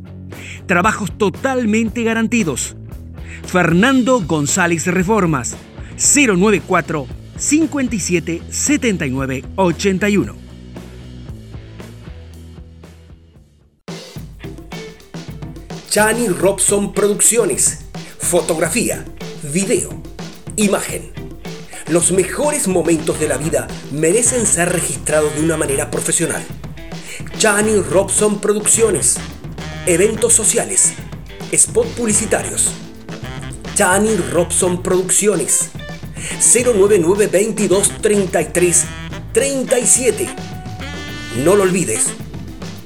Trabajos 0.67 1.17
totalmente 1.19 2.05
garantidos. 2.05 2.77
Fernando 3.45 4.21
González 4.21 4.87
Reformas. 4.87 5.57
094 5.97 7.07
57 7.37 8.43
79 8.49 9.45
81. 9.57 10.35
Chani 15.91 16.29
Robson 16.29 16.93
Producciones. 16.93 17.81
Fotografía, 18.21 19.05
video, 19.53 20.01
imagen. 20.57 21.20
Los 21.91 22.13
mejores 22.13 22.69
momentos 22.69 23.19
de 23.19 23.27
la 23.27 23.37
vida 23.37 23.67
merecen 23.91 24.47
ser 24.47 24.73
registrados 24.73 25.35
de 25.35 25.43
una 25.43 25.57
manera 25.57 25.91
profesional. 25.91 26.41
Chani 27.37 27.81
Robson 27.81 28.41
Producciones. 28.41 29.17
Eventos 29.87 30.33
sociales. 30.33 30.93
Spot 31.51 31.89
publicitarios. 31.89 32.69
Chani 33.75 34.15
Robson 34.33 34.85
Producciones. 34.85 35.71
099 36.55 37.27
22 37.27 38.01
33 38.01 38.85
37. 39.33 40.29
No 41.45 41.57
lo 41.57 41.65
olvides. 41.65 42.05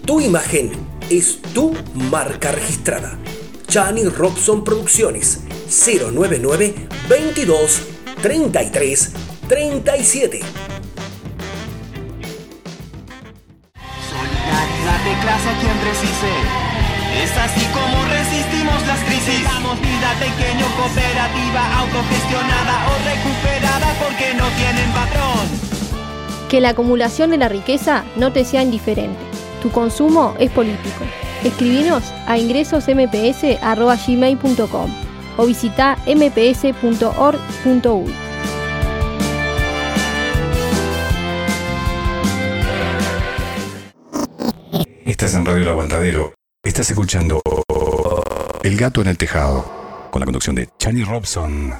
Tu 0.06 0.22
imagen 0.22 0.72
es 1.10 1.42
tu 1.52 1.74
marca 1.92 2.52
registrada. 2.52 3.18
Chani 3.68 4.04
Robson 4.04 4.64
Producciones 4.64 5.40
099 5.68 6.88
22 7.06 7.93
33 8.24 9.12
37. 9.48 10.40
Solidaridad 14.08 15.00
de 15.04 15.12
clase 15.20 15.48
a 15.50 15.56
quien 15.60 15.76
precise. 15.76 16.32
Es 17.22 17.36
así 17.36 17.60
como 17.74 18.02
resistimos 18.06 18.80
las 18.86 19.00
crisis. 19.00 19.44
Damos 19.44 19.78
vida 19.78 20.14
pequeño, 20.18 20.66
cooperativa, 20.74 21.80
autogestionada 21.80 22.86
o 22.88 22.92
recuperada 23.04 23.92
porque 24.02 24.32
no 24.32 24.48
tienen 24.56 24.90
patrón. 24.92 25.46
Que 26.48 26.62
la 26.62 26.70
acumulación 26.70 27.28
de 27.28 27.36
la 27.36 27.50
riqueza 27.50 28.06
no 28.16 28.32
te 28.32 28.46
sea 28.46 28.62
indiferente. 28.62 29.20
Tu 29.60 29.70
consumo 29.70 30.34
es 30.38 30.50
político. 30.50 31.04
Escribinos 31.44 32.04
a 32.26 32.38
ingresosmps.gmail.com 32.38 35.03
o 35.36 35.46
visita 35.46 35.96
mps.org.uy. 36.06 37.34
Estás 45.04 45.34
en 45.34 45.46
Radio 45.46 45.62
El 45.62 45.68
Aguantadero. 45.68 46.34
Estás 46.62 46.90
escuchando 46.90 47.40
El 48.62 48.76
Gato 48.76 49.00
en 49.02 49.08
el 49.08 49.18
Tejado, 49.18 50.08
con 50.10 50.20
la 50.20 50.26
conducción 50.26 50.56
de 50.56 50.68
Chani 50.78 51.04
Robson. 51.04 51.74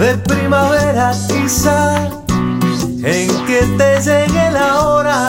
De 0.00 0.16
primavera 0.16 1.12
quizá, 1.28 2.08
en 3.04 3.28
que 3.46 3.60
te 3.76 4.00
llegue 4.00 4.50
la 4.50 4.80
hora 4.80 5.28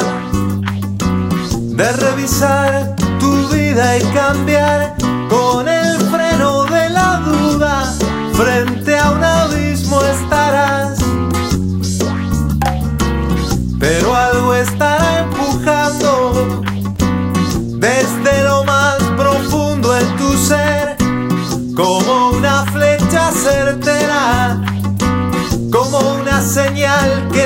de 1.51 1.91
revisar 1.91 2.95
tu 3.19 3.49
vida 3.49 3.97
y 3.97 4.01
cambiar 4.13 4.95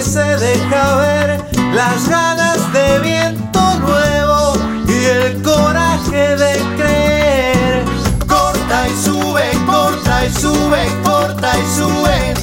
se 0.05 0.19
deja 0.19 0.95
ver, 0.97 1.43
las 1.73 2.07
ganas 2.07 2.71
de 2.71 2.99
viento 2.99 3.59
nuevo 3.79 4.53
y 4.87 5.05
el 5.05 5.41
coraje 5.41 6.35
de 6.37 6.53
creer. 6.77 7.83
Corta 8.27 8.87
y 8.87 9.03
sube, 9.03 9.49
corta 9.65 10.25
y 10.25 10.31
sube, 10.31 10.87
corta 11.03 11.51
y 11.57 11.65
sube. 11.75 12.33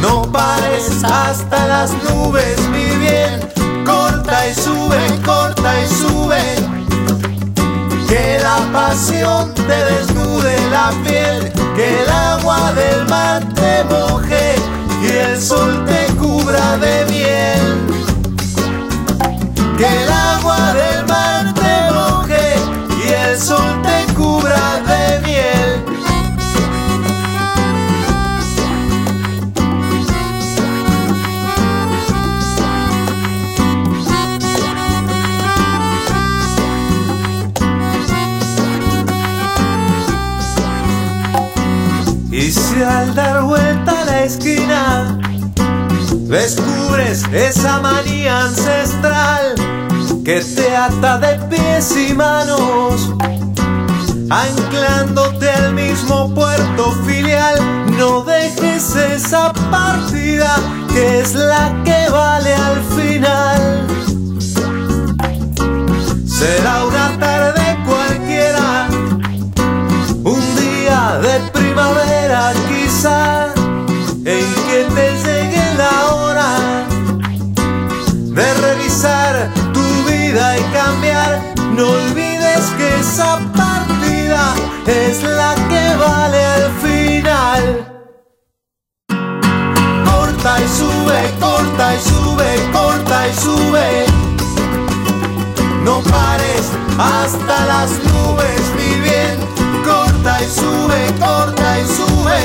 No 0.00 0.22
pares 0.32 1.04
hasta 1.04 1.66
las 1.66 1.92
nubes, 2.04 2.58
mi 2.70 2.86
bien. 2.96 3.40
Corta 3.84 4.48
y 4.48 4.54
sube, 4.54 4.98
corta 5.26 5.74
y 5.82 5.88
sube. 5.88 6.42
Que 8.08 8.38
la 8.42 8.58
pasión 8.72 9.52
te 9.54 9.76
desnude 9.92 10.70
la 10.70 10.90
piel, 11.04 11.52
que 11.76 12.02
el 12.02 12.08
agua 12.08 12.72
del 12.72 13.06
mar 13.08 13.42
te 13.54 13.84
moje 13.84 14.54
y 15.02 15.06
el 15.06 15.40
sol 15.40 15.84
te 15.86 15.97
de 16.80 17.04
miel. 17.10 17.87
Descubres 46.28 47.24
esa 47.32 47.80
manía 47.80 48.42
ancestral 48.42 49.54
que 50.24 50.40
te 50.40 50.76
ata 50.76 51.18
de 51.18 51.38
pies 51.46 51.96
y 51.96 52.12
manos, 52.12 53.14
anclándote 54.28 55.48
al 55.48 55.72
mismo 55.72 56.34
puerto 56.34 56.92
filial, 57.06 57.58
no 57.96 58.24
dejes 58.24 58.94
esa 58.94 59.54
partida 59.70 60.54
que 60.92 61.20
es 61.20 61.34
la 61.34 61.82
que 61.82 62.10
vale 62.10 62.54
al 62.54 62.82
final. 62.94 63.86
Será 66.26 66.84
una 66.84 67.18
tarde 67.18 67.78
cualquiera, 67.86 68.86
un 70.24 70.56
día 70.56 71.18
de 71.22 71.50
primavera 71.52 72.52
quizá, 72.68 73.37
esa 83.08 83.38
partida 83.56 84.54
es 84.86 85.22
la 85.22 85.54
que 85.70 85.84
vale 85.96 86.44
al 86.56 86.70
final. 86.84 87.62
Corta 90.04 90.52
y 90.60 90.68
sube, 90.78 91.20
corta 91.40 91.94
y 91.96 92.00
sube, 92.10 92.50
corta 92.72 93.28
y 93.28 93.34
sube. 93.44 94.06
No 95.84 96.00
pares 96.02 96.64
hasta 96.98 97.56
las 97.72 97.90
nubes, 98.10 98.62
mi 98.78 98.92
bien. 99.06 99.36
Corta 99.90 100.42
y 100.42 100.48
sube, 100.60 101.00
corta 101.18 101.80
y 101.80 101.84
sube. 101.98 102.40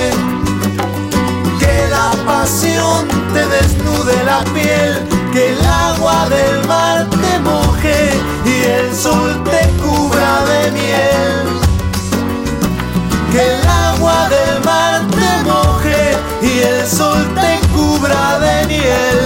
Que 1.59 1.75
la 1.89 2.09
pasión 2.25 3.07
te 3.33 3.45
desnude 3.55 4.15
la 4.23 4.41
piel, 4.53 4.91
que 5.33 5.51
el 5.53 5.65
agua 5.65 6.29
del 6.29 6.67
mar 6.67 7.07
te 7.09 7.39
moje 7.39 7.97
y 8.45 8.55
el 8.79 8.95
sol 8.95 9.43
te 9.43 9.59
cubra 9.81 10.02
de 10.45 10.71
miel. 10.71 11.45
Que 13.31 13.41
el 13.55 13.67
agua 13.67 14.29
del 14.29 14.63
mar 14.63 15.01
te 15.11 15.49
moje 15.49 16.15
y 16.41 16.59
el 16.59 16.87
sol 16.87 17.21
te 17.35 17.59
cubra 17.73 18.39
de 18.39 18.67
miel. 18.67 19.22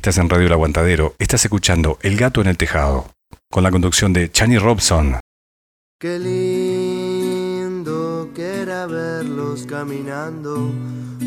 Estás 0.00 0.16
en 0.16 0.30
Radio 0.30 0.46
El 0.46 0.52
Aguantadero, 0.54 1.14
estás 1.18 1.44
escuchando 1.44 1.98
El 2.00 2.16
Gato 2.16 2.40
en 2.40 2.46
el 2.46 2.56
Tejado, 2.56 3.10
con 3.50 3.62
la 3.62 3.70
conducción 3.70 4.14
de 4.14 4.32
Chani 4.32 4.56
Robson. 4.56 5.20
Qué 5.98 6.18
lindo 6.18 7.50
que 8.34 8.62
era 8.62 8.86
verlos 8.86 9.66
caminando, 9.66 10.72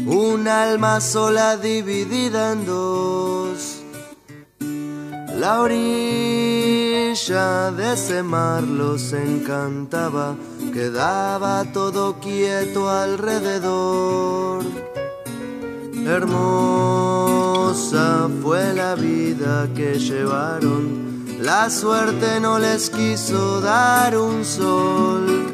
un 0.08 0.48
alma 0.48 1.02
sola 1.02 1.56
dividida 1.56 2.54
en 2.54 2.66
dos. 2.66 3.84
La 5.38 5.62
orilla 5.62 6.50
de 7.74 7.94
ese 7.94 8.24
mar 8.24 8.64
los 8.64 9.14
encantaba, 9.14 10.36
quedaba 10.74 11.64
todo 11.72 12.20
quieto 12.20 12.90
alrededor. 12.90 14.66
Hermosa 16.06 17.80
fue 18.42 18.74
la 18.74 18.96
vida 18.96 19.70
que 19.74 19.98
llevaron, 19.98 21.24
la 21.40 21.70
suerte 21.70 22.42
no 22.42 22.60
les 22.60 22.90
quiso 22.90 23.62
dar 23.62 24.18
un 24.18 24.44
sol. 24.44 25.48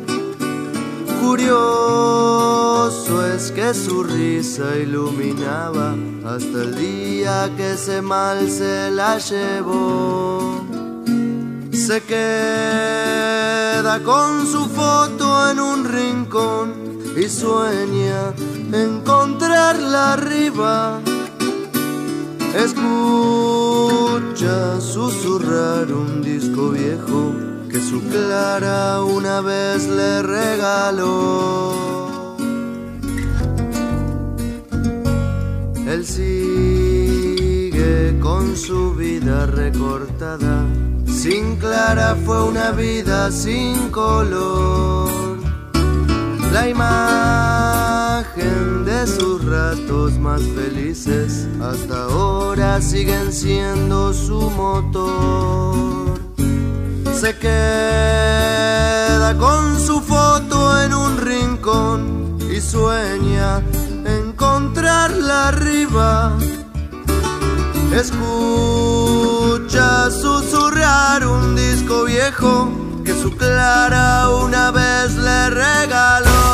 Curioso 1.22 3.24
es 3.28 3.52
que 3.52 3.76
su 3.76 4.04
risa 4.04 4.76
iluminaba 4.76 5.94
hasta 6.26 6.64
el 6.64 6.74
día 6.76 7.52
que 7.56 7.74
ese 7.74 8.02
mal 8.02 8.50
se 8.50 8.90
la 8.90 9.20
llevó. 9.20 10.66
Se 11.72 12.02
queda 12.02 14.00
con 14.04 14.48
su 14.48 14.68
foto 14.70 15.52
en 15.52 15.60
un 15.60 15.86
rincón 15.86 16.74
y 17.16 17.30
sueña 17.30 18.34
encontrarla 18.74 20.14
arriba. 20.14 21.00
Escucha 22.56 24.00
susurrar 24.82 25.92
un 25.92 26.22
disco 26.22 26.70
viejo 26.70 27.34
que 27.70 27.80
su 27.80 28.02
Clara 28.10 29.04
una 29.04 29.42
vez 29.42 29.88
le 29.88 30.22
regaló. 30.24 31.90
Él 35.88 36.06
sigue 36.06 37.40
con 38.20 38.56
su 38.56 38.96
vida 38.96 39.46
recortada. 39.46 40.66
Sin 41.08 41.58
Clara 41.58 42.16
fue 42.26 42.44
una 42.44 42.72
vida 42.72 43.32
sin 43.32 43.90
color. 43.90 45.38
La 46.52 46.68
imagen 46.68 47.79
de 48.36 49.08
sus 49.08 49.44
ratos 49.46 50.18
más 50.20 50.42
felices 50.42 51.48
hasta 51.62 52.04
ahora 52.04 52.82
siguen 52.82 53.32
siendo 53.34 54.14
su 54.14 54.50
motor. 54.52 56.20
Se 57.14 57.36
queda 57.38 57.58
con 59.38 59.80
su 59.80 60.00
foto 60.02 60.82
en 60.84 60.94
un 60.94 61.18
rincón 61.18 62.38
y 62.52 62.62
sueña 62.62 63.62
encontrarla 64.06 65.48
arriba. 65.50 66.38
Escucha 67.94 68.92
susurrar 70.12 71.26
un 71.26 71.56
disco 71.56 72.04
viejo 72.06 72.70
que 73.04 73.14
su 73.14 73.36
Clara 73.36 74.30
una 74.30 74.72
vez 74.72 75.16
le 75.16 75.50
regaló. 75.50 76.49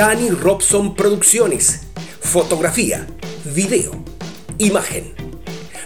Chani 0.00 0.30
Robson 0.30 0.94
Producciones. 0.94 1.80
Fotografía, 2.22 3.06
video, 3.44 4.02
imagen. 4.56 5.12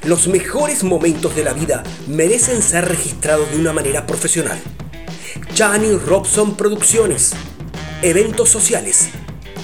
Los 0.04 0.28
mejores 0.28 0.84
momentos 0.84 1.34
de 1.34 1.42
la 1.42 1.52
vida 1.52 1.82
merecen 2.06 2.62
ser 2.62 2.84
registrados 2.84 3.50
de 3.50 3.58
una 3.58 3.72
manera 3.72 4.06
profesional. 4.06 4.56
Chani 5.54 5.96
Robson 5.96 6.56
Producciones. 6.56 7.32
Eventos 8.02 8.50
sociales. 8.50 9.08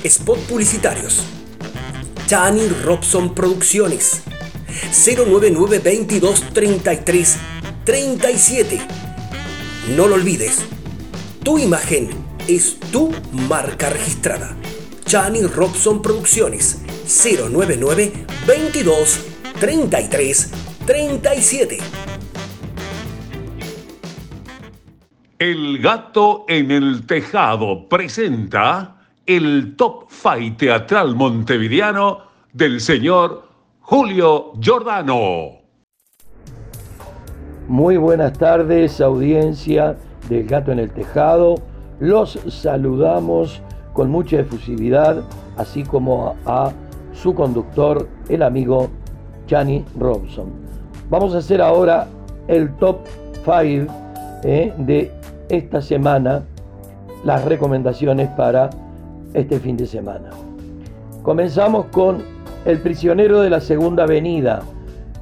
Spot 0.02 0.40
publicitarios. 0.40 1.20
Chani 2.26 2.66
Robson 2.82 3.36
Producciones. 3.36 4.22
099 5.06 5.78
22 5.78 6.52
33 6.52 7.36
37. 7.84 8.80
No 9.94 10.08
lo 10.08 10.16
olvides. 10.16 10.56
Tu 11.44 11.60
imagen 11.60 12.29
es 12.56 12.80
tu 12.90 13.12
marca 13.48 13.90
registrada. 13.90 14.56
Chani 15.04 15.42
Robson 15.42 16.02
Producciones 16.02 16.82
099 17.06 18.12
22 18.46 19.26
33 19.60 20.52
37. 20.84 21.78
El 25.38 25.78
gato 25.78 26.44
en 26.48 26.72
el 26.72 27.06
tejado 27.06 27.88
presenta 27.88 28.96
el 29.24 29.76
Top 29.76 30.06
Fight 30.08 30.58
teatral 30.58 31.14
montevideano 31.14 32.24
del 32.52 32.80
señor 32.80 33.48
Julio 33.80 34.54
Giordano. 34.60 35.60
Muy 37.68 37.96
buenas 37.96 38.36
tardes, 38.36 39.00
audiencia 39.00 39.96
del 40.28 40.46
Gato 40.48 40.72
en 40.72 40.80
el 40.80 40.90
Tejado. 40.90 41.69
Los 42.00 42.38
saludamos 42.48 43.60
con 43.92 44.10
mucha 44.10 44.40
efusividad, 44.40 45.22
así 45.58 45.84
como 45.84 46.34
a, 46.46 46.72
su 47.12 47.34
conductor, 47.34 48.08
el 48.30 48.42
amigo 48.42 48.88
Chani 49.46 49.84
Robson. 49.98 50.46
Vamos 51.10 51.34
a 51.34 51.38
hacer 51.38 51.60
ahora 51.60 52.06
el 52.48 52.74
top 52.76 53.00
5 53.44 53.92
eh, 54.44 54.72
de 54.78 55.10
esta 55.50 55.82
semana, 55.82 56.42
las 57.24 57.44
recomendaciones 57.44 58.28
para 58.30 58.70
este 59.34 59.60
fin 59.60 59.76
de 59.76 59.86
semana. 59.86 60.30
Comenzamos 61.22 61.86
con 61.86 62.22
El 62.64 62.78
prisionero 62.80 63.40
de 63.40 63.50
la 63.50 63.60
Segunda 63.60 64.04
Avenida. 64.04 64.62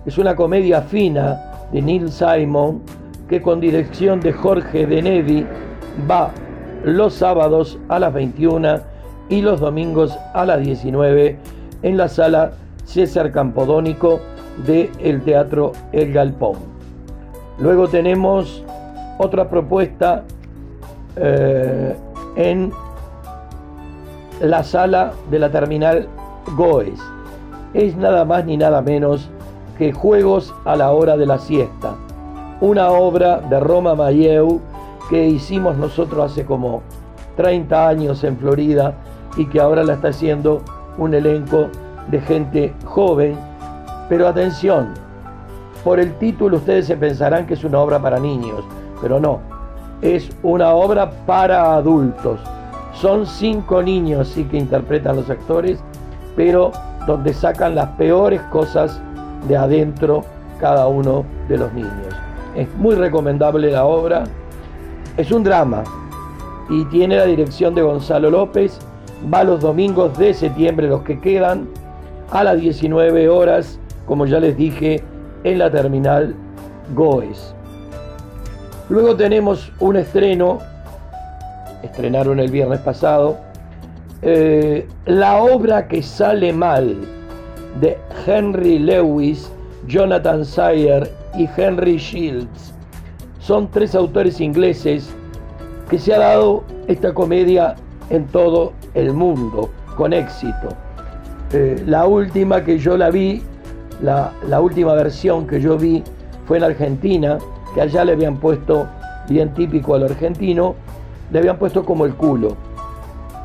Es 0.07 0.17
una 0.19 0.37
comedia 0.37 0.83
fina 0.83 1.41
de 1.73 1.83
Neil 1.83 2.11
Simon 2.13 2.83
que 3.29 3.43
con 3.43 3.59
dirección 3.59 4.21
de 4.21 4.33
Jorge 4.33 4.87
Denedi 4.87 5.45
va 6.09 6.31
los 6.85 7.15
sábados 7.15 7.79
a 7.89 7.99
las 7.99 8.13
21 8.13 8.79
y 9.29 9.43
los 9.43 9.61
domingos 9.61 10.19
a 10.35 10.45
las 10.45 10.61
19 10.61 11.39
en 11.83 11.97
la 11.97 12.09
sala 12.09 12.53
César 12.85 13.31
Campodónico 13.33 14.21
del 14.67 14.91
el 14.99 15.23
Teatro 15.23 15.73
El 15.93 16.13
Galpón. 16.13 16.57
Luego 17.59 17.89
tenemos 17.89 18.65
otra 19.19 19.51
propuesta 19.51 20.25
eh, 21.17 21.97
en 22.37 22.73
la 24.41 24.63
sala 24.63 25.13
de 25.31 25.39
la 25.39 25.51
terminal 25.51 26.09
Goes. 26.57 27.01
Es 27.75 27.97
nada 27.97 28.25
más 28.25 28.45
ni 28.45 28.57
nada 28.57 28.81
menos 28.81 29.29
que 29.77 29.93
Juegos 29.93 30.55
a 30.65 30.77
la 30.77 30.93
hora 30.93 31.17
de 31.17 31.27
la 31.27 31.39
siesta, 31.39 31.95
una 32.61 32.91
obra 32.91 33.41
de 33.41 33.61
Roma 33.61 33.95
Mayeu 33.95 34.61
que 35.09 35.27
hicimos 35.27 35.77
nosotros 35.77 36.33
hace 36.33 36.45
como 36.45 36.83
30 37.37 37.89
años 37.89 38.25
en 38.25 38.37
Florida 38.37 38.95
y 39.37 39.47
que 39.47 39.61
ahora 39.61 39.85
la 39.85 39.95
está 39.95 40.09
haciendo 40.09 40.63
un 40.99 41.15
elenco 41.15 41.69
de 42.11 42.21
gente 42.21 42.75
joven. 42.85 43.37
Pero 44.09 44.27
atención, 44.27 44.95
por 45.85 46.01
el 46.01 46.15
título 46.19 46.57
ustedes 46.57 46.87
se 46.87 46.97
pensarán 46.97 47.47
que 47.47 47.55
es 47.55 47.65
una 47.65 47.79
obra 47.79 48.01
para 48.01 48.19
niños, 48.19 48.65
pero 49.01 49.21
no, 49.21 49.41
es 50.03 50.31
una 50.43 50.73
obra 50.75 51.11
para 51.27 51.75
adultos. 51.75 52.41
Son 52.93 53.27
cinco 53.27 53.83
niños 53.83 54.29
sí 54.29 54.45
que 54.45 54.57
interpretan 54.57 55.17
los 55.17 55.31
actores, 55.31 55.79
pero 56.35 56.73
donde 57.07 57.33
sacan 57.33 57.75
las 57.75 57.91
peores 57.91 58.41
cosas 58.51 59.01
de 59.47 59.57
adentro 59.57 60.25
cada 60.61 60.89
uno 60.89 61.25
de 61.49 61.59
los 61.59 61.73
niños. 61.73 62.15
Es 62.57 62.69
muy 62.77 62.95
recomendable 62.97 63.71
la 63.71 63.85
obra. 63.85 64.25
Es 65.19 65.33
un 65.33 65.43
drama 65.43 65.83
y 66.71 66.85
tiene 66.85 67.17
la 67.17 67.27
dirección 67.27 67.75
de 67.75 67.83
Gonzalo 67.83 68.31
López. 68.31 68.79
Va 69.35 69.43
los 69.43 69.61
domingos 69.61 70.17
de 70.17 70.33
septiembre, 70.33 70.87
los 70.87 71.03
que 71.03 71.19
quedan, 71.19 71.69
a 72.31 72.45
las 72.45 72.61
19 72.61 73.29
horas, 73.29 73.81
como 74.07 74.27
ya 74.27 74.39
les 74.39 74.57
dije, 74.57 75.03
en 75.43 75.59
la 75.59 75.73
terminal 75.73 76.37
Goes. 76.95 77.53
Luego 78.89 79.17
tenemos 79.17 79.73
un 79.81 79.97
estreno, 79.97 80.61
estrenaron 81.83 82.39
el 82.39 82.53
viernes 82.53 82.79
pasado, 82.79 83.39
eh, 84.23 84.87
La 85.05 85.43
obra 85.43 85.89
que 85.89 86.01
sale 86.01 86.53
mal 86.53 86.97
de 87.81 87.99
Henry 88.25 88.79
Lewis, 88.79 89.51
Jonathan 89.89 90.45
Sayer 90.45 91.11
y 91.37 91.49
Henry 91.57 91.97
Shields. 91.97 92.78
Son 93.49 93.67
tres 93.71 93.95
autores 93.95 94.43
ingleses 94.43 95.09
que 95.89 95.99
se 95.99 96.13
ha 96.13 96.19
dado 96.19 96.65
esta 96.87 97.15
comedia 97.15 97.77
en 98.11 98.27
todo 98.27 98.75
el 98.93 99.15
mundo 99.15 99.71
con 99.97 100.13
éxito. 100.13 100.69
Eh, 101.55 101.83
la 101.87 102.07
última 102.07 102.63
que 102.63 102.79
yo 102.79 102.99
la 102.99 103.09
vi, 103.09 103.43
la, 104.03 104.33
la 104.47 104.61
última 104.61 104.93
versión 104.93 105.47
que 105.47 105.63
yo 105.63 105.79
vi 105.79 106.05
fue 106.47 106.59
en 106.59 106.65
Argentina, 106.65 107.39
que 107.75 107.81
allá 107.81 108.05
le 108.05 108.13
habían 108.13 108.37
puesto, 108.37 108.87
bien 109.31 109.55
típico 109.55 109.95
al 109.95 110.03
argentino, 110.03 110.75
le 111.33 111.39
habían 111.39 111.57
puesto 111.57 111.87
como 111.87 112.05
el 112.05 112.13
culo. 112.17 112.55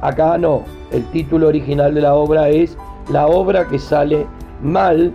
Acá 0.01 0.38
no, 0.38 0.64
el 0.91 1.06
título 1.12 1.47
original 1.47 1.95
de 1.95 2.01
la 2.01 2.16
obra 2.16 2.49
es 2.49 2.78
La 3.10 3.28
obra 3.28 3.70
que 3.70 3.80
sale 3.80 4.28
mal 4.62 5.14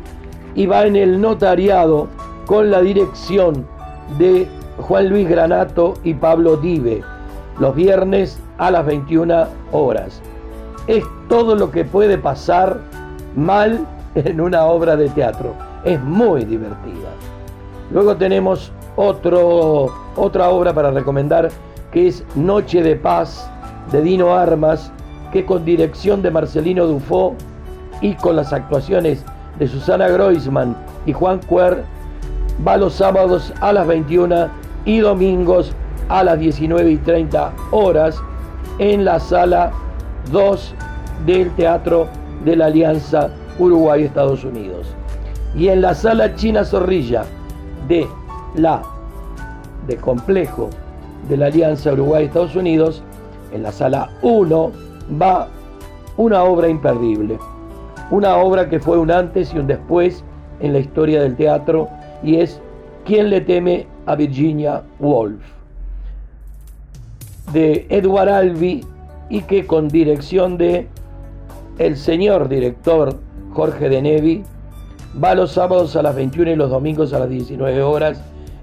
y 0.55 0.65
va 0.65 0.87
en 0.87 0.97
el 0.97 1.21
notariado 1.21 2.09
con 2.47 2.71
la 2.71 2.81
dirección 2.81 3.67
de 4.17 4.49
Juan 4.81 5.09
Luis 5.09 5.29
Granato 5.29 5.95
y 6.05 6.15
Pablo 6.15 6.57
Dive, 6.57 7.03
los 7.59 7.75
viernes 7.75 8.41
a 8.59 8.71
las 8.71 8.87
21 8.87 9.47
horas. 9.73 10.21
Es 10.87 11.05
todo 11.29 11.55
lo 11.55 11.71
que 11.71 11.85
puede 11.85 12.19
pasar 12.19 12.81
mal 13.37 13.87
en 14.15 14.41
una 14.41 14.65
obra 14.65 14.97
de 14.97 15.09
teatro. 15.11 15.53
Es 15.85 16.01
muy 16.03 16.45
divertida. 16.45 17.09
Luego 17.91 18.17
tenemos 18.17 18.73
otra 18.97 20.49
obra 20.49 20.73
para 20.73 20.91
recomendar 20.91 21.51
que 21.93 22.09
es 22.09 22.25
Noche 22.35 22.83
de 22.83 22.97
Paz 22.97 23.51
de 23.93 24.03
Dino 24.03 24.35
Armas, 24.35 24.93
que 25.33 25.45
con 25.45 25.65
dirección 25.65 26.23
de 26.23 26.31
Marcelino 26.31 26.87
Dufo 26.87 27.35
y 28.01 28.15
con 28.15 28.37
las 28.37 28.53
actuaciones 28.53 29.25
de 29.59 29.67
Susana 29.67 30.09
Groisman 30.09 30.77
y 31.07 31.13
Juan 31.13 31.41
Cuer 31.47 31.85
va 32.67 32.77
los 32.77 32.95
sábados 32.95 33.53
a 33.61 33.73
las 33.73 33.87
21 33.87 34.49
y 34.89 35.01
domingos 35.01 35.73
a 36.09 36.25
las 36.25 36.39
19 36.41 36.91
y 36.91 36.97
30 36.97 37.53
horas 37.73 38.21
en 38.79 39.05
la 39.05 39.21
sala 39.21 39.71
2 40.33 40.75
del 41.27 41.51
Teatro 41.57 42.09
de 42.45 42.57
la 42.57 42.67
Alianza 42.67 43.29
Uruguay-Estados 43.59 44.45
Unidos. 44.45 44.87
Y 45.55 45.69
en 45.69 45.83
la 45.83 45.95
sala 45.95 46.35
China 46.35 46.65
Zorrilla 46.65 47.25
de 47.87 48.09
la 48.55 48.83
de 49.87 49.97
complejo 49.97 50.71
de 51.29 51.37
la 51.37 51.47
Alianza 51.47 51.93
Uruguay-Estados 51.93 52.57
Unidos, 52.57 53.03
en 53.53 53.65
la 53.65 53.73
sala 53.73 54.11
1 54.23 54.73
va 55.21 55.49
una 56.17 56.43
obra 56.45 56.69
imperdible 56.69 57.39
una 58.11 58.37
obra 58.37 58.71
que 58.71 58.81
fue 58.81 58.99
un 58.99 59.11
antes 59.11 59.53
y 59.53 59.59
un 59.59 59.67
después 59.67 60.25
en 60.61 60.73
la 60.73 60.79
historia 60.79 61.21
del 61.21 61.37
teatro 61.37 61.89
y 62.23 62.37
es 62.37 62.61
¿Quién 63.05 63.31
le 63.31 63.41
teme 63.41 63.87
a 64.09 64.17
Virginia 64.17 64.83
Woolf? 64.99 65.59
de 67.53 67.87
Edward 67.89 68.29
Albee 68.29 68.83
y 69.29 69.43
que 69.43 69.67
con 69.67 69.89
dirección 69.89 70.59
de 70.59 70.89
el 71.79 71.97
señor 71.97 72.49
director 72.49 73.15
Jorge 73.53 73.89
de 73.89 74.03
Nevi 74.03 74.45
va 75.23 75.35
los 75.35 75.53
sábados 75.53 75.97
a 75.97 76.03
las 76.03 76.15
21 76.15 76.53
y 76.53 76.57
los 76.57 76.71
domingos 76.71 77.13
a 77.13 77.21
las 77.21 77.31
19 77.31 77.83
horas 77.83 78.21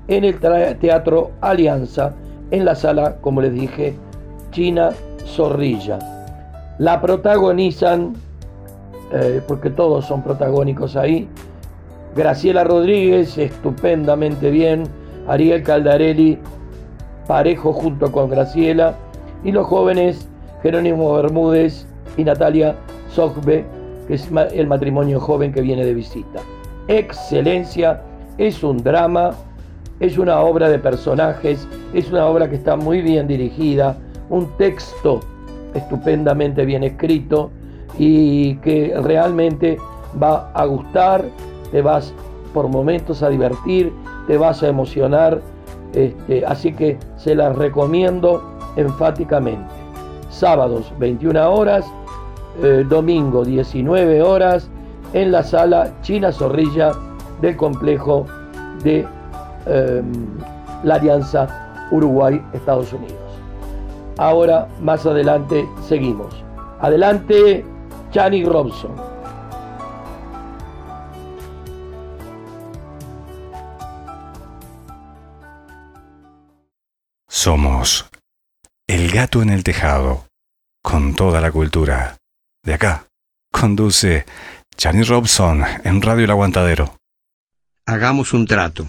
en 0.08 0.24
el 0.24 0.40
Teatro 0.80 1.32
Alianza 1.42 2.14
en 2.52 2.66
la 2.66 2.76
sala, 2.76 3.18
como 3.22 3.42
les 3.42 3.54
dije, 3.54 3.96
China 4.52 4.92
Zorrilla. 5.26 5.98
La 6.78 7.02
protagonizan 7.02 8.14
eh, 9.12 9.42
porque 9.48 9.72
todos 9.72 10.06
son 10.06 10.22
protagónicos 10.22 10.96
ahí. 10.96 11.28
Graciela 12.16 12.64
Rodríguez, 12.64 13.38
estupendamente 13.38 14.52
bien. 14.52 14.84
Ariel 15.28 15.64
Caldarelli, 15.64 16.38
parejo 17.28 17.74
junto 17.74 18.12
con 18.12 18.30
Graciela. 18.30 18.96
Y 19.44 19.52
los 19.52 19.68
jóvenes 19.68 20.28
Jerónimo 20.64 21.14
Bermúdez 21.14 21.86
y 22.18 22.24
Natalia 22.24 22.76
Sogbe, 23.12 23.66
que 24.08 24.16
es 24.16 24.30
el 24.54 24.68
matrimonio 24.68 25.20
joven 25.20 25.54
que 25.54 25.62
viene 25.62 25.86
de 25.86 25.94
visita. 25.94 26.40
Excelencia, 26.88 28.02
es 28.38 28.64
un 28.64 28.78
drama, 28.78 29.32
es 30.00 30.18
una 30.18 30.40
obra 30.42 30.70
de 30.70 30.80
personajes, 30.80 31.68
es 31.94 32.10
una 32.12 32.26
obra 32.26 32.50
que 32.50 32.56
está 32.56 32.76
muy 32.76 33.02
bien 33.02 33.28
dirigida, 33.28 33.96
un 34.30 34.48
texto 34.58 35.20
estupendamente 35.74 36.66
bien 36.66 36.84
escrito 36.84 37.52
y 37.98 38.56
que 38.58 38.94
realmente 39.02 39.78
va 40.22 40.52
a 40.54 40.66
gustar, 40.66 41.26
te 41.72 41.82
vas 41.82 42.14
por 42.54 42.68
momentos 42.68 43.22
a 43.22 43.30
divertir, 43.30 43.92
te 44.28 44.38
vas 44.38 44.64
a 44.64 44.68
emocionar, 44.68 45.42
este, 45.94 46.46
así 46.46 46.74
que 46.74 46.98
se 47.18 47.36
las 47.36 47.56
recomiendo 47.56 48.44
enfáticamente. 48.76 49.74
Sábados 50.30 50.92
21 51.00 51.52
horas, 51.52 51.86
eh, 52.62 52.86
domingo 52.88 53.44
19 53.46 54.22
horas, 54.22 54.70
en 55.14 55.32
la 55.32 55.44
sala 55.44 55.94
China 56.02 56.32
Zorrilla 56.32 56.92
del 57.42 57.56
complejo 57.56 58.26
de 58.84 59.06
em, 59.66 60.06
la 60.84 60.96
Alianza 60.96 61.88
Uruguay-Estados 61.92 62.92
Unidos. 62.94 63.16
Ahora, 64.18 64.68
más 64.82 65.06
adelante, 65.06 65.68
seguimos. 65.82 66.44
Adelante, 66.80 67.66
Chani 68.12 68.46
Robson. 68.46 69.15
Somos 77.46 78.10
El 78.88 79.12
Gato 79.12 79.44
en 79.44 79.52
el 79.52 79.64
Tejado, 79.64 80.26
con 80.82 81.14
toda 81.14 81.42
la 81.42 81.52
cultura. 81.52 82.18
De 82.64 82.74
acá, 82.74 83.06
conduce 83.52 84.26
Chani 84.76 85.04
Robson 85.04 85.64
en 85.84 86.02
Radio 86.02 86.26
El 86.26 86.32
Aguantadero. 86.32 86.98
Hagamos 87.86 88.34
un 88.34 88.48
trato. 88.48 88.88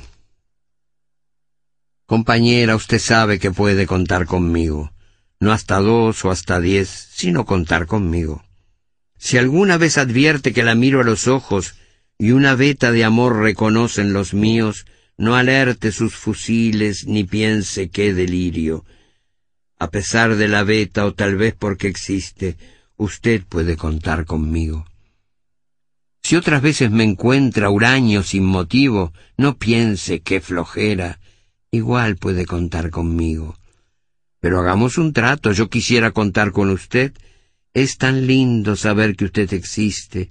Compañera, 2.07 2.77
usted 2.77 2.99
sabe 2.99 3.39
que 3.39 3.51
puede 3.51 3.87
contar 3.87 4.25
conmigo 4.25 4.91
no 5.39 5.53
hasta 5.53 5.79
dos 5.79 6.25
o 6.25 6.31
hasta 6.31 6.59
diez, 6.59 6.89
sino 6.89 7.45
contar 7.45 7.85
conmigo. 7.85 8.43
Si 9.19 9.37
alguna 9.37 9.77
vez 9.77 9.99
advierte 9.99 10.55
que 10.55 10.65
la 10.65 10.75
miro 10.75 11.03
a 11.03 11.05
los 11.05 11.29
ojos 11.29 11.75
y 12.17 12.31
una 12.31 12.55
veta 12.55 12.91
de 12.91 13.05
amor 13.05 13.37
reconocen 13.37 14.15
los 14.15 14.33
míos, 14.33 14.87
no 15.19 15.35
alerte 15.35 15.93
sus 15.93 16.15
fusiles 16.15 17.07
ni 17.07 17.25
piense 17.25 17.89
qué 17.89 18.13
delirio. 18.13 18.85
A 19.79 19.91
pesar 19.91 20.37
de 20.37 20.49
la 20.49 20.63
veta 20.63 21.05
o 21.07 21.15
tal 21.15 21.37
vez 21.37 21.55
porque 21.55 21.89
existe, 21.89 22.57
usted 22.97 23.43
puede 23.45 23.77
contar 23.77 24.25
conmigo. 24.25 24.87
Si 26.23 26.35
otras 26.35 26.61
veces 26.61 26.91
me 26.91 27.05
encuentra 27.05 27.71
huraño 27.71 28.23
sin 28.23 28.45
motivo, 28.45 29.13
no 29.37 29.59
piense 29.59 30.21
qué 30.21 30.41
flojera, 30.41 31.21
igual 31.71 32.17
puede 32.17 32.47
contar 32.47 32.91
conmigo. 32.91 33.57
Pero 34.41 34.61
hagamos 34.61 34.99
un 34.99 35.13
trato, 35.13 35.53
yo 35.53 35.69
quisiera 35.69 36.11
contar 36.11 36.53
con 36.53 36.71
usted. 36.71 37.13
Es 37.75 37.99
tan 37.99 38.27
lindo 38.27 38.77
saber 38.77 39.17
que 39.17 39.27
usted 39.27 39.53
existe. 39.53 40.31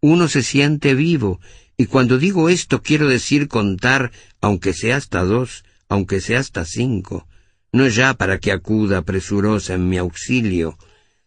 Uno 0.00 0.28
se 0.28 0.42
siente 0.42 0.94
vivo, 0.94 1.40
y 1.80 1.86
cuando 1.86 2.18
digo 2.18 2.50
esto 2.50 2.82
quiero 2.82 3.08
decir 3.08 3.48
contar, 3.48 4.12
aunque 4.42 4.74
sea 4.74 4.96
hasta 4.96 5.24
dos, 5.24 5.64
aunque 5.88 6.20
sea 6.20 6.38
hasta 6.38 6.66
cinco, 6.66 7.26
no 7.72 7.88
ya 7.88 8.12
para 8.12 8.36
que 8.36 8.52
acuda 8.52 9.00
presurosa 9.00 9.72
en 9.72 9.88
mi 9.88 9.96
auxilio, 9.96 10.76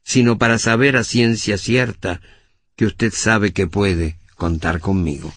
sino 0.04 0.38
para 0.38 0.60
saber 0.60 0.96
a 0.96 1.04
ciencia 1.04 1.58
cierta 1.58 2.22
que 2.76 2.86
usted 2.86 3.12
sabe 3.12 3.52
que 3.52 3.66
puede 3.66 4.20
contar 4.36 4.80
conmigo. 4.80 5.34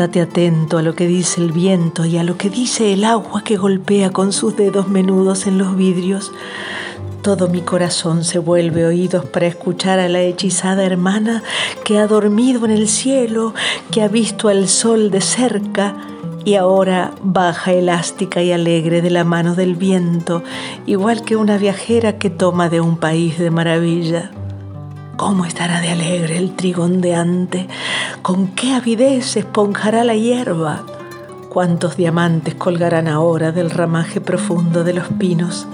Estate 0.00 0.22
atento 0.22 0.78
a 0.78 0.82
lo 0.82 0.94
que 0.94 1.06
dice 1.06 1.42
el 1.42 1.52
viento 1.52 2.06
y 2.06 2.16
a 2.16 2.24
lo 2.24 2.38
que 2.38 2.48
dice 2.48 2.94
el 2.94 3.04
agua 3.04 3.44
que 3.44 3.58
golpea 3.58 4.08
con 4.08 4.32
sus 4.32 4.56
dedos 4.56 4.88
menudos 4.88 5.46
en 5.46 5.58
los 5.58 5.76
vidrios. 5.76 6.32
Todo 7.20 7.48
mi 7.48 7.60
corazón 7.60 8.24
se 8.24 8.38
vuelve 8.38 8.86
oídos 8.86 9.26
para 9.26 9.46
escuchar 9.46 9.98
a 9.98 10.08
la 10.08 10.22
hechizada 10.22 10.86
hermana 10.86 11.42
que 11.84 11.98
ha 11.98 12.06
dormido 12.06 12.64
en 12.64 12.70
el 12.70 12.88
cielo, 12.88 13.52
que 13.90 14.00
ha 14.00 14.08
visto 14.08 14.48
al 14.48 14.68
sol 14.68 15.10
de 15.10 15.20
cerca 15.20 15.94
y 16.46 16.54
ahora 16.54 17.12
baja 17.22 17.74
elástica 17.74 18.42
y 18.42 18.52
alegre 18.52 19.02
de 19.02 19.10
la 19.10 19.24
mano 19.24 19.54
del 19.54 19.76
viento, 19.76 20.42
igual 20.86 21.24
que 21.24 21.36
una 21.36 21.58
viajera 21.58 22.16
que 22.16 22.30
toma 22.30 22.70
de 22.70 22.80
un 22.80 22.96
país 22.96 23.38
de 23.38 23.50
maravilla. 23.50 24.30
¿Cómo 25.20 25.44
estará 25.44 25.82
de 25.82 25.90
alegre 25.90 26.38
el 26.38 26.56
trigo 26.56 26.84
ondeante? 26.84 27.68
¿Con 28.22 28.48
qué 28.48 28.72
avidez 28.72 29.36
esponjará 29.36 30.02
la 30.02 30.14
hierba? 30.14 30.86
¿Cuántos 31.50 31.98
diamantes 31.98 32.54
colgarán 32.54 33.06
ahora 33.06 33.52
del 33.52 33.68
ramaje 33.68 34.22
profundo 34.22 34.82
de 34.82 34.94
los 34.94 35.08
pinos? 35.08 35.68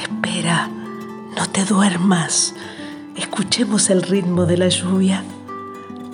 Espera, 0.00 0.70
no 1.36 1.48
te 1.50 1.64
duermas. 1.64 2.54
Escuchemos 3.16 3.90
el 3.90 4.00
ritmo 4.00 4.46
de 4.46 4.56
la 4.56 4.68
lluvia. 4.68 5.24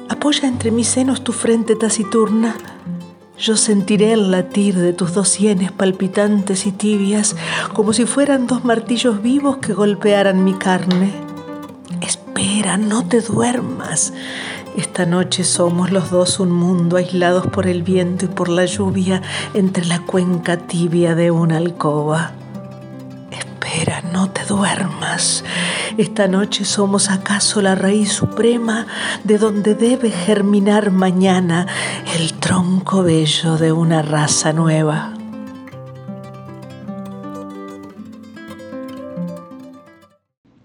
Apoya 0.09 0.49
entre 0.49 0.71
mis 0.71 0.89
senos 0.89 1.23
tu 1.23 1.35
frente 1.35 1.77
taciturna. 1.77 2.57
Yo 3.39 3.59
sentiré 3.59 4.15
el 4.15 4.31
latir 4.31 4.75
de 4.75 4.95
tus 4.95 5.13
dos 5.13 5.29
sienes 5.29 5.71
palpitantes 5.71 6.65
y 6.65 6.73
tibias, 6.73 7.37
como 7.75 7.93
si 7.93 8.07
fueran 8.07 8.47
dos 8.47 8.65
martillos 8.65 9.21
vivos 9.21 9.59
que 9.59 9.75
golpearan 9.75 10.45
mi 10.45 10.55
carne. 10.55 11.13
Espera, 12.01 12.28
no 12.79 13.05
te 13.05 13.21
duermas. 13.21 14.13
Esta 14.77 15.07
noche 15.07 15.43
somos 15.43 15.91
los 15.91 16.11
dos 16.11 16.39
un 16.39 16.53
mundo 16.53 16.97
aislados 16.97 17.47
por 17.49 17.67
el 17.67 17.83
viento 17.83 18.27
y 18.27 18.29
por 18.29 18.49
la 18.49 18.65
lluvia 18.65 19.23
entre 19.55 19.85
la 19.87 20.01
cuenca 20.01 20.57
tibia 20.57 21.15
de 21.17 21.33
una 21.33 21.57
alcoba. 21.57 22.33
Espera, 23.33 24.03
no 24.13 24.31
te 24.31 24.45
duermas. 24.45 25.45
Esta 25.97 26.29
noche 26.29 26.65
somos 26.65 27.11
acaso 27.11 27.61
la 27.61 27.75
raíz 27.75 28.13
suprema 28.13 28.87
de 29.25 29.39
donde 29.39 29.75
debe 29.75 30.11
germinar 30.11 30.93
mañana 30.93 31.67
el 32.17 32.35
tronco 32.35 33.03
bello 33.03 33.57
de 33.57 33.73
una 33.73 34.03
raza 34.03 34.53
nueva. 34.53 35.18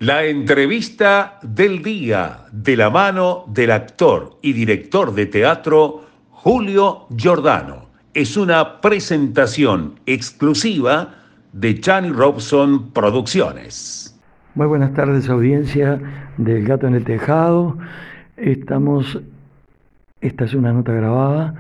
La 0.04 0.26
entrevista 0.26 1.40
del 1.44 1.82
día 1.82 2.40
de 2.52 2.76
la 2.76 2.90
mano 2.90 3.46
del 3.48 3.72
actor 3.72 4.38
y 4.42 4.52
director 4.52 5.16
de 5.16 5.28
teatro 5.28 6.04
Julio 6.30 7.06
Giordano. 7.16 7.86
Es 8.14 8.36
una 8.36 8.82
presentación 8.82 9.94
exclusiva 10.06 11.16
de 11.54 11.80
Chani 11.80 12.10
Robson 12.10 12.92
Producciones. 12.92 14.20
Muy 14.56 14.68
buenas 14.68 14.94
tardes 14.94 15.30
audiencia 15.30 16.02
del 16.36 16.66
Gato 16.68 16.86
en 16.86 16.96
el 16.96 17.06
Tejado. 17.06 17.78
Estamos, 18.36 19.22
esta 20.20 20.44
es 20.44 20.54
una 20.54 20.74
nota 20.74 20.92
grabada, 20.92 21.56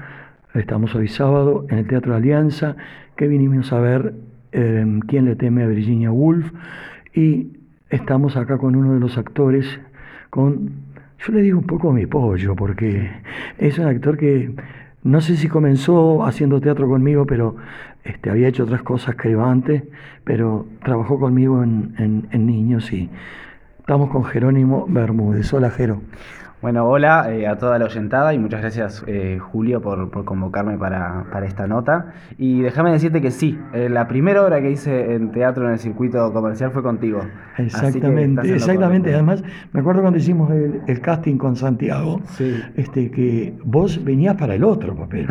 estamos 0.54 0.94
hoy 0.96 1.08
sábado 1.08 1.66
en 1.70 1.78
el 1.78 1.88
Teatro 1.88 2.14
Alianza, 2.14 2.76
que 3.16 3.30
vinimos 3.30 3.72
a 3.72 3.80
ver 3.80 4.14
eh, 4.52 5.00
quién 5.08 5.24
le 5.24 5.38
teme 5.38 5.64
a 5.64 5.68
Virginia 5.68 6.12
Woolf 6.12 6.52
y 7.16 7.63
estamos 7.96 8.36
acá 8.38 8.58
con 8.58 8.76
uno 8.76 8.94
de 8.94 9.00
los 9.00 9.18
actores, 9.18 9.80
con, 10.30 10.72
yo 11.26 11.34
le 11.34 11.42
digo 11.42 11.60
un 11.60 11.66
poco 11.68 11.92
mi 11.92 12.06
pollo, 12.06 12.56
porque 12.56 13.10
es 13.58 13.78
un 13.80 13.86
actor 13.88 14.18
que 14.18 14.54
no 15.04 15.22
sé 15.22 15.36
si 15.36 15.48
comenzó 15.48 16.26
haciendo 16.26 16.60
teatro 16.62 16.88
conmigo, 16.88 17.26
pero 17.26 17.56
este, 18.04 18.30
había 18.30 18.48
hecho 18.48 18.64
otras 18.64 18.82
cosas 18.84 19.16
iba 19.30 19.50
antes, 19.50 19.84
pero 20.24 20.66
trabajó 20.84 21.20
conmigo 21.20 21.64
en, 21.64 21.94
en- 21.98 22.28
en 22.32 22.46
Niños 22.46 22.92
y 22.94 23.10
estamos 23.80 24.10
con 24.10 24.24
Jerónimo 24.24 24.86
Bermúdez. 24.90 25.54
Hola, 25.54 25.70
Jero. 25.72 26.02
Bueno, 26.64 26.88
hola 26.88 27.30
eh, 27.30 27.46
a 27.46 27.58
toda 27.58 27.78
la 27.78 27.84
oyentada 27.84 28.34
y 28.34 28.40
muchas 28.40 28.62
gracias 28.62 29.04
eh, 29.06 29.38
Julio 29.38 29.82
por, 29.82 30.10
por 30.10 30.24
convocarme 30.24 30.78
para, 30.78 31.26
para, 31.30 31.46
esta 31.46 31.68
nota. 31.68 32.14
Y 32.38 32.62
déjame 32.62 32.94
decirte 32.94 33.20
que 33.20 33.32
sí, 33.32 33.60
eh, 33.74 33.90
la 33.90 34.08
primera 34.08 34.42
obra 34.46 34.62
que 34.62 34.72
hice 34.72 35.14
en 35.14 35.34
teatro 35.34 35.66
en 35.68 35.74
el 35.74 35.80
circuito 35.80 36.32
comercial 36.32 36.72
fue 36.72 36.82
contigo. 36.82 37.20
Exactamente, 37.58 38.50
exactamente. 38.50 39.14
Además, 39.14 39.44
me 39.74 39.82
acuerdo 39.82 40.04
cuando 40.04 40.20
hicimos 40.20 40.50
el, 40.52 40.80
el 40.88 41.02
casting 41.02 41.38
con 41.38 41.58
Santiago, 41.58 42.22
este, 42.78 43.12
que 43.12 43.54
vos 43.66 44.02
venías 44.02 44.38
para 44.38 44.56
el 44.56 44.64
otro 44.64 44.96
papel. 44.96 45.28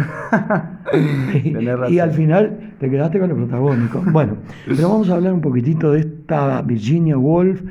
y, 0.93 1.95
y 1.95 1.99
al 1.99 2.11
final 2.11 2.75
te 2.79 2.91
quedaste 2.91 3.19
con 3.19 3.31
el 3.31 3.37
protagónico. 3.37 4.03
Bueno, 4.13 4.37
pero 4.67 4.87
vamos 4.87 5.09
a 5.09 5.15
hablar 5.15 5.33
un 5.33 5.41
poquitito 5.41 5.93
de 5.93 6.01
esta 6.01 6.61
Virginia 6.61 7.17
Woolf, 7.17 7.63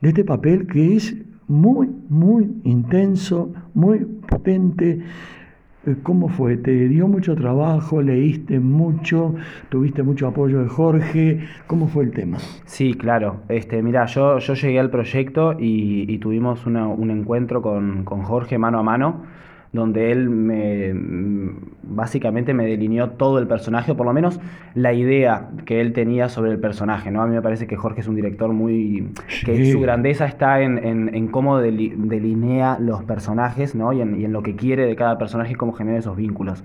de 0.00 0.08
este 0.08 0.24
papel 0.24 0.66
que 0.66 0.96
es 0.96 1.14
muy, 1.50 1.90
muy 2.08 2.48
intenso, 2.62 3.52
muy 3.74 3.98
potente. 3.98 5.00
Eh, 5.84 5.96
¿Cómo 6.02 6.28
fue? 6.28 6.56
¿Te 6.56 6.88
dio 6.88 7.08
mucho 7.08 7.34
trabajo? 7.34 8.00
¿Leíste 8.00 8.60
mucho? 8.60 9.34
¿Tuviste 9.68 10.04
mucho 10.04 10.28
apoyo 10.28 10.62
de 10.62 10.68
Jorge? 10.68 11.40
¿Cómo 11.66 11.88
fue 11.88 12.04
el 12.04 12.12
tema? 12.12 12.38
Sí, 12.66 12.94
claro. 12.94 13.40
Este, 13.48 13.82
mira, 13.82 14.06
yo, 14.06 14.38
yo 14.38 14.54
llegué 14.54 14.78
al 14.78 14.90
proyecto 14.90 15.56
y, 15.58 16.18
tuvimos 16.18 16.66
un 16.66 17.10
encuentro 17.10 17.62
con, 17.62 18.04
con 18.04 18.22
Jorge 18.22 18.56
mano 18.56 18.78
a 18.78 18.82
mano 18.82 19.22
donde 19.72 20.12
él 20.12 20.30
me 20.30 20.94
básicamente 21.90 22.54
me 22.54 22.66
delineó 22.66 23.10
todo 23.10 23.38
el 23.38 23.46
personaje, 23.46 23.92
o 23.92 23.96
por 23.96 24.06
lo 24.06 24.12
menos 24.12 24.40
la 24.74 24.92
idea 24.92 25.48
que 25.64 25.80
él 25.80 25.92
tenía 25.92 26.28
sobre 26.28 26.52
el 26.52 26.58
personaje. 26.58 27.10
¿no? 27.10 27.22
A 27.22 27.26
mí 27.26 27.34
me 27.34 27.42
parece 27.42 27.66
que 27.66 27.76
Jorge 27.76 28.00
es 28.00 28.08
un 28.08 28.14
director 28.14 28.52
muy. 28.52 29.08
que 29.44 29.70
su 29.70 29.80
grandeza 29.80 30.26
está 30.26 30.60
en, 30.60 30.78
en, 30.78 31.14
en 31.14 31.28
cómo 31.28 31.58
delinea 31.58 32.78
los 32.78 33.02
personajes 33.04 33.74
¿no? 33.74 33.92
y, 33.92 34.00
en, 34.00 34.20
y, 34.20 34.24
en, 34.24 34.32
lo 34.32 34.42
que 34.42 34.56
quiere 34.56 34.86
de 34.86 34.96
cada 34.96 35.18
personaje 35.18 35.52
y 35.52 35.56
cómo 35.56 35.72
genera 35.72 35.98
esos 35.98 36.16
vínculos. 36.16 36.62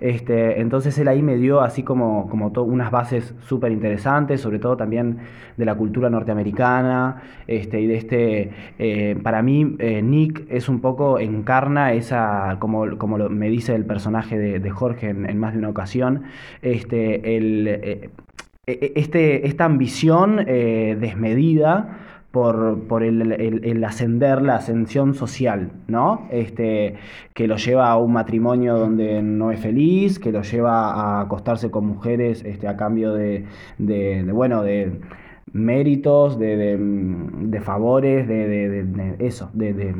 Este, 0.00 0.60
entonces 0.60 0.98
él 0.98 1.06
ahí 1.06 1.22
me 1.22 1.36
dio 1.36 1.60
así 1.60 1.84
como, 1.84 2.28
como 2.28 2.48
unas 2.48 2.90
bases 2.90 3.36
súper 3.46 3.70
interesantes, 3.70 4.40
sobre 4.40 4.58
todo 4.58 4.76
también 4.76 5.18
de 5.56 5.64
la 5.64 5.76
cultura 5.76 6.10
norteamericana 6.10 7.22
este, 7.46 7.80
y 7.80 7.86
de 7.86 7.96
este. 7.96 8.50
Eh, 8.80 9.16
para 9.22 9.42
mí, 9.42 9.76
eh, 9.78 10.02
Nick 10.02 10.44
es 10.48 10.68
un 10.68 10.80
poco 10.80 11.20
encarna 11.20 11.92
esa 11.92 12.41
como, 12.58 12.98
como 12.98 13.18
lo, 13.18 13.30
me 13.30 13.48
dice 13.48 13.74
el 13.74 13.84
personaje 13.84 14.38
de, 14.38 14.70
Jorge 14.70 15.10
en, 15.10 15.38
más 15.38 15.52
de 15.52 15.58
una 15.58 15.68
ocasión, 15.68 16.24
este, 16.62 17.36
el, 17.36 17.66
eh, 17.68 18.10
este, 18.66 19.46
esta 19.48 19.64
ambición 19.64 20.44
eh, 20.46 20.96
desmedida 21.00 21.98
por, 22.30 22.86
por 22.88 23.02
el, 23.02 23.84
ascender, 23.84 24.40
la 24.40 24.56
ascensión 24.56 25.14
social, 25.14 25.70
¿no? 25.86 26.28
Este, 26.30 26.94
que 27.34 27.46
lo 27.46 27.56
lleva 27.56 27.90
a 27.90 27.98
un 27.98 28.12
matrimonio 28.12 28.76
donde 28.78 29.22
no 29.22 29.50
es 29.50 29.60
feliz, 29.60 30.18
que 30.18 30.32
lo 30.32 30.42
lleva 30.42 30.92
a 30.92 31.20
acostarse 31.20 31.70
con 31.70 31.86
mujeres 31.86 32.42
este, 32.44 32.68
a 32.68 32.76
cambio 32.76 33.12
de, 33.12 33.44
bueno, 34.32 34.62
de 34.62 35.00
méritos, 35.52 36.38
de, 36.38 36.56
de, 36.56 36.78
de 36.78 37.60
favores, 37.60 38.26
de, 38.26 38.46
de, 38.48 39.16
eso, 39.18 39.50
de, 39.52 39.94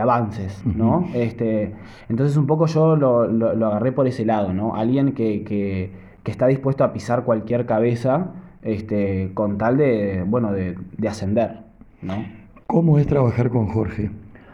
avances, 0.00 0.64
¿no? 0.64 0.98
Uh 0.98 1.02
-huh. 1.02 1.14
este, 1.14 1.74
entonces 2.08 2.36
un 2.36 2.46
poco 2.46 2.66
yo 2.66 2.96
lo, 2.96 3.26
lo, 3.26 3.54
lo, 3.54 3.66
agarré 3.66 3.92
por 3.92 4.06
ese 4.06 4.24
lado, 4.24 4.52
¿no? 4.52 4.74
Alguien 4.74 5.12
que, 5.12 5.44
que, 5.44 5.90
que 6.22 6.30
está 6.30 6.46
dispuesto 6.46 6.84
a 6.84 6.92
pisar 6.92 7.24
cualquier 7.24 7.66
cabeza 7.66 8.32
este, 8.64 9.30
con 9.34 9.58
tal 9.58 9.76
de, 9.76 10.24
bueno, 10.26 10.52
de, 10.52 10.76
ascender, 11.08 11.58
¿no? 12.02 12.24
¿Cómo 12.66 12.98
es 12.98 13.06
trabajar 13.06 13.50
con 13.50 13.68
Jorge? 13.68 14.10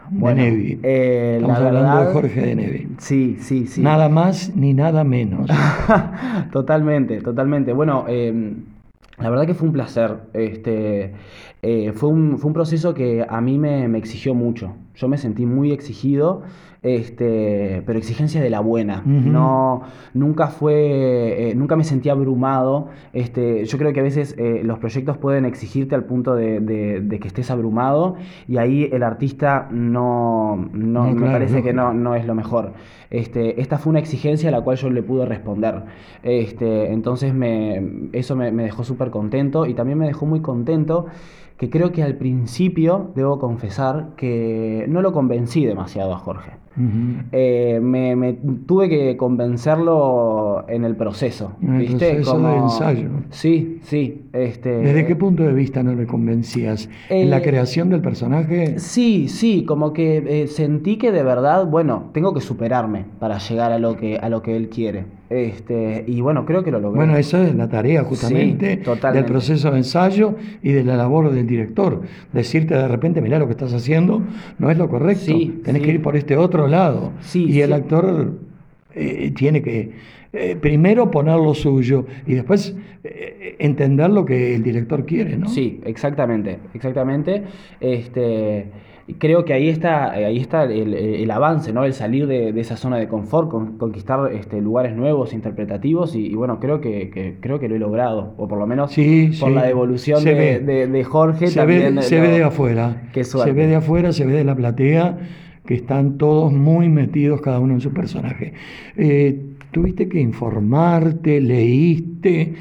Bueno, 0.09 0.43
de 0.43 0.51
Nevi. 0.51 0.79
Eh, 0.83 1.37
Estamos 1.37 1.57
hablando 1.57 1.79
verdad, 1.79 2.07
de 2.07 2.13
Jorge 2.13 2.41
de 2.41 2.55
Nevi. 2.55 2.87
Sí, 2.97 3.37
sí, 3.39 3.67
sí. 3.67 3.81
Nada 3.81 4.09
más 4.09 4.53
ni 4.55 4.73
nada 4.73 5.05
menos. 5.05 5.49
totalmente, 6.51 7.21
totalmente. 7.21 7.71
Bueno, 7.71 8.03
eh, 8.09 8.53
la 9.17 9.29
verdad 9.29 9.45
que 9.45 9.53
fue 9.53 9.69
un 9.69 9.73
placer. 9.73 10.17
Este, 10.33 11.13
eh, 11.61 11.91
fue, 11.93 12.09
un, 12.09 12.39
fue 12.39 12.47
un 12.47 12.53
proceso 12.53 12.93
que 12.93 13.25
a 13.27 13.39
mí 13.41 13.59
me, 13.59 13.87
me, 13.87 13.97
exigió 13.99 14.33
mucho. 14.33 14.75
Yo 14.95 15.07
me 15.07 15.17
sentí 15.17 15.45
muy 15.45 15.71
exigido, 15.71 16.41
este, 16.83 17.83
pero 17.85 17.99
exigencia 17.99 18.41
de 18.41 18.49
la 18.49 18.59
buena. 18.59 19.03
Uh 19.05 19.09
-huh. 19.09 19.23
No, 19.23 19.81
nunca 20.13 20.47
fue, 20.47 21.49
eh, 21.49 21.55
nunca 21.55 21.75
me 21.75 21.83
sentí 21.83 22.09
abrumado. 22.09 22.89
Este, 23.13 23.65
yo 23.65 23.77
creo 23.77 23.93
que 23.93 23.99
a 23.99 24.03
veces 24.03 24.35
eh, 24.39 24.61
los 24.63 24.79
proyectos 24.79 25.17
pueden 25.17 25.45
exigirte 25.45 25.93
al 25.93 26.05
punto 26.05 26.35
de, 26.35 26.59
de, 26.59 27.01
de, 27.01 27.19
que 27.19 27.27
estés 27.27 27.51
abrumado 27.51 28.15
y 28.47 28.57
ahí 28.57 28.89
el 28.91 29.03
artista 29.03 29.67
no, 29.71 30.55
no, 30.73 31.05
no 31.05 31.11
me 31.11 31.15
claro, 31.17 31.33
parece 31.33 31.57
no. 31.57 31.63
que 31.63 31.73
no, 31.73 31.93
no 31.93 32.15
es 32.15 32.25
lo 32.25 32.33
mejor. 32.33 32.73
Este, 33.11 33.61
esta 33.61 33.77
fue 33.77 33.91
una 33.91 33.99
exigencia 33.99 34.49
a 34.49 34.51
la 34.51 34.61
cual 34.61 34.77
yo 34.77 34.89
le 34.89 35.03
pude 35.03 35.25
responder. 35.25 35.83
Este, 36.23 36.91
entonces 36.91 37.33
me, 37.33 38.09
eso 38.13 38.35
me, 38.35 38.51
me 38.51 38.63
dejó 38.63 38.83
súper 38.83 39.11
contento 39.11 39.67
y 39.67 39.75
también 39.75 39.99
me 39.99 40.07
dejó 40.07 40.25
muy 40.25 40.41
contento 40.41 41.05
que 41.61 41.69
creo 41.69 41.91
que 41.91 42.01
al 42.01 42.15
principio, 42.15 43.11
debo 43.13 43.37
confesar, 43.37 44.15
que 44.17 44.85
no 44.89 45.03
lo 45.03 45.11
convencí 45.11 45.63
demasiado 45.63 46.11
a 46.11 46.17
Jorge. 46.17 46.53
Uh 46.77 46.81
-huh. 46.81 47.23
eh, 47.33 47.79
me, 47.81 48.15
me, 48.15 48.33
tuve 48.65 48.87
que 48.87 49.17
convencerlo 49.17 50.65
en 50.67 50.85
el 50.85 50.95
proceso. 50.95 51.53
En 51.61 51.75
el 51.75 51.79
¿viste? 51.81 52.13
proceso 52.13 52.31
Como... 52.31 52.47
de 52.47 52.57
ensayo. 52.57 53.09
Sí, 53.29 53.79
sí. 53.83 54.25
Este... 54.31 54.69
¿Desde 54.77 55.05
qué 55.05 55.15
punto 55.15 55.43
de 55.43 55.53
vista 55.53 55.83
no 55.83 55.93
le 55.93 56.05
convencías? 56.07 56.89
Eh... 57.09 57.23
¿En 57.23 57.29
la 57.29 57.41
creación 57.41 57.89
del 57.89 58.01
personaje? 58.01 58.79
Sí, 58.79 59.27
sí, 59.27 59.65
como 59.65 59.91
que 59.91 60.43
eh, 60.43 60.47
sentí 60.47 60.97
que 60.97 61.11
de 61.11 61.23
verdad, 61.23 61.65
bueno, 61.65 62.09
tengo 62.13 62.33
que 62.33 62.41
superarme 62.41 63.05
para 63.19 63.37
llegar 63.37 63.71
a 63.71 63.79
lo 63.79 63.97
que, 63.97 64.17
a 64.17 64.29
lo 64.29 64.41
que 64.41 64.55
él 64.55 64.69
quiere. 64.69 65.05
Este, 65.31 66.03
y 66.07 66.19
bueno, 66.19 66.45
creo 66.45 66.61
que 66.61 66.71
lo 66.71 66.81
logré. 66.81 66.97
Bueno, 66.97 67.15
esa 67.15 67.41
es 67.47 67.55
la 67.55 67.69
tarea 67.69 68.03
justamente 68.03 68.81
sí, 68.83 68.91
del 69.13 69.23
proceso 69.23 69.71
de 69.71 69.77
ensayo 69.77 70.35
y 70.61 70.73
de 70.73 70.83
la 70.83 70.97
labor 70.97 71.31
del 71.31 71.47
director. 71.47 72.01
Decirte 72.33 72.75
de 72.75 72.87
repente, 72.89 73.21
mirá 73.21 73.39
lo 73.39 73.45
que 73.45 73.53
estás 73.53 73.73
haciendo, 73.73 74.21
no 74.59 74.69
es 74.69 74.77
lo 74.77 74.89
correcto. 74.89 75.23
Sí, 75.23 75.61
Tenés 75.63 75.83
sí. 75.83 75.87
que 75.87 75.93
ir 75.93 76.01
por 76.01 76.17
este 76.17 76.35
otro 76.35 76.67
lado. 76.67 77.13
Sí, 77.21 77.45
y 77.45 77.61
el 77.61 77.71
actor 77.71 78.33
eh, 78.93 79.31
tiene 79.33 79.61
que 79.61 79.93
eh, 80.33 80.57
primero 80.59 81.09
poner 81.09 81.37
lo 81.37 81.53
suyo 81.53 82.05
y 82.27 82.33
después 82.33 82.75
eh, 83.05 83.55
entender 83.59 84.09
lo 84.09 84.25
que 84.25 84.53
el 84.55 84.63
director 84.63 85.05
quiere, 85.05 85.37
¿no? 85.37 85.47
Sí, 85.47 85.79
exactamente, 85.85 86.59
exactamente. 86.73 87.43
Este 87.79 88.65
creo 89.19 89.45
que 89.45 89.53
ahí 89.53 89.69
está, 89.69 90.11
ahí 90.11 90.37
está 90.37 90.63
el, 90.63 90.93
el 90.93 91.31
avance, 91.31 91.73
¿no? 91.73 91.83
El 91.83 91.93
salir 91.93 92.27
de, 92.27 92.53
de, 92.53 92.61
esa 92.61 92.77
zona 92.77 92.97
de 92.97 93.07
confort, 93.07 93.49
con, 93.49 93.77
conquistar 93.77 94.31
este, 94.31 94.61
lugares 94.61 94.95
nuevos, 94.95 95.33
interpretativos, 95.33 96.15
y, 96.15 96.27
y 96.27 96.35
bueno, 96.35 96.59
creo 96.59 96.81
que, 96.81 97.09
que, 97.09 97.37
creo 97.39 97.59
que 97.59 97.69
lo 97.69 97.75
he 97.75 97.79
logrado, 97.79 98.33
o 98.37 98.47
por 98.47 98.57
lo 98.59 98.67
menos 98.67 98.91
sí, 98.91 99.31
por 99.39 99.49
sí. 99.49 99.55
la 99.55 99.69
evolución 99.69 100.23
de, 100.23 100.59
de, 100.59 100.87
de, 100.87 101.03
Jorge 101.03 101.47
se 101.47 101.59
también. 101.59 101.95
Ve, 101.95 102.01
se 102.01 102.17
lo, 102.17 102.21
ve 102.21 102.27
de 102.29 102.43
afuera. 102.43 103.09
Qué. 103.13 103.23
Se 103.23 103.51
ve 103.51 103.67
de 103.67 103.75
afuera, 103.75 104.11
se 104.11 104.25
ve 104.25 104.33
de 104.33 104.43
la 104.43 104.55
platea, 104.55 105.17
que 105.65 105.73
están 105.73 106.17
todos 106.17 106.51
muy 106.51 106.89
metidos 106.89 107.41
cada 107.41 107.59
uno 107.59 107.73
en 107.73 107.81
su 107.81 107.93
personaje. 107.93 108.53
Eh, 108.97 109.47
Tuviste 109.71 110.09
que 110.09 110.19
informarte, 110.19 111.39
leíste. 111.39 112.53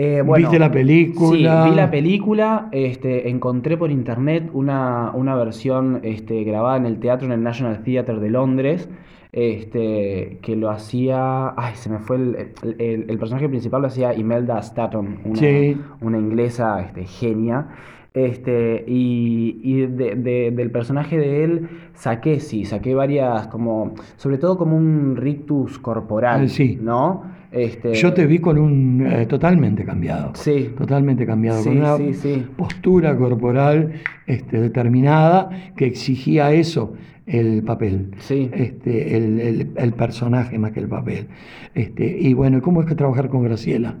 Eh, 0.00 0.22
bueno, 0.22 0.46
¿Viste 0.46 0.60
la 0.60 0.70
película? 0.70 1.64
Sí, 1.64 1.70
vi 1.70 1.76
la 1.76 1.90
película, 1.90 2.68
este, 2.70 3.28
encontré 3.28 3.76
por 3.76 3.90
internet 3.90 4.48
una, 4.52 5.10
una 5.12 5.34
versión 5.34 5.98
este, 6.04 6.44
grabada 6.44 6.76
en 6.76 6.86
el 6.86 7.00
teatro, 7.00 7.26
en 7.26 7.32
el 7.32 7.42
National 7.42 7.82
Theatre 7.82 8.20
de 8.20 8.30
Londres, 8.30 8.88
este, 9.32 10.38
que 10.40 10.54
lo 10.54 10.70
hacía, 10.70 11.48
ay, 11.56 11.74
se 11.74 11.90
me 11.90 11.98
fue 11.98 12.14
el, 12.14 12.52
el, 12.78 13.06
el 13.08 13.18
personaje 13.18 13.48
principal 13.48 13.82
lo 13.82 13.88
hacía 13.88 14.14
Imelda 14.14 14.60
Staton, 14.60 15.18
una, 15.24 15.36
sí. 15.36 15.76
una 16.00 16.16
inglesa 16.16 16.80
este, 16.80 17.04
genia. 17.04 17.66
Este, 18.14 18.84
y, 18.86 19.60
y 19.62 19.86
de, 19.86 20.14
de, 20.14 20.52
del 20.52 20.70
personaje 20.70 21.18
de 21.18 21.44
él 21.44 21.68
saqué, 21.94 22.38
sí, 22.38 22.64
saqué 22.64 22.94
varias, 22.94 23.48
como, 23.48 23.94
sobre 24.16 24.38
todo 24.38 24.56
como 24.58 24.76
un 24.76 25.16
rictus 25.16 25.78
corporal, 25.78 26.48
sí. 26.48 26.78
¿no? 26.80 27.36
Este... 27.50 27.94
Yo 27.94 28.12
te 28.12 28.26
vi 28.26 28.38
con 28.38 28.58
un 28.58 29.06
eh, 29.06 29.26
totalmente 29.26 29.84
cambiado. 29.84 30.32
Sí. 30.34 30.72
Totalmente 30.76 31.26
cambiado. 31.26 31.62
Sí, 31.62 31.68
con 31.68 31.78
una 31.78 31.96
sí, 31.96 32.14
sí. 32.14 32.46
postura 32.56 33.16
corporal 33.16 33.92
este, 34.26 34.60
determinada 34.60 35.50
que 35.76 35.86
exigía 35.86 36.52
eso 36.52 36.94
el 37.26 37.62
papel. 37.62 38.10
Sí. 38.18 38.50
Este, 38.52 39.16
el, 39.16 39.40
el, 39.40 39.72
el, 39.76 39.92
personaje 39.92 40.58
más 40.58 40.72
que 40.72 40.80
el 40.80 40.88
papel. 40.88 41.28
Este, 41.74 42.18
y 42.18 42.34
bueno, 42.34 42.60
¿cómo 42.62 42.80
es 42.80 42.86
que 42.86 42.94
trabajar 42.94 43.28
con 43.28 43.42
Graciela? 43.42 43.96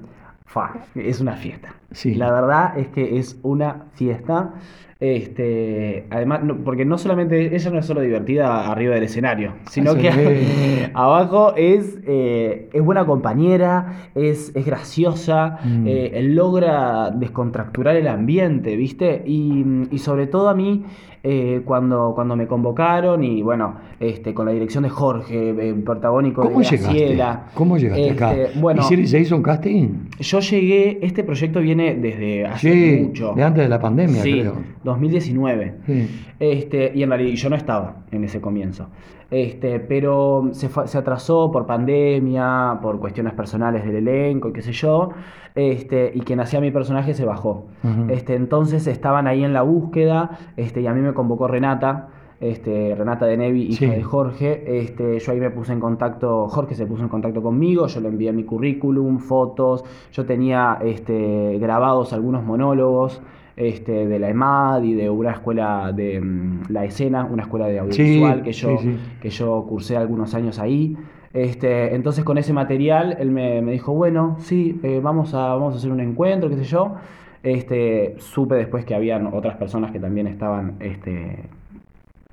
Fa, 0.46 0.86
es 0.94 1.20
una 1.20 1.34
fiesta. 1.34 1.74
Sí. 1.90 2.14
La 2.14 2.32
verdad 2.32 2.78
es 2.78 2.88
que 2.88 3.18
es 3.18 3.38
una 3.42 3.84
fiesta. 3.94 4.54
Este, 5.00 6.06
además, 6.10 6.42
no- 6.42 6.56
porque 6.64 6.84
no 6.84 6.98
solamente 6.98 7.54
ella 7.54 7.70
no 7.70 7.78
es 7.78 7.86
solo 7.86 8.00
divertida 8.00 8.68
arriba 8.70 8.94
del 8.96 9.04
escenario, 9.04 9.52
sino 9.70 9.94
que 9.94 10.08
es. 10.08 10.90
abajo 10.94 11.54
es, 11.56 11.98
eh, 12.04 12.68
es 12.72 12.82
buena 12.82 13.06
compañera, 13.06 14.10
es, 14.16 14.50
es 14.56 14.66
graciosa, 14.66 15.58
Mm. 15.64 15.84
eh, 15.86 16.20
logra 16.24 17.10
descontracturar 17.12 17.94
el 17.96 18.08
ambiente, 18.08 18.74
¿viste? 18.76 19.22
Y, 19.24 19.64
y 19.90 19.98
sobre 19.98 20.26
todo 20.26 20.48
a 20.48 20.54
mí, 20.54 20.84
eh, 21.22 21.62
cuando, 21.64 22.12
cuando 22.14 22.36
me 22.36 22.46
convocaron 22.46 23.24
y 23.24 23.42
bueno, 23.42 23.76
este, 24.00 24.32
con 24.34 24.46
la 24.46 24.52
dirección 24.52 24.84
de 24.84 24.90
Jorge, 24.90 25.50
eh, 25.50 25.74
protagónico 25.84 26.42
¿Cómo 26.42 26.60
de? 26.60 26.64
Graciela. 26.66 27.46
¿Cómo 27.54 27.76
llegaste 27.76 28.10
acá? 28.10 28.34
Este, 28.34 28.58
Bueno, 28.60 28.82
¿Hicieron- 28.82 29.06
¿Se 29.06 29.18
hizo 29.20 29.36
un 29.36 29.42
casting? 29.42 29.88
yo 30.20 30.40
llegué, 30.40 30.98
este 31.02 31.24
proyecto 31.24 31.60
viene 31.60 31.94
desde 31.94 32.46
hace 32.46 32.72
Sí, 32.72 33.02
mucho. 33.06 33.32
de 33.34 33.42
antes 33.42 33.62
de 33.64 33.68
la 33.68 33.80
pandemia, 33.80 34.22
Sí, 34.22 34.40
creo. 34.40 34.54
2019. 34.84 35.74
Sí. 35.86 36.08
Este, 36.40 36.92
y 36.94 37.02
en 37.02 37.10
realidad 37.10 37.34
yo 37.34 37.50
no 37.50 37.56
estaba 37.56 37.96
en 38.10 38.24
ese 38.24 38.40
comienzo. 38.40 38.88
Este, 39.30 39.78
pero 39.80 40.48
se, 40.52 40.68
fue- 40.70 40.88
se 40.88 40.96
atrasó 40.96 41.50
por 41.50 41.66
pandemia, 41.66 42.78
por 42.80 42.98
cuestiones 42.98 43.34
personales 43.34 43.84
del 43.84 43.96
elenco 43.96 44.48
y 44.48 44.52
qué 44.52 44.62
sé 44.62 44.72
yo. 44.72 45.10
Este, 45.58 46.12
y 46.14 46.20
quien 46.20 46.38
hacía 46.38 46.60
mi 46.60 46.70
personaje 46.70 47.14
se 47.14 47.24
bajó. 47.24 47.64
Este, 48.10 48.36
entonces 48.36 48.86
estaban 48.86 49.26
ahí 49.26 49.42
en 49.42 49.52
la 49.52 49.62
búsqueda, 49.62 50.38
este, 50.56 50.82
y 50.82 50.86
a 50.86 50.94
mí 50.94 51.00
me 51.00 51.12
convocó 51.14 51.48
Renata, 51.48 52.10
este, 52.40 52.94
Renata 52.96 53.26
de 53.26 53.36
Nevi, 53.36 53.62
hija 53.62 53.78
Sí. 53.80 53.86
de 53.86 54.02
Jorge. 54.04 54.78
Este, 54.78 55.18
yo 55.18 55.32
ahí 55.32 55.40
me 55.40 55.50
puse 55.50 55.72
en 55.72 55.80
contacto, 55.80 56.46
Jorge 56.48 56.76
se 56.76 56.86
puso 56.86 57.02
en 57.02 57.08
contacto 57.08 57.42
conmigo, 57.42 57.88
yo 57.88 58.00
le 58.00 58.06
envié 58.06 58.32
mi 58.32 58.44
currículum, 58.44 59.18
fotos, 59.18 59.84
yo 60.12 60.24
tenía 60.24 60.78
este, 60.80 61.58
grabados 61.58 62.12
algunos 62.12 62.44
monólogos 62.44 63.20
este, 63.56 64.06
de 64.06 64.18
la 64.20 64.28
EMAD 64.30 64.84
y 64.84 64.94
de 64.94 65.10
una 65.10 65.32
escuela 65.32 65.90
de 65.92 66.20
mm, 66.20 66.60
la 66.68 66.84
escena, 66.84 67.24
una 67.28 67.42
escuela 67.42 67.66
de 67.66 67.80
audiovisual 67.80 68.36
Sí, 68.36 68.42
que, 68.44 68.52
yo, 68.52 68.78
sí. 68.78 68.96
que 69.20 69.30
yo 69.30 69.66
cursé 69.68 69.96
algunos 69.96 70.32
años 70.36 70.60
ahí. 70.60 70.96
Este, 71.32 71.94
entonces 71.94 72.24
con 72.24 72.38
ese 72.38 72.52
material 72.52 73.16
él 73.20 73.30
me, 73.30 73.60
me 73.62 73.72
dijo, 73.72 73.92
bueno, 73.92 74.36
sí, 74.40 74.80
eh, 74.82 75.00
vamos, 75.02 75.34
a, 75.34 75.48
vamos 75.48 75.74
a 75.74 75.76
hacer 75.78 75.90
un 75.90 76.00
encuentro, 76.00 76.48
qué 76.48 76.56
sé 76.56 76.64
yo. 76.64 76.94
Este, 77.42 78.16
supe 78.18 78.56
después 78.56 78.84
que 78.84 78.94
habían 78.94 79.26
otras 79.28 79.56
personas 79.56 79.92
que 79.92 80.00
también 80.00 80.26
estaban 80.26 80.76
este, 80.80 81.44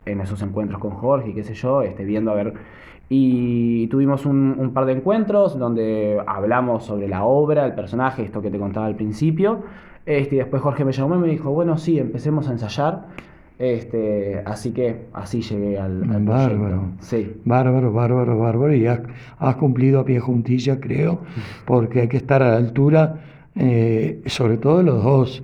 en 0.05 0.21
esos 0.21 0.41
encuentros 0.41 0.79
con 0.79 0.91
Jorge 0.91 1.33
qué 1.33 1.43
sé 1.43 1.53
yo, 1.53 1.81
este, 1.81 2.03
viendo 2.05 2.31
a 2.31 2.35
ver. 2.35 2.53
Y 3.07 3.87
tuvimos 3.87 4.25
un, 4.25 4.55
un 4.57 4.73
par 4.73 4.85
de 4.85 4.93
encuentros 4.93 5.59
donde 5.59 6.19
hablamos 6.25 6.85
sobre 6.85 7.07
la 7.07 7.23
obra, 7.23 7.65
el 7.65 7.75
personaje, 7.75 8.23
esto 8.23 8.41
que 8.41 8.49
te 8.49 8.57
contaba 8.57 8.87
al 8.87 8.95
principio. 8.95 9.63
Este, 10.05 10.35
y 10.35 10.37
después 10.39 10.61
Jorge 10.61 10.85
me 10.85 10.91
llamó 10.91 11.15
y 11.15 11.19
me 11.19 11.27
dijo, 11.27 11.51
bueno, 11.51 11.77
sí, 11.77 11.99
empecemos 11.99 12.47
a 12.47 12.51
ensayar. 12.51 13.07
Este, 13.57 14.41
así 14.45 14.71
que 14.71 15.05
así 15.13 15.41
llegué 15.41 15.79
al, 15.79 16.03
al 16.11 16.25
Bárbaro. 16.25 16.89
Sí. 16.99 17.37
Bárbaro, 17.45 17.93
bárbaro, 17.93 18.37
bárbaro. 18.37 18.73
Y 18.73 18.85
has, 18.85 18.99
has 19.39 19.55
cumplido 19.55 20.01
a 20.01 20.05
pie 20.05 20.19
juntilla, 20.19 20.79
creo, 20.79 21.21
porque 21.65 22.01
hay 22.01 22.07
que 22.07 22.17
estar 22.17 22.43
a 22.43 22.49
la 22.49 22.57
altura, 22.57 23.21
eh, 23.55 24.21
sobre 24.25 24.57
todo 24.57 24.83
los 24.83 25.03
dos. 25.03 25.43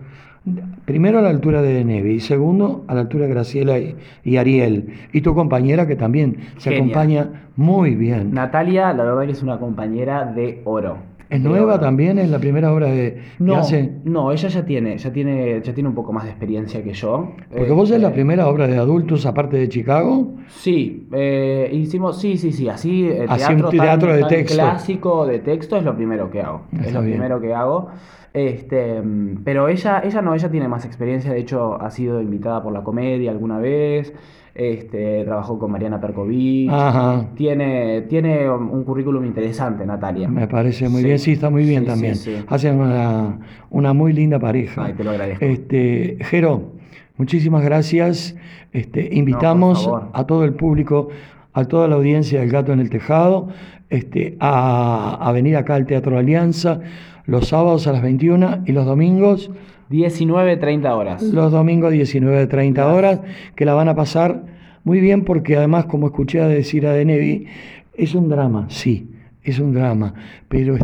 Primero 0.86 1.20
a 1.20 1.22
la 1.22 1.30
altura 1.30 1.62
de 1.62 1.86
Nevi 1.86 2.16
y 2.16 2.20
segundo 2.20 2.84
a 2.88 2.96
la 2.96 3.02
altura 3.02 3.26
de 3.26 3.32
Graciela 3.32 3.78
y, 3.80 3.96
y 4.24 4.38
Ariel. 4.38 4.94
Y 5.14 5.22
tu 5.22 5.36
compañera 5.36 5.88
que 5.88 5.96
también 5.96 6.38
se 6.58 6.76
acompaña 6.76 7.44
muy 7.56 7.96
bien. 7.96 8.34
Natalia, 8.34 8.92
la 8.92 9.04
verdad 9.04 9.26
que 9.26 9.32
es 9.32 9.44
una 9.44 9.60
compañera 9.60 10.26
de 10.26 10.62
oro. 10.66 10.98
¿Es 11.32 11.42
nueva 11.42 11.80
también? 11.80 12.20
¿Es 12.20 12.30
la 12.30 12.40
primera 12.40 12.72
obra 12.74 12.88
de, 12.88 13.14
que 13.16 13.22
No, 13.40 13.56
hace? 13.56 13.90
no, 14.04 14.32
ella 14.32 14.50
ya 14.50 14.66
tiene, 14.66 14.98
ya 14.98 15.12
tiene, 15.14 15.62
ya 15.62 15.74
tiene 15.74 15.90
un 15.90 15.96
poco 15.96 16.12
más 16.14 16.26
de 16.26 16.30
experiencia 16.32 16.84
que 16.84 16.94
yo. 16.94 17.32
Porque 17.56 17.72
vos 17.72 17.90
es 17.90 18.00
la 18.02 18.08
Este, 18.10 18.16
primera 18.16 18.48
obra 18.48 18.68
de 18.68 18.78
adultos 18.78 19.26
aparte 19.26 19.58
de 19.58 19.70
Chicago. 19.70 20.34
Sí, 20.50 21.08
eh, 21.14 21.70
hicimos, 21.74 22.20
sí, 22.20 22.38
sí, 22.38 22.52
sí, 22.52 22.68
así, 22.70 23.08
eh, 23.08 23.26
Así 23.28 23.46
teatro, 23.48 23.70
un 23.70 23.72
teatro 23.78 24.08
tan- 24.10 24.16
de 24.16 24.22
tan 24.22 24.30
texto. 24.30 24.54
clásico 24.56 25.26
de 25.26 25.40
texto 25.40 25.78
es 25.78 25.84
lo 25.84 25.96
primero 25.96 26.30
que 26.30 26.42
hago, 26.42 26.64
es 26.84 26.94
lo 26.94 27.02
bien. 27.02 27.14
primero 27.14 27.40
que 27.40 27.54
hago. 27.54 27.88
Este, 28.34 29.02
mm, 29.02 29.44
pero 29.44 29.68
ella, 29.68 30.02
ella 30.06 30.22
no, 30.22 30.34
ella 30.34 30.50
tiene 30.50 30.68
más 30.68 30.86
experiencia, 30.86 31.32
de 31.34 31.40
hecho 31.40 31.82
ha 31.82 31.90
sido 31.92 32.22
invitada 32.22 32.64
por 32.64 32.72
la 32.72 32.82
comedia 32.84 33.32
alguna 33.32 33.58
vez, 33.60 34.14
este, 34.56 35.24
trabajó 35.24 35.58
con 35.58 35.72
Mariana 35.72 36.00
Perkovic, 36.02 36.70
Ajá. 36.72 37.26
tiene, 37.36 38.02
tiene 38.04 38.50
un 38.50 38.84
currículum 38.84 39.24
interesante, 39.26 39.86
Natalia. 39.86 40.28
Me 40.28 40.48
parece 40.48 40.90
muy 40.90 41.02
Sí. 41.02 41.06
bien, 41.08 41.20
sí, 41.20 41.32
está 41.34 41.50
muy 41.50 41.64
bien 41.66 41.84
Sí, 41.84 41.88
también. 41.88 42.16
sí. 42.16 42.36
Hacen 42.48 42.80
una, 42.80 43.40
una 43.70 43.94
muy 43.94 44.14
linda 44.14 44.40
pareja. 44.40 44.86
Ay, 44.86 44.94
te 44.94 45.04
lo 45.04 45.12
agradezco. 45.12 45.46
Este, 45.46 46.18
Jero, 46.22 46.74
muchísimas 47.18 47.64
gracias. 47.64 48.36
Este, 48.74 49.10
invitamos 49.14 49.90
a 50.14 50.26
todo 50.26 50.44
el 50.46 50.54
público, 50.54 51.10
a 51.54 51.66
toda 51.66 51.88
la 51.88 51.96
audiencia 51.96 52.40
del 52.42 52.50
Gato 52.50 52.72
en 52.74 52.80
el 52.80 52.90
Tejado, 52.90 53.50
este, 53.90 54.38
a, 54.40 55.18
a 55.22 55.32
venir 55.34 55.58
acá 55.58 55.76
al 55.76 55.86
Teatro 55.86 56.18
Alianza 56.18 56.80
los 57.26 57.50
sábados 57.50 57.88
a 57.88 57.92
las 57.94 58.02
21 58.02 58.64
y 58.66 58.72
los 58.72 58.86
domingos, 58.86 59.52
19, 59.92 60.58
30 60.58 60.96
horas. 60.96 61.22
los 61.22 61.52
domingos 61.52 61.92
19 61.92 62.48
30 62.48 62.88
horas, 62.88 63.20
que 63.56 63.66
la 63.66 63.74
van 63.74 63.90
a 63.90 63.96
pasar 63.96 64.46
muy 64.84 65.00
bien 65.00 65.24
porque 65.26 65.58
además, 65.58 65.86
como 65.86 66.08
escuché 66.08 66.42
a 66.42 66.48
decir 66.48 66.88
a 66.88 66.94
Denevi, 66.94 67.46
es 67.94 68.16
un 68.16 68.30
drama, 68.30 68.66
sí, 68.70 69.12
es 69.44 69.60
un 69.60 69.74
drama, 69.74 70.14
pero 70.48 70.78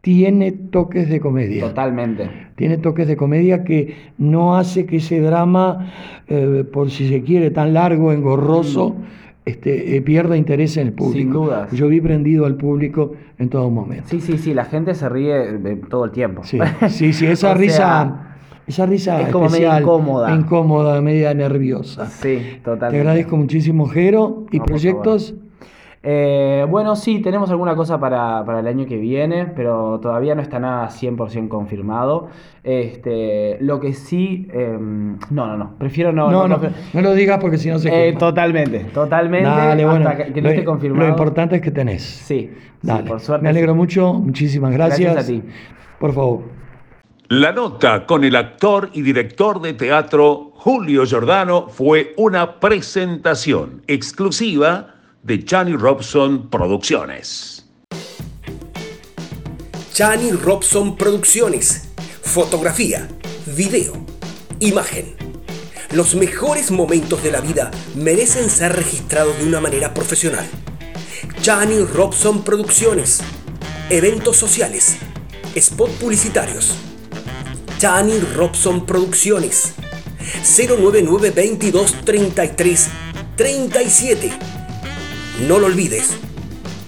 tiene 0.00 0.52
toques 0.52 1.10
de 1.10 1.18
comedia. 1.20 1.64
Totalmente. 1.64 2.30
Tiene 2.54 2.78
toques 2.78 3.08
de 3.08 3.16
comedia 3.16 3.64
que 3.64 4.12
no 4.16 4.56
hace 4.56 4.86
que 4.86 4.98
ese 4.98 5.20
drama, 5.20 5.92
eh, 6.28 6.64
por 6.72 6.90
si 6.90 7.08
se 7.08 7.22
quiere, 7.22 7.50
tan 7.50 7.74
largo, 7.74 8.12
engorroso, 8.12 8.94
este, 9.44 9.96
eh, 9.96 10.02
pierda 10.02 10.36
interés 10.36 10.76
en 10.76 10.88
el 10.88 10.92
público. 10.92 11.18
Sin 11.18 11.32
dudas. 11.32 11.72
Yo 11.72 11.88
vi 11.88 12.00
prendido 12.00 12.46
al 12.46 12.54
público 12.54 13.14
en 13.38 13.48
todo 13.48 13.68
momento. 13.70 14.04
Sí, 14.06 14.20
sí, 14.20 14.38
sí, 14.38 14.54
la 14.54 14.64
gente 14.64 14.94
se 14.94 15.08
ríe 15.08 15.34
de 15.58 15.76
todo 15.76 16.04
el 16.04 16.12
tiempo. 16.12 16.42
Sí, 16.44 16.58
sí, 16.88 17.12
sí, 17.12 17.26
esa 17.26 17.54
risa, 17.54 17.76
sea, 17.76 18.35
esa 18.66 18.86
risa 18.86 19.20
es 19.22 19.28
como 19.28 19.44
medio 19.46 19.56
especial, 19.68 19.82
incómoda. 19.82 20.34
incómoda, 20.34 21.00
media 21.00 21.32
nerviosa. 21.34 22.06
Sí, 22.06 22.60
totalmente. 22.64 22.96
Te 22.96 23.00
agradezco 23.00 23.36
muchísimo, 23.36 23.86
Jero. 23.86 24.44
¿Y 24.50 24.58
No, 24.58 24.64
proyectos? 24.64 25.34
Eh, 26.08 26.64
bueno, 26.70 26.94
sí, 26.94 27.20
tenemos 27.20 27.50
alguna 27.50 27.74
cosa 27.74 27.98
para, 27.98 28.44
para 28.44 28.60
el 28.60 28.68
año 28.68 28.86
que 28.86 28.96
viene, 28.96 29.46
pero 29.46 29.98
todavía 30.00 30.36
no 30.36 30.42
está 30.42 30.60
nada 30.60 30.88
100% 30.88 31.48
confirmado. 31.48 32.28
Este, 32.62 33.56
lo 33.60 33.80
que 33.80 33.92
sí... 33.92 34.46
eh, 34.52 34.76
no, 34.78 35.46
no, 35.48 35.56
no, 35.56 35.74
prefiero 35.78 36.12
no... 36.12 36.30
No, 36.30 36.46
no, 36.46 36.58
no- 36.58 36.68
no 36.94 37.00
lo 37.00 37.12
digas 37.12 37.38
porque 37.40 37.58
si 37.58 37.70
no 37.70 37.80
se 37.80 37.88
Eh, 38.10 38.12
totalmente, 38.12 38.80
totalmente. 38.94 39.48
Dale, 39.48 39.82
hasta 39.84 39.96
bueno, 39.96 40.16
que, 40.16 40.32
que 40.32 40.42
no 40.42 40.48
lo, 40.48 40.54
esté 40.54 40.64
confirmado. 40.64 41.04
lo 41.06 41.10
importante 41.10 41.56
es 41.56 41.62
que 41.62 41.70
tenés. 41.72 42.02
Sí, 42.02 42.50
sí, 42.52 42.86
Dale. 42.86 43.08
por 43.08 43.18
suerte. 43.18 43.42
Me 43.42 43.48
alegro 43.48 43.74
mucho, 43.74 44.12
muchísimas 44.14 44.72
gracias. 44.72 45.12
Gracias 45.12 45.24
a 45.24 45.42
ti. 45.42 45.48
Por 45.98 46.12
favor. 46.12 46.42
La 47.28 47.50
nota 47.50 48.06
con 48.06 48.22
el 48.22 48.36
actor 48.36 48.90
y 48.92 49.02
director 49.02 49.60
de 49.60 49.72
teatro 49.72 50.52
Julio 50.54 51.04
Giordano 51.04 51.68
fue 51.68 52.14
una 52.16 52.60
presentación 52.60 53.82
exclusiva 53.88 54.94
de 55.24 55.44
Chani 55.44 55.72
Robson 55.72 56.48
Producciones. 56.48 57.66
Chani 59.92 60.30
Robson 60.30 60.96
Producciones. 60.96 61.88
Fotografía, 62.22 63.08
video, 63.56 63.94
imagen. 64.60 65.16
Los 65.90 66.14
mejores 66.14 66.70
momentos 66.70 67.24
de 67.24 67.32
la 67.32 67.40
vida 67.40 67.72
merecen 67.96 68.48
ser 68.48 68.76
registrados 68.76 69.36
de 69.36 69.46
una 69.46 69.60
manera 69.60 69.92
profesional. 69.92 70.46
Chani 71.40 71.80
Robson 71.80 72.44
Producciones. 72.44 73.20
Eventos 73.90 74.36
sociales. 74.36 74.96
Spot 75.56 75.90
publicitarios. 75.98 76.76
Chani 77.78 78.18
Robson 78.34 78.86
Producciones. 78.86 79.74
099 80.42 81.30
22 81.30 81.92
33 82.04 82.88
37. 83.36 84.32
No 85.46 85.58
lo 85.58 85.66
olvides. 85.66 86.08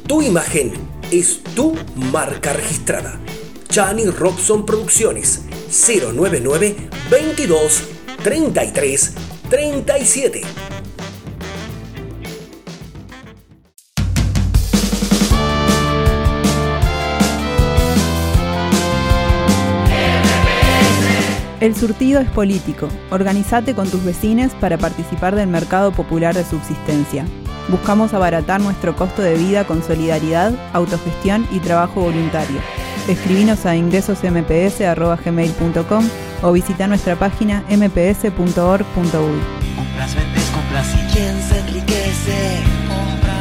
Tu 0.06 0.22
imagen 0.22 0.72
es 1.10 1.40
tu 1.54 1.76
marca 1.94 2.54
registrada. 2.54 3.20
Chani 3.68 4.06
Robson 4.06 4.64
Producciones 4.64 5.42
099 5.68 6.76
22 7.10 7.82
33 8.24 9.12
37. 9.50 10.40
El 21.60 21.74
surtido 21.74 22.20
es 22.20 22.30
político. 22.30 22.88
Organizate 23.10 23.74
con 23.74 23.90
tus 23.90 24.04
vecinos 24.04 24.52
para 24.60 24.78
participar 24.78 25.34
del 25.34 25.48
mercado 25.48 25.90
popular 25.90 26.32
de 26.34 26.44
subsistencia. 26.44 27.24
Buscamos 27.68 28.14
abaratar 28.14 28.60
nuestro 28.60 28.94
costo 28.94 29.22
de 29.22 29.36
vida 29.36 29.66
con 29.66 29.82
solidaridad, 29.82 30.54
autogestión 30.72 31.48
y 31.50 31.58
trabajo 31.58 32.02
voluntario. 32.02 32.60
Escribinos 33.08 33.66
a 33.66 33.74
ingresosmps.gmail.com 33.74 36.08
o 36.42 36.52
visita 36.52 36.86
nuestra 36.86 37.16
página 37.16 37.64
mps.org.uy. 37.68 39.40
Compras, 39.76 40.14
vendes, 40.14 40.44
compras 40.54 40.94
y 40.94 40.98
quién 41.12 41.42
se 41.42 41.58
enriquece. 41.58 42.62
Compra, 42.86 43.36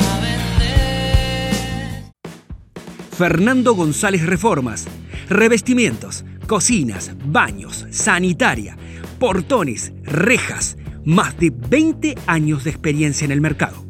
Fernando 3.15 3.75
González 3.75 4.25
Reformas. 4.25 4.87
Revestimientos, 5.29 6.25
cocinas, 6.47 7.11
baños, 7.25 7.85
sanitaria, 7.91 8.77
portones, 9.19 9.93
rejas. 10.03 10.77
Más 11.05 11.37
de 11.37 11.51
20 11.51 12.17
años 12.25 12.63
de 12.63 12.71
experiencia 12.71 13.23
en 13.23 13.31
el 13.31 13.39
mercado. 13.39 13.85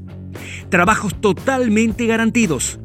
Trabajos 0.69 1.19
totalmente 1.19 2.05
garantidos. 2.05 2.79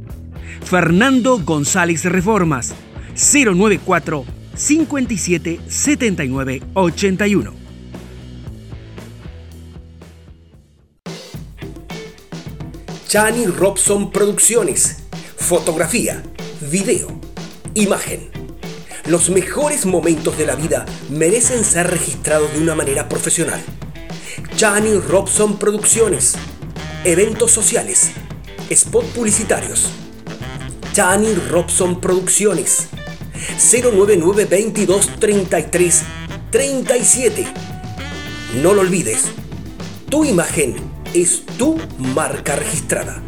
Fernando 0.64 1.38
González 1.38 2.04
Reformas. 2.04 2.74
094 3.14 4.24
57 4.54 5.60
79 5.66 6.62
81. 6.74 7.52
Chani 13.06 13.44
Robson 13.44 14.10
Producciones. 14.10 15.02
Fotografía, 15.36 16.22
video, 16.62 17.20
imagen. 17.74 18.41
Los 19.06 19.30
mejores 19.30 19.84
momentos 19.84 20.38
de 20.38 20.46
la 20.46 20.54
vida 20.54 20.86
merecen 21.10 21.64
ser 21.64 21.90
registrados 21.90 22.52
de 22.52 22.60
una 22.60 22.76
manera 22.76 23.08
profesional. 23.08 23.60
Chani 24.54 24.94
Robson 24.94 25.58
Producciones. 25.58 26.34
Eventos 27.02 27.50
sociales. 27.50 28.12
Spot 28.70 29.04
publicitarios. 29.06 29.88
Chani 30.92 31.34
Robson 31.50 32.00
Producciones. 32.00 32.90
099 33.58 34.44
22 34.44 35.10
33 35.18 36.02
37. 36.52 37.46
No 38.62 38.72
lo 38.72 38.82
olvides. 38.82 39.24
Tu 40.08 40.24
imagen 40.24 40.76
es 41.12 41.44
tu 41.58 41.76
marca 41.98 42.54
registrada. 42.54 43.20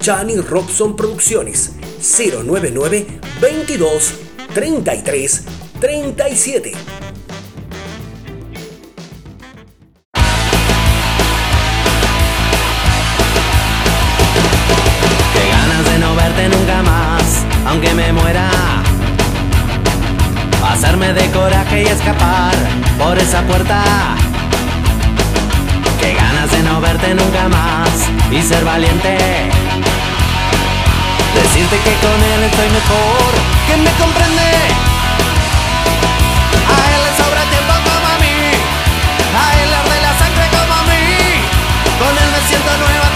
Chani 0.00 0.38
Robson 0.38 0.96
Producciones 0.96 1.74
099 2.00 3.06
22 3.40 4.12
33 4.54 5.44
37. 5.80 6.72
Qué 15.32 15.48
ganas 15.48 15.84
de 15.84 15.98
no 15.98 16.14
verte 16.16 16.48
nunca 16.48 16.82
más, 16.82 17.44
aunque 17.66 17.94
me 17.94 18.12
muera. 18.12 18.50
Hacerme 20.68 21.12
de 21.12 21.30
coraje 21.30 21.82
y 21.82 21.86
escapar 21.86 22.54
por 22.98 23.18
esa 23.18 23.42
puerta. 23.42 23.84
Qué 26.00 26.14
ganas 26.14 26.50
de 26.50 26.62
no 26.62 26.80
verte 26.80 27.14
nunca 27.14 27.48
más 27.48 27.88
y 28.32 28.42
ser 28.42 28.64
valiente. 28.64 29.50
Decirte 31.60 31.90
que 31.90 31.94
con 32.06 32.22
él 32.24 32.42
estoy 32.44 32.70
mejor, 32.70 33.32
que 33.66 33.76
me 33.76 33.92
comprende. 34.00 34.48
A 36.72 36.78
él 36.88 37.00
le 37.04 37.12
sobra 37.20 37.42
tiempo 37.52 37.74
como 37.84 38.06
a 38.08 38.16
mí, 38.16 38.38
a 39.36 39.60
él 39.60 39.68
le 39.68 39.76
arde 39.76 40.00
la 40.00 40.12
sangre 40.16 40.48
como 40.56 40.72
a 40.72 40.82
mí. 40.88 41.36
Con 42.00 42.16
él 42.16 42.30
me 42.32 42.40
siento 42.48 42.70
nueva, 42.78 43.09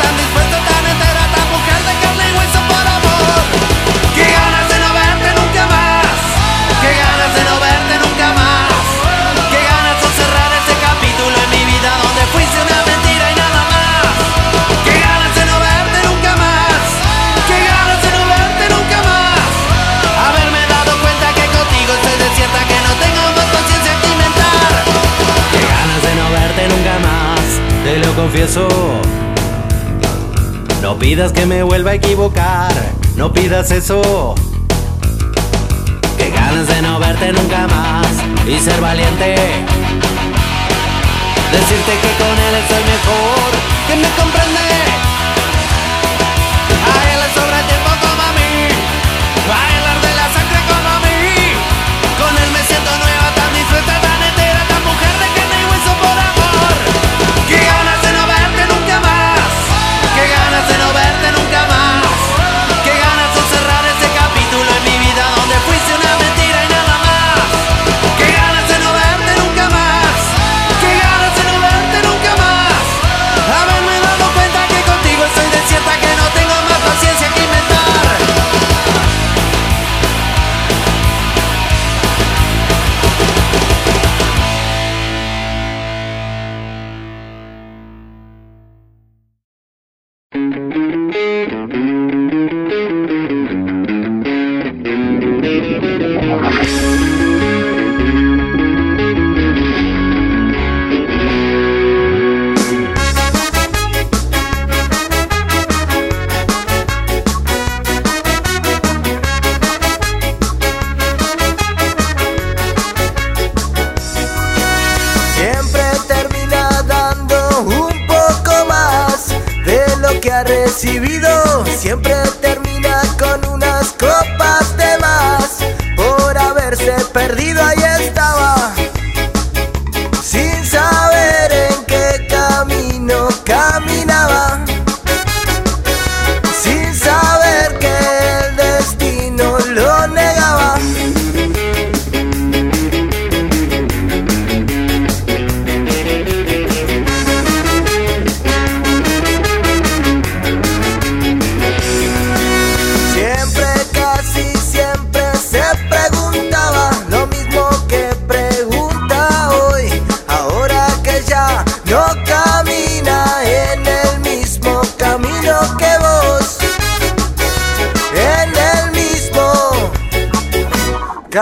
No 30.82 30.98
pidas 30.98 31.32
que 31.32 31.46
me 31.46 31.62
vuelva 31.62 31.92
a 31.92 31.94
equivocar, 31.94 32.72
no 33.16 33.32
pidas 33.32 33.70
eso. 33.70 34.34
Qué 36.18 36.30
ganas 36.30 36.66
de 36.66 36.82
no 36.82 36.98
verte 36.98 37.32
nunca 37.32 37.68
más 37.68 38.08
y 38.44 38.58
ser 38.58 38.80
valiente. 38.80 39.36
Decirte 41.52 41.92
que 42.02 42.12
con 42.18 42.36
él 42.36 42.54
estoy 42.60 42.82
mejor, 42.82 43.50
que 43.86 43.96
me 43.96 44.08
comprende. 44.20 44.63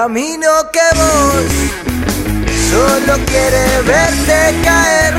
Camino 0.02 0.50
que 0.72 0.88
vos. 0.98 1.52
Solo 2.70 3.24
quiere 3.26 3.82
verte 3.82 4.38
caer 4.64 5.14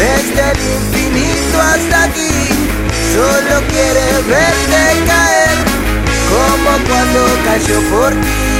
desde 0.00 0.42
el 0.52 0.58
infinito 0.78 1.60
hasta 1.60 2.04
aquí. 2.04 2.48
Solo 3.14 3.56
quiere 3.68 4.06
verte 4.26 4.80
caer 5.06 5.56
como 6.30 6.70
cuando 6.88 7.20
cayó 7.44 7.78
por 7.90 8.12
ti. 8.22 8.55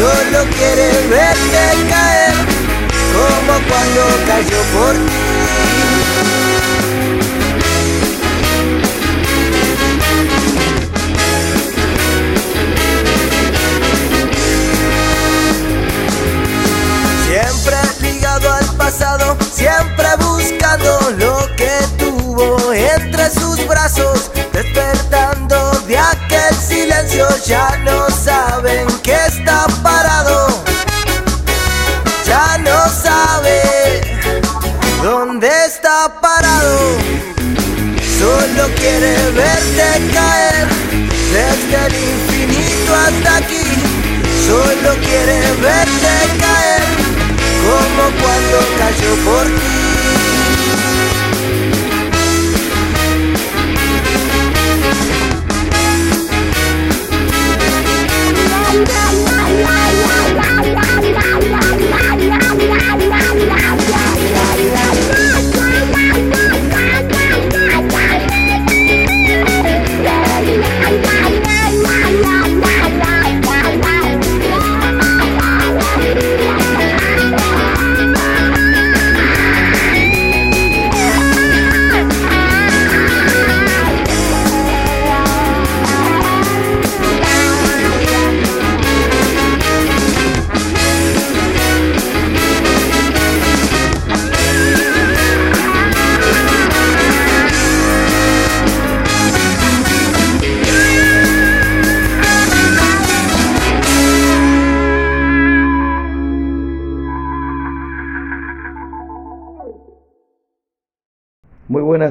Solo 0.00 0.46
quiere 0.56 0.88
verte 1.08 1.62
caer, 1.90 2.34
como 3.12 3.52
cuando 3.68 4.02
cayó 4.26 4.60
por 4.72 4.94
ti. 4.94 5.20
Siempre 17.26 17.76
ligado 18.00 18.52
al 18.54 18.76
pasado, 18.76 19.36
siempre 19.52 20.08
buscando 20.18 21.10
lo 21.18 21.46
que 21.56 21.72
tuvo 21.98 22.72
entre 22.72 23.28
sus 23.28 23.66
brazos, 23.66 24.30
despertando 24.54 25.72
de 25.86 25.98
aquel 25.98 26.54
silencio, 26.54 27.28
ya 27.44 27.76
no 27.84 27.99
quiere 38.80 39.14
verte 39.32 40.12
caer 40.14 40.68
desde 41.32 41.86
el 41.86 41.94
infinito 41.94 42.94
hasta 42.94 43.36
aquí, 43.36 43.66
solo 44.46 44.96
quiere 45.04 45.40
verte 45.60 46.14
caer 46.40 46.82
como 47.66 48.04
cuando 48.22 48.58
cayó 48.78 49.14
por 49.24 49.44
ti. 49.44 49.99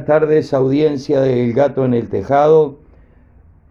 Tardes, 0.10 0.56
audiencia 0.56 1.22
del 1.22 1.54
Gato 1.54 1.86
en 1.86 1.94
el 1.94 2.10
Tejado. 2.10 2.80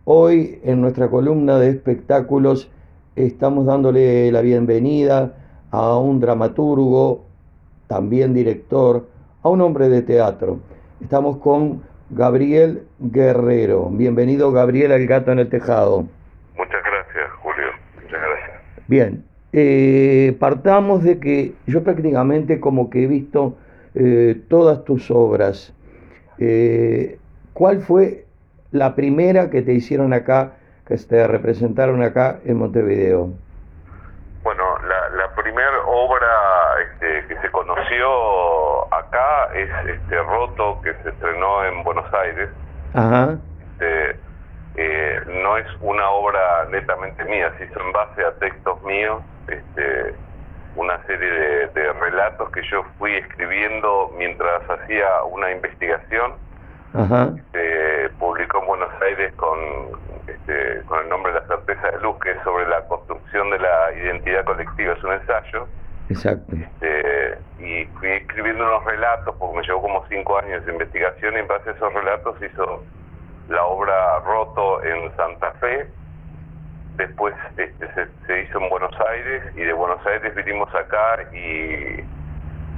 Hoy 0.04 0.60
en 0.62 0.80
nuestra 0.80 1.08
columna 1.08 1.58
de 1.58 1.68
espectáculos 1.68 2.70
estamos 3.16 3.66
dándole 3.66 4.30
la 4.30 4.40
bienvenida 4.40 5.34
a 5.72 5.98
un 5.98 6.20
dramaturgo, 6.20 7.24
también 7.88 8.34
director, 8.34 9.08
a 9.42 9.48
un 9.48 9.62
hombre 9.62 9.88
de 9.88 10.02
teatro. 10.02 10.60
Estamos 11.02 11.38
con 11.38 11.82
Gabriel 12.10 12.84
Guerrero. 13.00 13.90
Bienvenido 13.90 14.52
Gabriel 14.52 14.92
al 14.92 15.04
Gato 15.08 15.32
en 15.32 15.40
el 15.40 15.48
Tejado. 15.48 16.06
Muchas 16.56 16.82
gracias, 16.84 17.32
Julio. 17.42 17.66
Muchas 17.96 18.20
gracias. 18.20 18.86
Bien, 18.86 19.24
eh, 19.52 20.36
partamos 20.38 21.02
de 21.02 21.18
que 21.18 21.54
yo 21.66 21.82
prácticamente 21.82 22.60
como 22.60 22.90
que 22.90 23.02
he 23.02 23.06
visto 23.08 23.56
eh, 23.96 24.40
todas 24.48 24.84
tus 24.84 25.10
obras. 25.10 25.74
Eh, 26.38 27.18
¿Cuál 27.52 27.80
fue 27.80 28.24
la 28.70 28.94
primera 28.94 29.50
que 29.50 29.62
te 29.62 29.72
hicieron 29.72 30.12
acá, 30.12 30.52
que 30.86 30.96
te 30.96 31.26
representaron 31.26 32.02
acá 32.02 32.38
en 32.44 32.58
Montevideo? 32.58 33.30
Bueno, 34.42 34.64
la, 34.80 35.08
la 35.16 35.34
primera 35.34 35.84
obra 35.86 36.26
este, 36.82 37.26
que 37.26 37.40
se 37.40 37.50
conoció 37.50 38.92
acá 38.94 39.48
es 39.54 39.68
este 39.88 40.22
Roto, 40.22 40.80
que 40.82 40.94
se 41.02 41.10
estrenó 41.10 41.64
en 41.64 41.82
Buenos 41.84 42.06
Aires. 42.14 42.48
Ajá. 42.94 43.36
Este, 43.72 44.16
eh, 44.76 45.20
no 45.42 45.56
es 45.56 45.66
una 45.80 46.08
obra 46.10 46.66
netamente 46.70 47.24
mía, 47.24 47.52
se 47.58 47.64
hizo 47.64 47.80
en 47.80 47.92
base 47.92 48.24
a 48.24 48.32
textos 48.38 48.80
míos, 48.84 49.20
este, 49.48 50.14
una 50.76 51.02
serie 51.06 51.30
de, 51.30 51.66
de 51.68 51.92
relatos 51.94 52.50
que 52.50 52.62
yo 52.70 52.84
fui 52.98 53.16
escribiendo 53.16 54.12
mientras 54.16 54.62
hacía 54.68 55.22
una 55.24 55.50
investigación. 55.50 56.34
Ajá. 56.94 57.30
Se 57.52 58.10
publicó 58.18 58.60
en 58.60 58.66
Buenos 58.66 58.88
Aires 59.02 59.32
con, 59.34 59.58
este, 60.26 60.82
con 60.86 61.00
el 61.00 61.08
nombre 61.08 61.32
La 61.34 61.46
certeza 61.46 61.90
de 61.90 62.00
luz, 62.00 62.16
que 62.20 62.30
es 62.30 62.42
sobre 62.42 62.66
la 62.66 62.80
construcción 62.86 63.50
de 63.50 63.58
la 63.58 63.92
identidad 63.92 64.44
colectiva, 64.44 64.94
es 64.94 65.04
un 65.04 65.12
ensayo. 65.12 65.66
Exacto. 66.08 66.56
Este, 66.56 67.38
y 67.58 67.84
fui 67.98 68.08
escribiendo 68.08 68.64
unos 68.64 68.84
relatos, 68.84 69.34
porque 69.38 69.58
me 69.58 69.66
llevó 69.66 69.82
como 69.82 70.06
cinco 70.08 70.38
años 70.38 70.64
de 70.64 70.72
investigación, 70.72 71.34
y 71.34 71.38
en 71.40 71.48
base 71.48 71.70
a 71.70 71.72
esos 71.74 71.92
relatos 71.92 72.36
hizo 72.42 72.82
la 73.48 73.64
obra 73.64 74.20
Roto 74.20 74.82
en 74.82 75.14
Santa 75.16 75.52
Fe. 75.60 75.86
Después 76.98 77.34
este, 77.56 77.86
se, 77.94 78.06
se 78.26 78.42
hizo 78.42 78.60
en 78.60 78.68
Buenos 78.68 78.92
Aires, 79.10 79.42
y 79.56 79.60
de 79.60 79.72
Buenos 79.72 80.04
Aires 80.06 80.34
vinimos 80.34 80.68
acá 80.74 81.22
y 81.32 82.04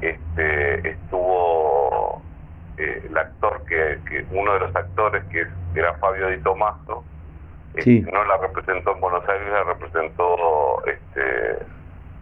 este, 0.02 0.90
estuvo 0.90 2.22
eh, 2.78 3.02
el 3.08 3.18
actor 3.18 3.62
que, 3.66 3.98
que 4.08 4.24
uno 4.30 4.54
de 4.54 4.60
los 4.60 4.76
actores 4.76 5.24
que 5.30 5.46
era 5.74 5.94
Fabio 5.94 6.28
Di 6.28 6.38
Tomaso 6.38 7.04
Sí. 7.84 8.00
no 8.12 8.24
la 8.24 8.36
representó 8.38 8.94
en 8.94 9.00
Buenos 9.00 9.22
Aires 9.28 9.46
la 9.52 9.62
representó 9.62 10.84
este 10.86 11.64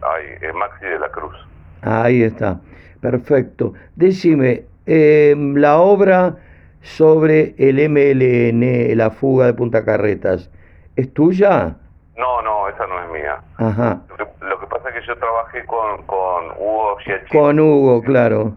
ay, 0.01 0.25
eh, 0.41 0.53
Maxi 0.53 0.85
de 0.85 0.99
la 0.99 1.09
Cruz 1.09 1.35
Ahí 1.81 2.23
está. 2.23 2.59
Perfecto. 3.01 3.73
Decime, 3.95 4.65
eh, 4.85 5.33
la 5.55 5.77
obra 5.79 6.37
sobre 6.81 7.55
el 7.57 7.79
MLN, 7.89 8.95
la 8.97 9.11
fuga 9.11 9.45
de 9.47 9.53
Punta 9.53 9.85
Carretas, 9.85 10.51
¿es 10.97 11.13
tuya? 11.13 11.77
No 12.19 12.41
no 12.41 12.67
esa 12.69 12.85
no 12.87 13.01
es 13.03 13.09
mía 13.09 13.39
Ajá. 13.57 13.99
lo 14.09 14.17
que, 14.17 14.25
lo 14.45 14.59
que 14.59 14.67
pasa 14.67 14.89
es 14.89 14.95
que 14.95 15.07
yo 15.07 15.17
trabajé 15.17 15.65
con, 15.65 16.03
con 16.05 16.51
Hugo 16.57 16.97
Giacchini 17.05 17.39
Con 17.41 17.59
Hugo, 17.59 18.01
claro. 18.03 18.53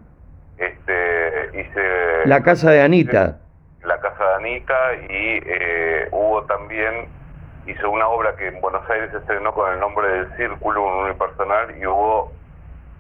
este 0.59 1.60
hice 1.60 2.26
La 2.26 2.43
casa 2.43 2.70
de 2.70 2.82
Anita. 2.82 3.39
la 3.84 3.98
casa 4.01 4.24
de 4.24 4.34
Anita 4.36 4.74
y 5.09 5.40
eh, 5.47 6.09
Hugo 6.12 6.43
también 6.44 7.06
hizo 7.66 7.90
una 7.90 8.09
obra 8.09 8.34
que 8.36 8.48
en 8.48 8.60
Buenos 8.60 8.89
Aires 8.90 9.10
se 9.12 9.18
estrenó 9.18 9.52
con 9.55 9.72
el 9.72 9.78
nombre 9.80 10.09
del 10.09 10.36
Círculo, 10.36 10.82
un 10.84 11.05
unipersonal, 11.05 11.76
y 11.78 11.86
Hugo 11.86 12.32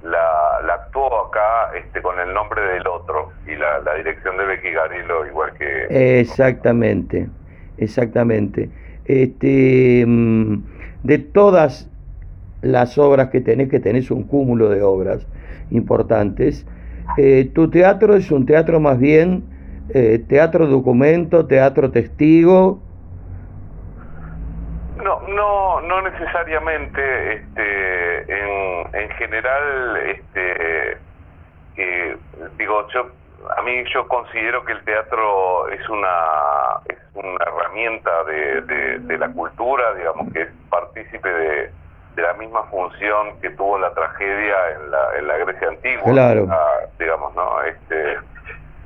la, 0.04 0.60
la 0.64 0.74
actuó 0.74 1.26
acá 1.26 1.72
este, 1.76 2.00
con 2.02 2.18
el 2.20 2.32
nombre 2.32 2.60
del 2.62 2.86
otro 2.86 3.32
y 3.46 3.54
la, 3.56 3.78
la 3.80 3.94
dirección 3.94 4.36
de 4.36 4.44
Becky 4.44 4.70
Garilo, 4.72 5.26
igual 5.26 5.52
que... 5.54 6.20
Exactamente, 6.20 7.28
exactamente. 7.78 8.68
Este, 9.04 10.04
mm, 10.06 10.62
de 11.02 11.18
todas 11.18 11.90
las 12.62 12.96
obras 12.98 13.28
que 13.30 13.40
tenés, 13.40 13.68
que 13.68 13.80
tenés 13.80 14.10
un 14.10 14.24
cúmulo 14.24 14.68
de 14.68 14.82
obras 14.82 15.26
importantes, 15.70 16.66
eh, 17.16 17.50
tu 17.52 17.68
teatro 17.68 18.14
es 18.14 18.30
un 18.30 18.46
teatro 18.46 18.80
más 18.80 18.98
bien 18.98 19.44
eh, 19.94 20.24
teatro 20.28 20.66
documento, 20.66 21.46
teatro 21.46 21.90
testigo. 21.90 22.80
No, 24.96 25.20
no, 25.28 25.80
no 25.80 26.02
necesariamente. 26.02 27.34
Este, 27.34 28.22
en, 28.32 28.94
en 28.94 29.10
general, 29.10 29.96
este, 30.06 30.92
eh, 31.76 32.16
digo, 32.58 32.86
yo, 32.94 33.10
a 33.56 33.62
mí 33.62 33.84
yo 33.92 34.06
considero 34.08 34.64
que 34.64 34.72
el 34.72 34.84
teatro 34.84 35.68
es 35.68 35.88
una, 35.88 36.78
es 36.88 36.98
una 37.14 37.44
herramienta 37.44 38.24
de, 38.24 38.62
de, 38.62 38.98
de 39.00 39.18
la 39.18 39.28
cultura, 39.32 39.94
digamos, 39.94 40.32
que 40.32 40.42
es 40.42 40.48
partícipe 40.70 41.28
de, 41.28 41.72
de 42.14 42.22
la 42.22 42.32
misma 42.34 42.62
función 42.64 43.40
que 43.40 43.50
tuvo 43.50 43.78
la 43.78 43.92
tragedia 43.94 44.56
en 44.76 44.90
la, 44.90 45.18
en 45.18 45.26
la 45.26 45.36
Grecia 45.38 45.68
antigua. 45.68 46.12
Claro. 46.12 46.46
Ah, 46.50 46.80
digamos, 46.98 47.34
¿no? 47.34 47.62
Este, 47.62 48.18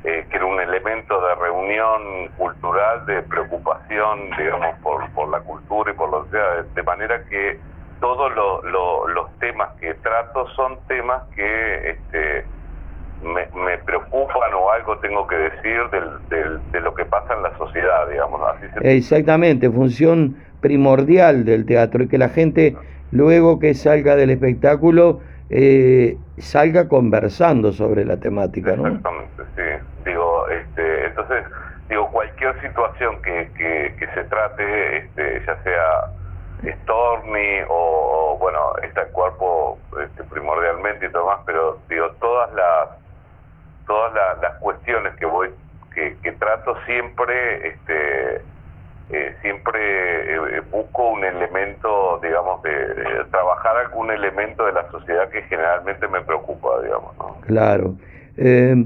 eh, 0.05 0.27
que 0.31 0.37
era 0.37 0.47
un 0.47 0.61
elemento 0.61 1.21
de 1.21 1.35
reunión 1.35 2.29
cultural, 2.37 3.05
de 3.07 3.23
preocupación, 3.23 4.31
digamos, 4.39 4.75
por, 4.83 5.11
por 5.11 5.29
la 5.29 5.41
cultura 5.41 5.91
y 5.91 5.95
por 5.95 6.11
lo 6.11 6.25
que 6.25 6.37
sea, 6.37 6.47
de, 6.57 6.63
de 6.75 6.83
manera 6.83 7.21
que 7.29 7.61
todos 8.01 8.33
lo- 8.35 8.63
lo- 8.63 9.09
los 9.09 9.39
temas 9.39 9.71
que 9.81 9.95
trato 9.95 10.47
son 10.51 10.79
temas 10.87 11.23
que 11.35 11.91
este, 11.91 12.47
me, 13.21 13.49
me 13.55 13.79
preocupan 13.79 14.55
o 14.55 14.71
algo 14.71 14.99
tengo 14.99 15.27
que 15.27 15.37
decir 15.37 15.81
del, 15.91 16.29
del- 16.29 16.61
de 16.71 16.81
lo 16.81 16.95
que 16.95 17.05
pasa 17.07 17.35
en 17.35 17.43
la 17.43 17.57
sociedad, 17.57 18.09
digamos. 18.11 18.41
Así 18.57 18.67
se- 18.75 18.97
Exactamente, 18.97 19.71
función 19.71 20.37
primordial 20.61 21.45
del 21.45 21.67
teatro 21.67 22.05
y 22.05 22.09
que 22.09 22.19
la 22.19 22.29
gente 22.29 22.77
luego 23.11 23.59
que 23.59 23.75
salga 23.75 24.17
del 24.17 24.31
espectáculo 24.31 25.21
eh, 25.49 26.19
salga 26.37 26.89
conversando 26.89 27.73
sobre 27.73 28.05
la 28.05 28.19
temática, 28.19 28.77
¿no? 28.77 28.87
Exactamente, 28.87 29.43
sí. 29.55 29.63
Digo, 30.05 30.49
este, 30.49 31.07
entonces, 31.07 31.45
digo, 31.89 32.11
cualquier 32.11 32.61
situación 32.61 33.21
que, 33.23 33.53
que, 33.57 33.97
que 33.99 34.07
se 34.15 34.25
trate, 34.25 34.97
este, 34.99 35.43
ya 35.47 35.57
sea 35.63 36.73
Stormy 36.83 37.61
o, 37.69 38.35
o, 38.35 38.39
bueno, 38.39 38.59
está 38.83 39.03
el 39.03 39.11
cuerpo 39.11 39.81
este, 40.03 40.25
primordialmente 40.25 41.07
y 41.07 41.13
todo 41.13 41.27
más, 41.27 41.41
pero 41.47 41.85
digo, 41.89 42.11
todas 42.21 42.53
las 42.55 42.89
todas 43.87 44.13
la- 44.15 44.35
las 44.43 44.59
cuestiones 44.59 45.15
que 45.17 45.27
voy 45.27 45.49
que, 45.95 46.17
que 46.23 46.33
trato 46.33 46.77
siempre 46.85 47.69
este 47.69 48.43
eh, 49.09 49.35
siempre 49.41 49.79
eh, 50.35 50.61
busco 50.71 51.11
un 51.11 51.25
elemento 51.25 52.19
digamos 52.23 52.63
de, 52.63 53.25
trabajar 53.31 53.77
algún 53.79 54.11
elemento 54.11 54.67
de 54.67 54.73
la 54.73 54.91
sociedad 54.91 55.29
que 55.31 55.43
generalmente 55.43 56.07
me 56.09 56.21
preocupa 56.23 56.83
digamos 56.83 57.17
¿no? 57.19 57.37
Claro. 57.47 57.97
Eh, 58.37 58.85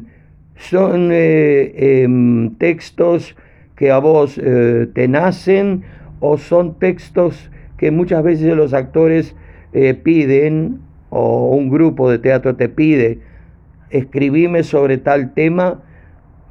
son 0.57 1.11
em, 1.13 2.55
textos 2.57 3.35
que 3.77 3.91
a 3.91 3.99
vos 3.99 4.39
eh, 4.39 4.89
te 4.95 5.09
nacen 5.09 5.85
o 6.21 6.37
son 6.37 6.79
textos 6.79 7.51
que 7.79 7.91
muchas 7.91 8.23
veces 8.23 8.55
los 8.55 8.75
actores 8.75 9.35
piden 10.03 10.81
o 11.09 11.51
un 11.51 11.71
grupo 11.71 12.11
de 12.11 12.19
teatro 12.19 12.57
te 12.57 12.69
pide 12.69 13.21
escribime 13.91 14.63
sobre 14.63 14.99
tal 14.99 15.35
tema 15.35 15.81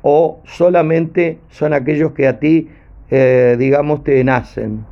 o 0.02 0.42
solamente 0.46 1.40
son 1.50 1.74
aquellos 1.74 2.14
que 2.14 2.28
a 2.28 2.40
ti 2.40 2.70
eh, 3.12 3.56
digamos 3.58 4.04
te 4.04 4.24
nacen. 4.24 4.86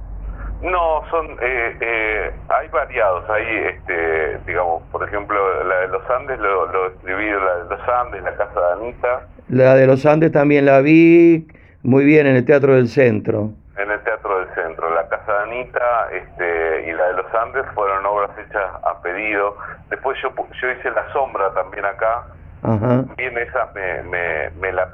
No, 0.61 1.03
son, 1.11 1.27
eh, 1.39 1.77
eh, 1.79 2.31
hay 2.49 2.67
variados, 2.69 3.29
hay, 3.29 3.45
este, 3.75 4.39
digamos, 4.47 4.81
por 4.91 5.07
ejemplo, 5.07 5.37
la 5.63 5.81
de 5.81 5.87
los 5.89 6.09
Andes 6.09 6.39
lo, 6.39 6.65
lo 6.71 6.87
escribí, 6.87 7.29
la 7.29 7.63
de 7.63 7.69
los 7.69 7.87
Andes, 7.87 8.23
la 8.23 8.35
casa 8.35 8.59
de 8.59 8.73
Anita, 8.73 9.27
La 9.49 9.75
de 9.75 9.85
los 9.85 10.03
Andes 10.07 10.31
también 10.31 10.65
la 10.65 10.81
vi 10.81 11.47
muy 11.83 12.05
bien 12.05 12.25
en 12.25 12.37
el 12.37 12.43
Teatro 12.43 12.73
del 12.73 12.87
Centro. 12.87 13.51
en 13.77 13.91
el 13.91 13.99
Teatro 14.01 14.39
del 14.39 14.47
Centro, 14.55 14.89
la 15.09 15.17
casa 15.17 15.31
de 15.33 15.43
Anita 15.43 16.07
este, 16.11 16.89
y 16.89 16.93
la 16.93 17.07
de 17.07 17.13
los 17.13 17.33
Andes 17.33 17.65
fueron 17.73 18.05
obras 18.05 18.31
hechas 18.37 18.63
a 18.83 19.01
pedido. 19.01 19.55
Después 19.89 20.17
yo, 20.21 20.31
yo 20.61 20.71
hice 20.71 20.91
La 20.91 21.11
Sombra 21.13 21.53
también 21.53 21.85
acá, 21.85 22.25
Ajá. 22.63 23.03
bien 23.15 23.37
esa 23.37 23.69
me, 23.73 24.03
me, 24.03 24.49
me 24.59 24.71
la 24.71 24.89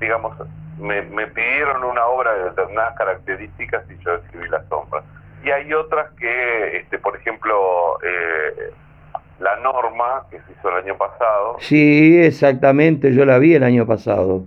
digamos, 0.00 0.36
me, 0.78 1.02
me 1.02 1.26
pidieron 1.28 1.84
una 1.84 2.06
obra 2.06 2.32
de 2.34 2.44
determinadas 2.44 2.96
características 2.96 3.84
y 3.90 4.02
yo 4.04 4.14
escribí 4.14 4.48
La 4.48 4.62
Sombra. 4.68 5.02
Y 5.44 5.50
hay 5.50 5.72
otras 5.74 6.10
que, 6.12 6.76
este, 6.78 6.98
por 6.98 7.16
ejemplo, 7.16 7.98
eh, 8.02 8.72
La 9.40 9.56
Norma, 9.56 10.24
que 10.30 10.38
se 10.38 10.52
hizo 10.52 10.68
el 10.70 10.84
año 10.84 10.96
pasado, 10.96 11.56
Sí, 11.58 12.20
exactamente, 12.22 13.12
yo 13.12 13.24
la 13.24 13.38
vi 13.38 13.54
el 13.54 13.64
año 13.64 13.86
pasado. 13.86 14.44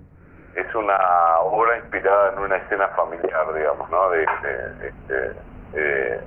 Es 0.55 0.75
una 0.75 0.97
obra 1.41 1.77
inspirada 1.77 2.31
en 2.33 2.39
una 2.39 2.55
escena 2.57 2.87
familiar, 2.89 3.53
digamos, 3.53 3.89
¿no? 3.89 4.09
De, 4.09 4.19
de, 4.19 4.87
este, 4.87 5.31
eh, 5.73 6.21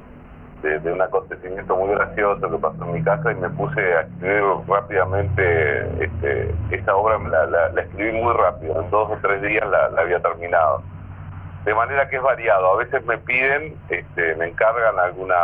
de- 0.63 0.79
de 0.81 0.93
un 0.93 1.01
acontecimiento 1.01 1.77
muy 1.77 1.95
gracioso 1.95 2.51
que 2.51 2.59
pasó 2.59 2.85
en 2.85 2.93
mi 2.95 3.03
casa 3.03 3.31
y 3.33 3.37
me 3.37 3.49
puse 3.51 3.81
a 3.95 4.01
escribir 4.03 4.43
rápidamente 4.67 6.05
este, 6.05 6.55
esa 6.71 6.95
obra, 6.97 7.19
la, 7.19 7.47
la- 7.47 7.69
la 7.71 7.81
escribí 7.83 8.13
muy 8.13 8.35
rápido, 8.35 8.81
en 8.83 8.91
dos 8.91 9.11
o 9.11 9.19
tres 9.23 9.41
días 9.43 9.67
la, 9.69 9.89
la 9.91 10.03
había 10.03 10.21
terminado. 10.21 10.83
De 11.65 11.75
manera 11.75 12.09
que 12.09 12.17
es 12.17 12.23
variado, 12.23 12.73
a 12.73 12.77
veces 12.77 13.05
me 13.05 13.19
piden, 13.19 13.77
este, 13.89 14.35
me 14.37 14.47
encargan 14.49 14.99
alguna 14.99 15.37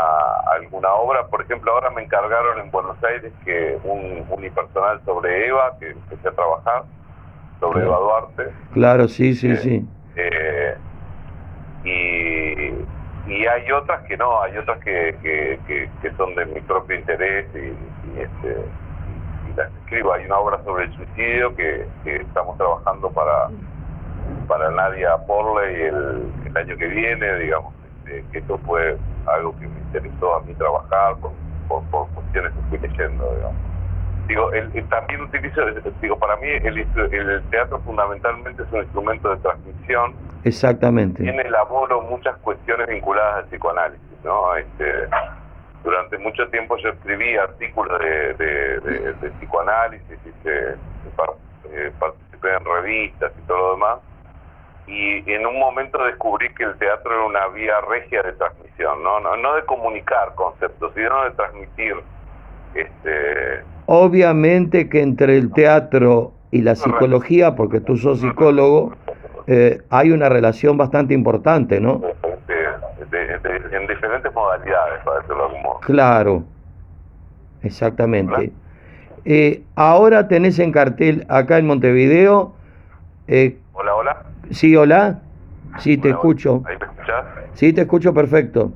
alguna 0.47 0.93
obra, 0.95 1.27
por 1.27 1.43
ejemplo 1.43 1.73
ahora 1.73 1.91
me 1.91 2.03
encargaron 2.03 2.59
en 2.61 2.71
Buenos 2.71 3.03
Aires 3.05 3.33
que 3.45 3.79
un 3.85 4.25
unipersonal 4.31 5.01
sobre 5.05 5.49
Eva, 5.49 5.75
que 5.79 5.91
empecé 5.91 6.29
a 6.29 6.33
trabajar, 6.33 6.85
sobre 7.61 7.85
Eva 7.85 7.99
Duarte, 7.99 8.45
Claro, 8.73 9.09
sí, 9.09 9.35
sí, 9.35 9.57
sí. 9.57 9.89
eh, 10.17 10.77
y, 11.85 13.33
y 13.33 13.47
hay 13.47 13.71
otras 13.73 14.03
que 14.03 14.17
no, 14.17 14.43
hay 14.43 14.57
otras 14.57 14.79
que, 14.81 15.17
que, 15.23 15.61
que- 15.67 15.91
que 16.01 16.17
son 16.17 16.35
de 16.35 16.47
mi 16.47 16.61
propio 16.61 16.97
interés 16.99 17.47
y, 17.55 18.09
y, 18.09 18.21
este, 18.21 18.57
y 19.51 19.55
las 19.57 19.75
escribo. 19.77 20.13
Hay 20.13 20.25
una 20.27 20.39
obra 20.39 20.63
sobre 20.65 20.85
el 20.85 20.93
suicidio 20.95 21.55
que, 21.55 21.87
que 22.05 22.17
estamos 22.17 22.57
trabajando 22.57 23.11
para, 23.13 23.51
para 24.49 24.71
Nadia 24.71 25.17
Porley 25.27 25.83
el, 25.83 26.33
el 26.47 26.57
año 26.57 26.77
que 26.77 26.87
viene, 26.89 27.39
digamos, 27.39 27.75
este, 27.85 28.25
que 28.31 28.39
esto 28.39 28.59
fue 28.65 28.99
algo 29.27 29.57
que 29.59 29.67
me 29.69 29.81
interesó 29.81 30.37
a 30.37 30.43
mí 30.43 30.55
trabajar 30.55 31.17
por, 31.21 31.33
por, 31.69 31.85
por 31.91 32.09
cuestiones 32.11 32.53
que 32.53 32.63
fui 32.69 32.79
leyendo, 32.79 33.25
digamos. 33.35 33.74
Digo, 34.29 34.51
el- 34.53 34.71
el- 34.75 34.89
también 34.89 35.21
utilizo, 35.23 35.61
digo, 36.01 36.19
para 36.19 36.37
mí 36.37 36.49
el, 36.49 36.87
teatro 37.51 37.79
fundamentalmente 37.81 38.63
es 38.63 38.73
un 38.73 38.81
instrumento 38.81 39.31
de 39.31 39.37
transmisión 39.39 40.15
Exactamente. 40.45 41.23
tiene 41.23 41.43
elaboro 41.43 42.01
muchas 42.03 42.37
cuestiones 42.39 42.89
vinculadas 42.89 43.45
al 43.45 43.45
psicoanálisis, 43.47 44.25
¿no? 44.25 44.57
Este, 44.57 45.09
durante 45.83 46.17
mucho 46.19 46.49
tiempo 46.49 46.77
yo 46.79 46.89
escribí 46.91 47.37
artículos 47.37 47.99
de, 48.01 48.35
de- 48.35 48.81
de- 48.81 49.13
de 49.15 49.31
psicoanálisis, 49.33 50.19
hice- 50.25 50.77
eh, 51.71 51.93
participé 51.99 52.55
en 52.55 52.65
revistas 52.65 53.33
y 53.39 53.43
todo 53.43 53.59
lo 53.59 53.71
demás, 53.75 53.99
y 54.87 55.31
en 55.33 55.47
un 55.47 55.59
momento 55.59 56.03
descubrí 56.05 56.49
que 56.55 56.65
el 56.65 56.77
teatro 56.79 57.13
era 57.15 57.25
una 57.25 57.47
vía 57.49 57.81
regia 57.83 58.23
de 58.23 58.33
transmisión, 58.33 59.03
no, 59.03 59.19
no, 59.21 59.37
no 59.37 59.55
de 59.55 59.65
comunicar 59.65 60.35
conceptos, 60.35 60.93
sino 60.95 61.25
de 61.25 61.31
transmitir 61.33 61.95
este, 62.75 63.63
Obviamente 63.87 64.89
que 64.89 65.03
entre 65.03 65.37
el 65.37 65.53
teatro 65.53 66.33
y 66.51 66.63
la 66.63 66.75
psicología, 66.75 67.55
porque 67.55 67.81
tú 67.81 67.97
sos 67.97 68.21
psicólogo, 68.21 68.95
eh, 69.47 69.83
hay 69.91 70.11
una 70.11 70.29
relación 70.31 70.77
bastante 70.79 71.13
importante, 71.13 71.81
¿no? 71.81 72.01
de- 72.49 73.07
de- 73.11 73.39
de- 73.39 73.77
en 73.77 73.87
diferentes 73.87 74.33
modalidades, 74.35 75.01
para 75.05 75.17
decirlo 75.19 75.37
de 75.43 75.45
algún 75.49 75.63
modo. 75.63 75.81
Claro, 75.81 76.45
exactamente. 77.63 78.53
Eh, 79.25 79.63
ahora 79.75 80.29
tenés 80.29 80.59
en 80.59 80.73
cartel 80.73 81.25
acá 81.29 81.59
en 81.59 81.67
Montevideo. 81.67 82.55
eh, 83.27 83.59
Hola, 83.73 83.95
hola. 83.95 84.23
sí, 84.51 84.77
hola. 84.77 85.21
Sí, 85.79 85.97
te 85.97 86.11
escucho. 86.11 86.63
¿Ahí 86.67 86.77
me 86.79 86.87
escuchás? 86.87 87.25
Sí, 87.55 87.73
te 87.73 87.81
escucho 87.83 88.13
perfecto. 88.15 88.73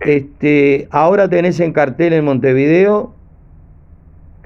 Este, 0.00 0.86
ahora 0.90 1.28
tenés 1.28 1.60
en 1.60 1.72
cartel 1.72 2.12
en 2.12 2.24
Montevideo. 2.24 3.14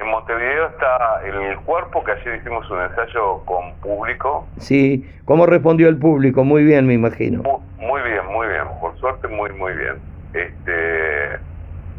En 0.05 0.11
Montevideo 0.11 0.67
está 0.67 1.23
el 1.25 1.57
cuerpo, 1.61 2.05
que 2.05 2.13
ayer 2.13 2.37
hicimos 2.37 2.71
un 2.71 2.83
ensayo 2.83 3.39
con 3.47 3.73
público. 3.77 4.47
Sí, 4.59 5.09
¿cómo 5.25 5.47
respondió 5.47 5.89
el 5.89 5.97
público? 5.97 6.45
Muy 6.45 6.63
bien, 6.63 6.87
me 6.87 6.93
imagino. 6.93 7.43
Mu- 7.43 7.61
Muy 7.79 8.03
bien, 8.03 8.27
muy 8.31 8.47
bien. 8.49 8.65
Por 8.83 8.95
suerte, 8.99 9.29
muy, 9.29 9.51
muy 9.55 9.73
bien. 9.73 9.95
Este, 10.35 11.39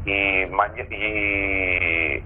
y, 0.06 0.44
y 0.94 2.23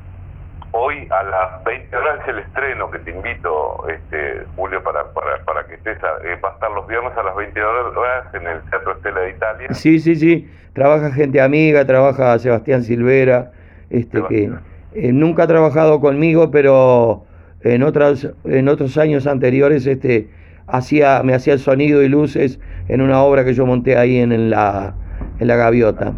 hoy 0.72 1.08
a 1.10 1.24
las 1.24 1.64
20 1.64 1.96
horas 1.96 2.20
es 2.24 2.28
el 2.28 2.40
estreno, 2.40 2.92
que 2.92 3.00
te 3.00 3.12
invito, 3.12 3.86
este, 3.88 4.44
Julio, 4.58 4.84
para, 4.84 5.06
para, 5.14 5.38
para 5.46 5.66
que 5.66 5.76
estés. 5.76 5.98
a- 6.04 6.28
eh, 6.28 6.38
va 6.44 6.50
a 6.50 6.54
estar 6.56 6.72
los 6.72 6.86
viernes 6.88 7.14
a 7.18 7.24
las 7.24 7.36
20 7.38 7.62
horas 7.64 8.26
en 8.34 8.48
el 8.48 8.62
Teatro 8.70 8.92
Estela 8.98 9.22
de 9.22 9.30
Italia. 9.30 9.68
Sí, 9.74 10.00
sí, 10.00 10.16
sí. 10.16 10.52
Trabaja 10.74 11.10
gente 11.12 11.40
amiga, 11.42 11.86
trabaja 11.86 12.38
Sebastián 12.38 12.84
Silvera, 12.84 13.52
este 13.90 14.22
que 14.28 14.52
eh, 14.94 15.12
nunca 15.12 15.44
ha 15.44 15.48
trabajado 15.48 16.00
conmigo, 16.00 16.52
pero 16.52 17.26
en 17.62 17.84
otras, 17.84 18.28
en 18.46 18.68
otros 18.70 18.98
años 18.98 19.28
anteriores, 19.28 19.86
este, 19.88 20.30
hacía, 20.68 21.22
me 21.24 21.34
hacía 21.34 21.54
el 21.54 21.60
sonido 21.60 22.02
y 22.04 22.10
luces 22.10 22.60
en 22.88 23.02
una 23.02 23.22
obra 23.22 23.46
que 23.46 23.54
yo 23.54 23.66
monté 23.66 23.98
ahí 23.98 24.18
en, 24.18 24.32
en 24.32 24.50
la, 24.50 24.96
en 25.40 25.48
la 25.48 25.56
gaviota. 25.56 26.14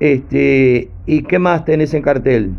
Este, 0.00 0.88
¿y 1.06 1.22
qué 1.24 1.38
más 1.38 1.64
tenés 1.64 1.94
en 1.94 2.02
cartel? 2.02 2.54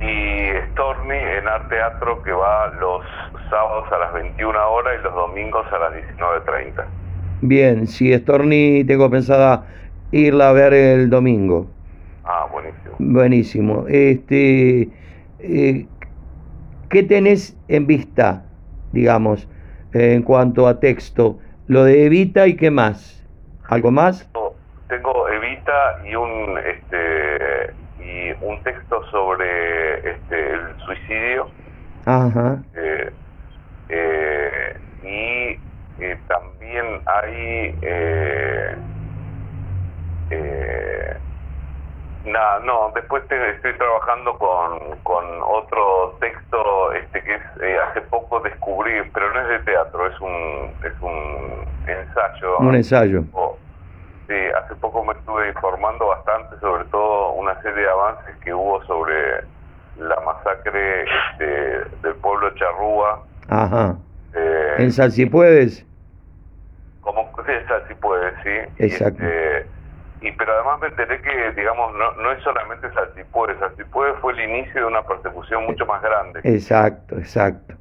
y 0.00 0.70
Stormy 0.72 1.16
en 1.16 1.48
Arte 1.48 1.76
Teatro 1.76 2.22
que 2.22 2.32
va 2.32 2.68
los 2.80 3.04
sábados 3.50 3.90
a 3.92 3.98
las 3.98 4.12
21 4.14 4.58
horas 4.70 4.94
y 4.98 5.02
los 5.02 5.14
domingos 5.14 5.66
a 5.72 5.78
las 5.78 5.92
19.30. 6.18 6.84
Bien, 7.40 7.86
si 7.86 8.12
Storni 8.14 8.84
tengo 8.84 9.10
pensada 9.10 9.64
irla 10.12 10.50
a 10.50 10.52
ver 10.52 10.74
el 10.74 11.10
domingo. 11.10 11.66
Ah, 12.30 12.46
buenísimo. 12.52 12.96
Buenísimo. 12.98 13.86
Este, 13.88 14.92
eh, 15.38 15.88
¿Qué 16.90 17.02
tenés 17.02 17.56
en 17.68 17.86
vista, 17.86 18.50
digamos, 18.92 19.48
eh, 19.94 20.12
en 20.12 20.22
cuanto 20.22 20.66
a 20.66 20.78
texto? 20.78 21.38
Lo 21.66 21.84
de 21.84 22.04
Evita 22.04 22.46
y 22.46 22.56
qué 22.56 22.70
más. 22.70 23.26
¿Algo 23.68 23.90
más? 23.90 24.30
Tengo 24.88 25.28
Evita 25.28 25.98
y 26.06 26.14
un 26.14 26.58
este 26.58 27.74
un 28.40 28.62
texto 28.62 29.02
sobre 29.10 30.10
este, 30.10 30.52
el 30.52 30.76
suicidio 30.84 31.50
Ajá. 32.06 32.62
eh, 32.74 33.12
eh, 33.88 34.80
y 35.02 36.02
eh, 36.02 36.18
también 36.28 37.02
hay 37.06 37.78
nada 42.24 42.58
no 42.60 42.90
después 42.94 43.26
te- 43.28 43.50
estoy 43.50 43.74
trabajando 43.78 44.36
con, 44.38 44.98
con 45.02 45.24
otro 45.42 46.16
texto 46.20 46.92
este 46.92 47.22
que 47.22 47.34
es 47.34 47.42
eh, 47.62 47.76
hace 47.88 48.00
poco 48.02 48.40
descubrí 48.40 48.92
pero 49.14 49.32
no 49.32 49.40
es 49.42 49.48
de 49.48 49.58
teatro 49.60 50.06
es 50.06 50.20
un 50.20 50.74
es 50.84 50.92
un 51.00 51.64
ensayo 51.86 52.58
Un 52.58 52.74
ensayo. 52.74 53.22
Sí, 54.28 54.34
hace 54.62 54.74
poco 54.76 55.02
me 55.04 55.14
estuve 55.14 55.48
informando 55.48 56.08
bastante, 56.08 56.58
sobre 56.60 56.84
todo 56.90 57.30
una 57.32 57.58
serie 57.62 57.82
de 57.82 57.88
avances 57.88 58.36
que 58.44 58.52
hubo 58.52 58.84
sobre 58.84 59.42
la 59.96 60.20
masacre 60.20 61.04
este, 61.04 61.46
del 62.02 62.14
pueblo 62.16 62.50
Charrúa. 62.56 63.22
Ajá. 63.48 63.96
Eh, 64.34 64.74
En 64.80 64.92
Salsipuedes. 64.92 65.86
como 67.00 67.30
esa 67.48 67.88
si 67.88 67.94
puede, 67.94 68.30
sí. 68.42 68.70
Y, 68.80 68.84
Exacto. 68.84 69.22
este, 69.24 69.66
y 70.20 70.32
pero 70.32 70.52
además 70.52 70.80
me 70.80 70.88
enteré 70.88 71.20
que, 71.20 71.52
digamos, 71.52 71.94
no, 71.94 72.12
no 72.22 72.32
es 72.32 72.42
solamente 72.42 72.90
Salsipuedes. 72.92 73.58
Salsipuedes 73.58 74.16
fue 74.20 74.32
el 74.32 74.40
inicio 74.40 74.80
de 74.80 74.86
una 74.86 75.02
persecución 75.02 75.64
mucho 75.66 75.86
más 75.86 76.02
grande. 76.02 76.40
Exacto, 76.44 77.16
exacto. 77.16 77.74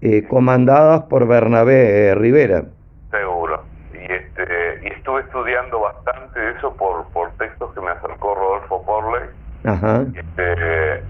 Eh, 0.00 0.26
comandadas 0.28 1.02
por 1.04 1.26
Bernabé 1.26 2.08
eh, 2.08 2.14
Rivera. 2.14 2.64
Seguro. 3.10 3.64
Y, 3.92 4.12
este, 4.12 4.80
y 4.82 4.86
estuve 4.88 5.22
estudiando 5.22 5.80
bastante 5.80 6.38
de 6.38 6.52
eso 6.52 6.74
por, 6.76 7.06
por 7.08 7.30
textos 7.32 7.72
que 7.74 7.80
me 7.80 7.90
acercó 7.90 8.34
Rodolfo 8.34 8.84
Porley. 8.84 9.28
Ajá. 9.64 10.04
Este, 10.14 11.02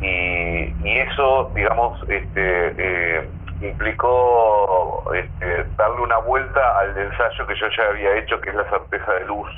y, 0.00 0.74
y 0.86 0.98
eso, 0.98 1.50
digamos, 1.54 2.02
este, 2.08 2.74
eh, 2.76 3.28
implicó 3.60 5.10
este, 5.14 5.64
darle 5.76 6.00
una 6.02 6.18
vuelta 6.18 6.78
al 6.78 6.96
ensayo 6.96 7.46
que 7.46 7.54
yo 7.54 7.66
ya 7.76 7.88
había 7.90 8.16
hecho, 8.18 8.40
que 8.40 8.50
es 8.50 8.56
la 8.56 8.68
certeza 8.70 9.12
de 9.14 9.26
luz. 9.26 9.48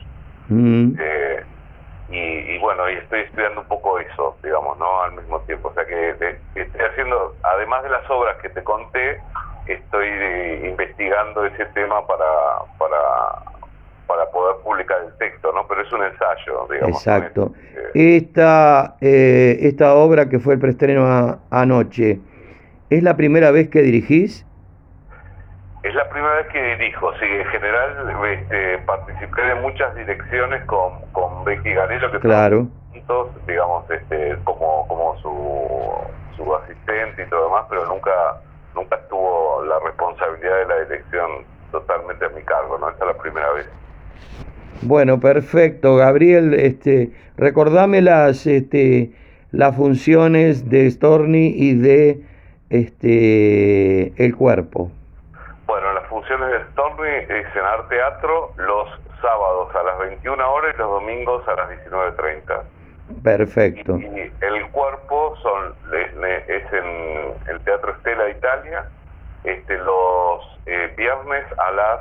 Mm, 0.51 0.94
Eh, 0.98 1.44
y, 2.09 2.18
y 2.55 2.59
bueno, 2.59 2.90
y 2.90 2.94
estoy 2.94 3.20
estudiando 3.20 3.60
un 3.62 3.68
poco 3.68 3.98
eso, 4.01 4.39
digamos, 4.43 4.78
¿no? 4.78 5.02
Al 5.02 5.12
mismo 5.14 5.40
tiempo. 5.43 5.68
O 5.68 5.74
sea 5.74 5.86
que 5.86 6.10
eh, 6.10 6.40
estoy 6.55 6.81
haciendo, 6.81 7.36
además 7.44 7.82
de 7.85 7.90
las 7.90 8.09
obras 8.10 8.36
que 8.43 8.51
te 8.51 8.64
conté, 8.64 9.18
estoy 9.66 10.09
eh, 10.09 10.68
investigando 10.70 11.44
ese 11.44 11.66
tema 11.66 12.06
para, 12.06 12.27
para, 12.78 12.98
para 14.06 14.31
poder 14.32 14.56
publicar 14.64 14.98
el 15.05 15.16
texto, 15.18 15.52
¿no? 15.52 15.66
Pero 15.68 15.82
es 15.82 15.93
un 15.93 16.02
ensayo, 16.05 16.68
digamos. 16.70 17.05
exacto. 17.05 17.52
Esta, 17.94 18.97
eh, 19.01 19.59
esta 19.62 19.94
obra 19.94 20.28
que 20.28 20.39
fue 20.39 20.55
el 20.55 20.60
preestreno 20.60 21.06
a- 21.06 21.44
anoche, 21.51 22.22
¿es 22.90 23.02
la 23.05 23.16
primera 23.16 23.52
vez 23.52 23.70
que 23.70 23.82
dirigís? 23.82 24.47
Es 25.82 25.94
la 25.94 26.09
primera 26.11 26.35
vez 26.35 26.47
que 26.48 26.62
dirijo, 26.77 27.11
sí, 27.15 27.24
en 27.24 27.47
general 27.47 28.12
este, 28.27 28.78
participé 28.85 29.43
de 29.43 29.55
muchas 29.57 29.94
direcciones 29.94 30.62
con, 30.66 31.01
con 31.12 31.43
Becky 31.44 31.73
Garello, 31.73 32.11
que 32.12 32.19
Claro. 32.19 32.69
juntos, 32.93 33.28
digamos, 33.47 33.90
este, 33.90 34.36
como, 34.44 34.86
como 34.89 35.16
su, 35.20 36.36
su 36.36 36.55
asistente 36.55 37.23
y 37.23 37.31
todo 37.31 37.44
demás, 37.44 37.65
pero 37.70 37.86
nunca, 37.86 38.11
nunca 38.74 38.97
estuvo 38.97 39.65
la 39.65 39.78
responsabilidad 39.81 40.59
de 40.59 40.66
la 40.66 40.81
dirección 40.81 41.31
totalmente 41.73 42.27
a 42.27 42.28
mi 42.28 42.43
cargo, 42.43 42.77
¿no? 42.78 42.90
Esta 42.90 43.07
es 43.07 43.16
la 43.16 43.23
primera 43.23 43.51
vez. 43.52 43.66
Bueno, 44.82 45.19
perfecto, 45.19 45.97
Gabriel. 45.97 46.52
Este, 46.55 47.11
recordame 47.39 48.02
las, 48.02 48.47
este, 48.47 49.12
las 49.51 49.74
funciones 49.77 50.69
de 50.69 50.90
Storni 50.90 51.55
y 51.57 51.74
de 51.74 52.23
este, 52.69 54.12
el 54.23 54.36
cuerpo. 54.36 54.90
Funciones 56.11 56.51
de 56.51 56.59
Stormy 56.73 57.09
es 57.09 57.47
en 57.55 57.65
Art 57.65 57.89
Teatro 57.89 58.53
los 58.57 58.89
sábados 59.23 59.69
a 59.77 59.82
las 59.85 59.99
21 60.01 60.53
horas 60.53 60.74
y 60.74 60.78
los 60.78 60.91
domingos 60.91 61.47
a 61.47 61.55
las 61.55 61.70
19.30. 61.89 62.62
Perfecto. 63.23 63.97
Y 63.97 64.32
el 64.45 64.66
cuerpo 64.73 65.37
son 65.41 65.73
es, 65.95 66.49
es 66.49 66.73
en 66.73 67.55
el 67.55 67.61
Teatro 67.61 67.93
Estela 67.93 68.28
Italia 68.28 68.87
este, 69.45 69.78
los 69.78 70.59
eh, 70.66 70.93
viernes 70.97 71.45
a 71.59 71.70
las 71.70 72.01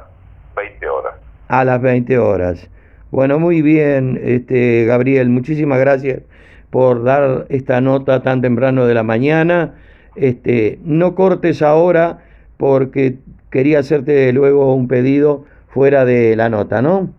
20 0.55 0.89
horas. 0.89 1.13
A 1.47 1.63
las 1.63 1.79
20 1.79 2.17
horas. 2.17 2.67
Bueno, 3.11 3.37
muy 3.37 3.61
bien, 3.61 4.19
este, 4.23 4.85
Gabriel, 4.85 5.29
muchísimas 5.29 5.79
gracias 5.79 6.23
por 6.71 7.03
dar 7.03 7.45
esta 7.49 7.79
nota 7.79 8.23
tan 8.23 8.41
temprano 8.41 8.87
de 8.87 8.93
la 8.95 9.03
mañana. 9.03 9.75
Este, 10.15 10.79
no 10.83 11.13
cortes 11.13 11.61
ahora 11.61 12.19
porque 12.57 13.17
quería 13.49 13.79
hacerte 13.79 14.31
luego 14.33 14.73
un 14.73 14.87
pedido 14.87 15.45
fuera 15.73 16.05
de 16.05 16.35
la 16.35 16.49
nota, 16.49 16.81
¿no? 16.81 17.09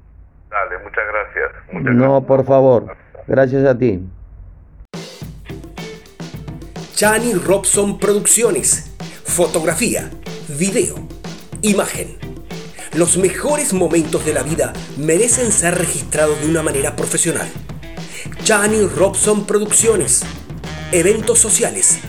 Dale, 0.50 0.78
muchas 0.82 1.04
gracias. 1.12 1.72
Muchas 1.72 1.94
No, 1.94 2.26
por 2.26 2.44
favor. 2.44 2.96
Gracias 3.26 3.64
a 3.64 3.78
ti. 3.78 4.00
Chani 6.94 7.34
Robson 7.34 7.98
Producciones. 7.98 8.96
Fotografía, 9.24 10.10
video, 10.48 10.96
imagen. 11.62 12.18
Los 12.94 13.16
mejores 13.16 13.72
momentos 13.72 14.26
de 14.26 14.34
la 14.34 14.42
vida 14.42 14.72
merecen 14.98 15.52
ser 15.52 15.76
registrados 15.78 16.40
de 16.40 16.48
una 16.50 16.62
manera 16.62 16.96
profesional. 16.96 17.48
Chani 18.42 18.86
Robson 18.86 19.46
Producciones. 19.46 20.24
Eventos 20.90 21.38
sociales. 21.38 22.00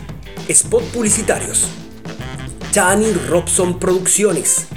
Spot 0.49 0.84
publicitarios. 0.91 1.69
Chani 2.72 3.11
Robson 3.27 3.80
Producciones. 3.80 4.68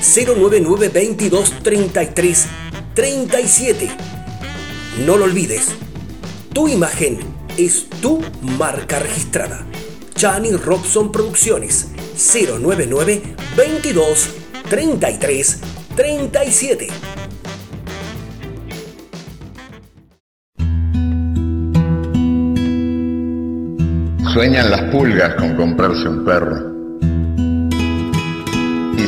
099 0.00 0.88
22 0.88 1.52
33 1.62 2.46
37. 2.94 3.90
No 5.04 5.18
lo 5.18 5.26
olvides. 5.26 5.68
Tu 6.54 6.68
imagen 6.68 7.18
es 7.58 7.90
tu 8.00 8.22
marca 8.58 9.00
registrada. 9.00 9.66
Chani 10.14 10.52
Robson 10.52 11.12
Producciones 11.12 11.88
099 12.16 13.22
22 13.54 14.28
33 14.70 15.60
37. 15.94 16.88
Sueñan 24.32 24.70
las 24.70 24.90
pulgas 24.90 25.34
con 25.34 25.54
comprarse 25.54 26.08
un 26.08 26.24
perro. 26.24 26.75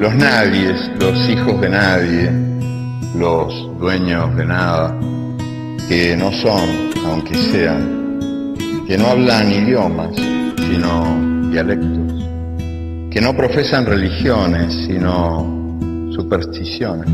Los 0.00 0.14
nadies, 0.14 0.90
los 0.98 1.28
hijos 1.28 1.60
de 1.60 1.68
nadie, 1.68 2.30
los 3.18 3.78
dueños 3.78 4.34
de 4.34 4.46
nada, 4.46 4.98
que 5.90 6.16
no 6.16 6.32
son, 6.32 6.70
aunque 7.04 7.34
sean, 7.34 8.56
que 8.86 8.96
no 8.96 9.08
hablan 9.08 9.52
idiomas, 9.52 10.16
sino 10.56 11.50
dialectos, 11.50 12.14
que 13.10 13.20
no 13.20 13.36
profesan 13.36 13.84
religiones, 13.84 14.72
sino 14.86 15.78
supersticiones, 16.16 17.10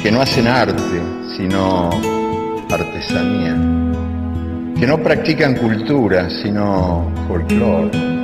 que 0.00 0.12
no 0.12 0.20
hacen 0.20 0.46
arte, 0.46 1.02
sino 1.36 1.90
artesanía, 2.70 3.56
que 4.78 4.86
no 4.86 5.02
practican 5.02 5.56
cultura, 5.56 6.30
sino 6.30 7.10
folclore, 7.26 8.23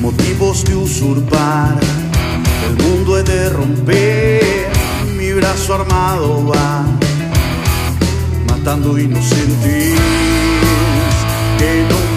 motivos 0.00 0.64
de 0.64 0.74
usurpar, 0.74 1.78
el 2.66 2.76
mundo 2.82 3.18
es 3.18 3.24
de 3.26 3.50
romper, 3.50 4.70
mi 5.14 5.30
brazo 5.32 5.74
armado 5.74 6.46
va 6.46 6.86
matando 8.48 8.98
inocentes 8.98 9.94
que 11.58 11.86
no 11.90 12.09